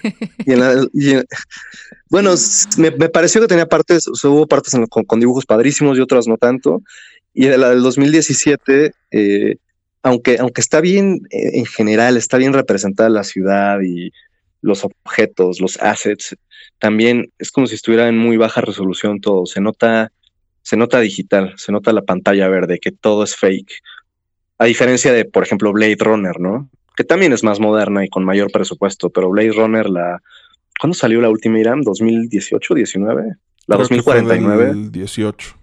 [2.08, 2.34] bueno,
[2.78, 6.82] me, pareció que tenía partes, hubo partes con, dibujos padrísimos y otras no tanto.
[7.34, 9.56] Y en la del 2017, eh,
[10.02, 14.12] aunque, aunque está bien eh, en general, está bien representada la ciudad y
[14.62, 16.36] los objetos, los assets,
[16.78, 19.44] también es como si estuviera en muy baja resolución todo.
[19.44, 20.12] Se nota
[20.68, 23.72] se nota digital, se nota la pantalla verde, que todo es fake.
[24.58, 26.68] A diferencia de, por ejemplo, Blade Runner, ¿no?
[26.94, 30.20] Que también es más moderna y con mayor presupuesto, pero Blade Runner, la.
[30.78, 31.80] ¿Cuándo salió la última Iram?
[31.80, 33.36] ¿2018, 19?
[33.66, 34.90] La 2049.
[34.90, 35.56] 18.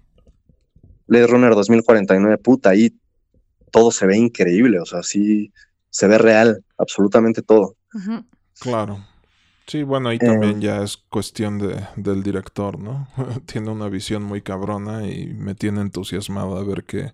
[1.05, 2.91] Blade Runner 2049, puta, ahí
[3.69, 5.51] todo se ve increíble, o sea, sí
[5.91, 7.75] se ve real, absolutamente todo.
[8.59, 9.05] Claro.
[9.67, 13.07] Sí, bueno, ahí también eh, ya es cuestión de, del director, ¿no?
[13.45, 17.13] tiene una visión muy cabrona y me tiene entusiasmado a ver qué,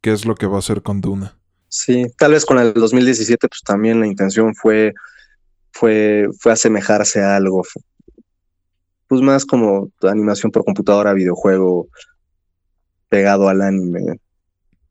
[0.00, 1.36] qué es lo que va a hacer con Duna.
[1.68, 4.92] Sí, tal vez con el 2017 pues también la intención fue,
[5.72, 7.62] fue, fue asemejarse a algo,
[9.06, 11.88] pues más como animación por computadora, videojuego,
[13.08, 14.18] pegado al anime.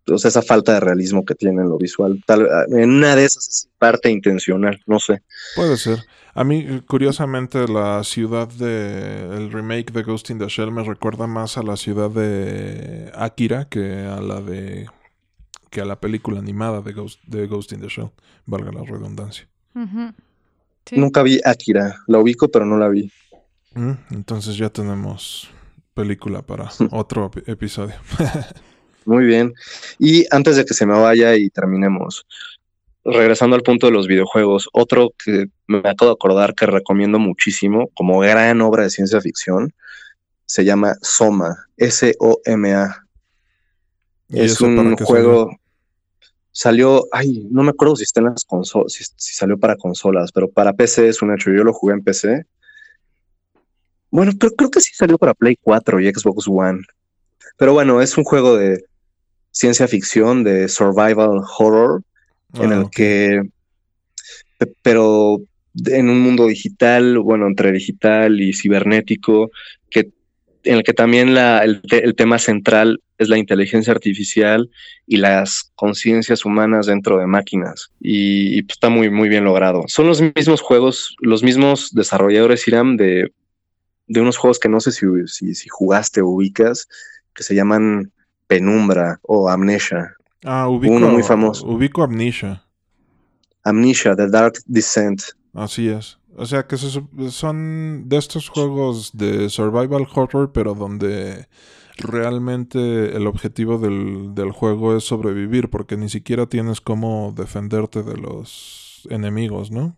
[0.05, 3.47] Entonces esa falta de realismo que tiene en lo visual, tal, en una de esas
[3.47, 5.21] es parte intencional, no sé.
[5.55, 5.99] Puede ser.
[6.33, 11.27] A mí, curiosamente, la ciudad de el remake de Ghost in the Shell me recuerda
[11.27, 14.87] más a la ciudad de Akira que a la de
[15.69, 18.11] que a la película animada de Ghost, de Ghost in the Shell,
[18.45, 19.47] valga la redundancia.
[20.91, 23.11] Nunca vi Akira, la ubico pero no la vi.
[23.75, 25.49] Mm, entonces ya tenemos
[25.93, 27.95] película para otro episodio.
[29.05, 29.53] Muy bien.
[29.97, 32.25] Y antes de que se me vaya y terminemos,
[33.05, 37.89] regresando al punto de los videojuegos, otro que me acabo de acordar que recomiendo muchísimo
[37.93, 39.73] como gran obra de ciencia ficción
[40.45, 43.05] se llama Soma, S-O-M-A.
[44.29, 45.55] Es un juego.
[46.51, 47.05] Salió?
[47.11, 50.73] ay, no me acuerdo si está en las consolas, si, salió para consolas, pero para
[50.73, 51.51] PC es un hecho.
[51.51, 52.45] Yo lo jugué en PC.
[54.09, 56.81] Bueno, pero creo que sí salió para Play 4 y Xbox One.
[57.57, 58.83] Pero bueno, es un juego de
[59.51, 62.01] ciencia ficción, de survival horror,
[62.53, 63.41] en el ah, que,
[64.81, 65.41] pero
[65.85, 69.51] en un mundo digital, bueno, entre digital y cibernético,
[69.89, 70.11] que
[70.63, 71.81] en el que también la, el,
[72.15, 74.69] tema central es la inteligencia artificial
[75.07, 77.91] y las conciencias humanas dentro de máquinas.
[77.99, 79.83] Y, pues, está muy, muy bien logrado.
[79.87, 83.31] Son los mismos juegos, los mismos desarrolladores, Iram, de,
[84.07, 86.87] de unos juegos que no sé si, si, si jugaste o ubicas,
[87.33, 88.11] que se llaman
[88.47, 90.15] Penumbra o Amnesia.
[90.43, 91.65] Ah, ubico, uno muy famoso.
[91.67, 92.63] Ubico Amnesia.
[93.63, 95.21] Amnesia, The Dark Descent.
[95.53, 96.17] Así es.
[96.35, 101.47] O sea que son de estos juegos de survival horror, pero donde
[101.97, 108.15] realmente el objetivo del, del, juego es sobrevivir, porque ni siquiera tienes cómo defenderte de
[108.15, 109.97] los enemigos, ¿no?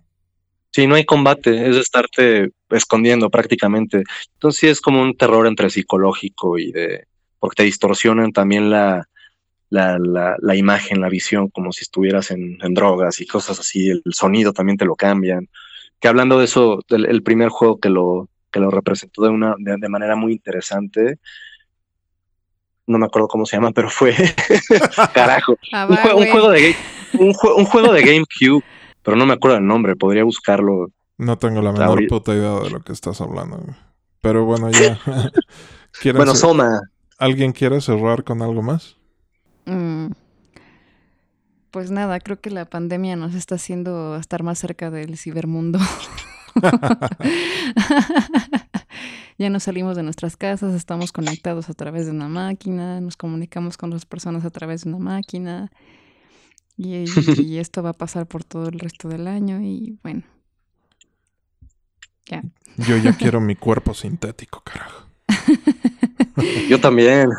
[0.71, 4.03] Sí, no hay combate, es estarte escondiendo prácticamente.
[4.33, 7.05] Entonces sí es como un terror entre psicológico y de...
[7.39, 9.07] porque te distorsionan también la,
[9.71, 9.97] la,
[10.39, 14.77] la, imagen, la visión, como si estuvieras en, drogas y cosas así, el sonido también
[14.77, 15.49] te lo cambian.
[15.99, 19.89] Que hablando de eso, el, primer juego que lo, que lo representó de, una, de,
[19.89, 21.19] manera muy interesante,
[22.85, 24.13] no me acuerdo cómo se llama, pero fue,
[25.13, 25.95] carajo, ah, un,
[26.27, 26.75] juego, de,
[27.13, 28.63] un, un juego de GameCube,
[29.01, 30.91] pero no me acuerdo el nombre, podría buscarlo.
[31.17, 33.63] No tengo la menor puta idea de lo que estás hablando.
[34.19, 34.99] Pero bueno, ya.
[36.13, 36.81] bueno, Soma.
[37.17, 38.97] ¿Alguien quiere cerrar con algo más?
[39.65, 40.11] Mm,
[41.71, 45.79] pues nada, creo que la pandemia nos está haciendo estar más cerca del cibermundo.
[49.37, 53.77] ya no salimos de nuestras casas, estamos conectados a través de una máquina, nos comunicamos
[53.77, 55.71] con las personas a través de una máquina.
[56.75, 57.05] Y, y,
[57.59, 60.23] esto va a pasar por todo el resto del año y bueno.
[62.25, 62.43] Ya.
[62.77, 65.05] Yo ya quiero mi cuerpo sintético, carajo.
[66.69, 67.29] Yo también.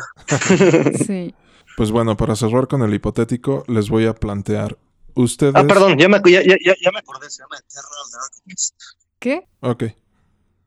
[1.05, 1.35] sí.
[1.75, 4.77] Pues bueno, para cerrar con el hipotético, les voy a plantear.
[5.15, 5.53] Ustedes.
[5.55, 8.75] Ah, perdón, ya me, ya, ya, ya me acordé, se llama Eternal Darkness.
[9.19, 9.47] ¿Qué?
[9.59, 9.83] Ok.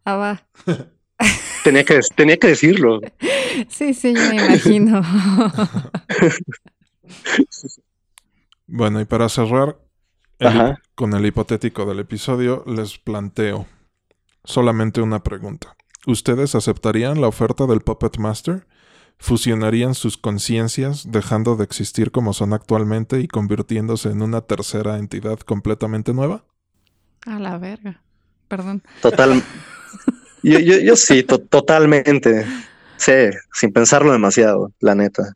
[0.04, 0.46] Ah, va.
[1.64, 3.00] tenía, que, tenía que decirlo.
[3.68, 5.02] Sí, sí, me imagino.
[8.66, 9.78] bueno, y para cerrar,
[10.94, 13.66] con el hipotético del episodio, les planteo
[14.44, 15.76] solamente una pregunta.
[16.06, 18.66] ¿Ustedes aceptarían la oferta del Puppet Master?
[19.18, 25.38] ¿Fusionarían sus conciencias dejando de existir como son actualmente y convirtiéndose en una tercera entidad
[25.40, 26.44] completamente nueva?
[27.24, 28.02] A la verga.
[28.48, 28.82] Perdón.
[29.02, 29.42] Total.
[30.42, 32.46] yo, yo, sí, totalmente.
[32.98, 33.12] Sí,
[33.52, 35.34] sin pensarlo demasiado, la neta.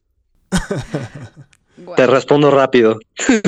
[1.96, 3.00] Te respondo rápido.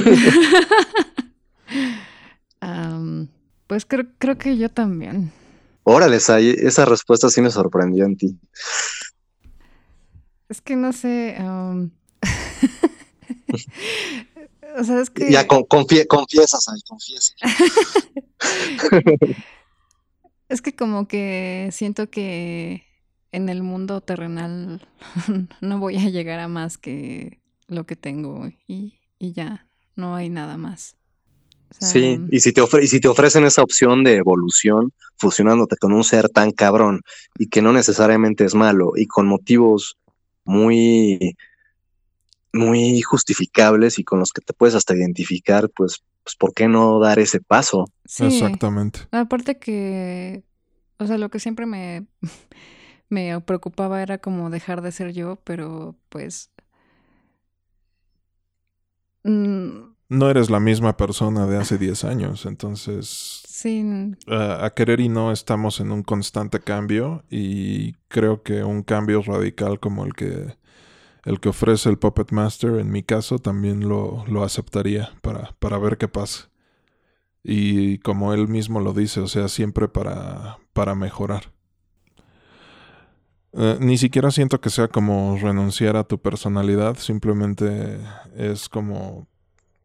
[3.66, 5.32] pues creo, creo que yo también.
[5.84, 8.38] Órale, esa respuesta sí me sorprendió en ti.
[10.52, 11.38] Es que no sé.
[14.78, 15.32] o sea, es que.
[15.32, 17.34] Ya confiesas ahí, confiesas.
[20.50, 22.84] es que como que siento que
[23.32, 24.86] en el mundo terrenal
[25.62, 29.66] no voy a llegar a más que lo que tengo y, ya,
[29.96, 30.96] no hay nada más.
[31.80, 36.04] sí, y si, te y si te ofrecen esa opción de evolución, fusionándote con un
[36.04, 37.00] ser tan cabrón
[37.38, 39.96] y que no necesariamente es malo y con motivos
[40.44, 41.36] muy,
[42.52, 46.98] muy justificables y con los que te puedes hasta identificar, pues, pues ¿por qué no
[46.98, 47.86] dar ese paso?
[48.18, 49.00] Exactamente.
[49.10, 50.44] Aparte que,
[50.98, 52.06] o sea, lo que siempre me
[53.12, 56.50] me preocupaba era como dejar de ser yo, pero pues...
[59.22, 63.41] Mm, no eres la misma persona de hace 10 años, entonces...
[64.28, 69.78] A querer y no estamos en un constante cambio y creo que un cambio radical
[69.78, 70.56] como el que
[71.24, 75.78] el que ofrece el Puppet Master, en mi caso, también lo, lo aceptaría para, para
[75.78, 76.50] ver qué pasa.
[77.44, 81.52] Y como él mismo lo dice, o sea, siempre para, para mejorar.
[83.52, 88.00] Eh, ni siquiera siento que sea como renunciar a tu personalidad, simplemente
[88.36, 89.28] es como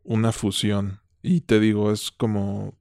[0.04, 1.02] una fusión.
[1.22, 2.76] Y te digo, es como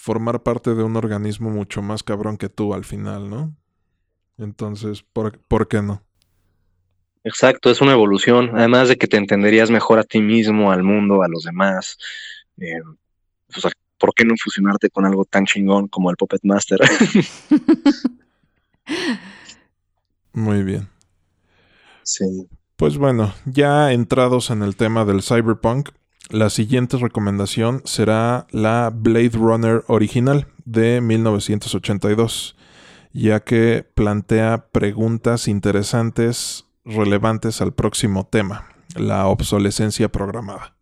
[0.00, 3.54] formar parte de un organismo mucho más cabrón que tú al final, ¿no?
[4.38, 6.02] Entonces, ¿por, ¿por qué no?
[7.22, 8.56] Exacto, es una evolución.
[8.56, 11.98] Además de que te entenderías mejor a ti mismo, al mundo, a los demás.
[12.56, 12.80] Eh,
[13.54, 16.80] o sea, ¿por qué no fusionarte con algo tan chingón como el Puppet Master?
[20.32, 20.88] Muy bien.
[22.04, 22.48] Sí.
[22.76, 25.90] Pues bueno, ya entrados en el tema del cyberpunk,
[26.28, 32.56] la siguiente recomendación será la Blade Runner original de 1982,
[33.12, 40.76] ya que plantea preguntas interesantes relevantes al próximo tema, la obsolescencia programada.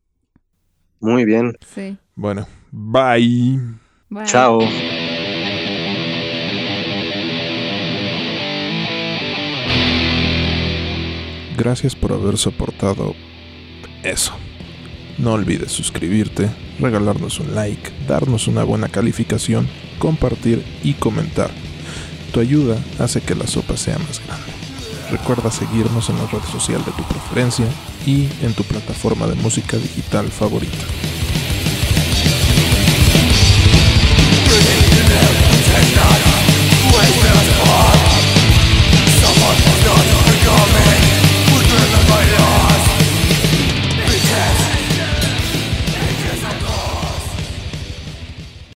[1.00, 1.56] Muy bien.
[1.74, 1.96] Sí.
[2.14, 3.58] Bueno, bye.
[4.10, 4.24] bye.
[4.24, 4.58] Chao.
[11.56, 13.14] Gracias por haber soportado
[14.04, 14.32] eso.
[15.18, 19.68] No olvides suscribirte, regalarnos un like, darnos una buena calificación,
[19.98, 21.50] compartir y comentar.
[22.32, 24.46] Tu ayuda hace que la sopa sea más grande.
[25.10, 27.66] Recuerda seguirnos en la red social de tu preferencia
[28.06, 30.84] y en tu plataforma de música digital favorita.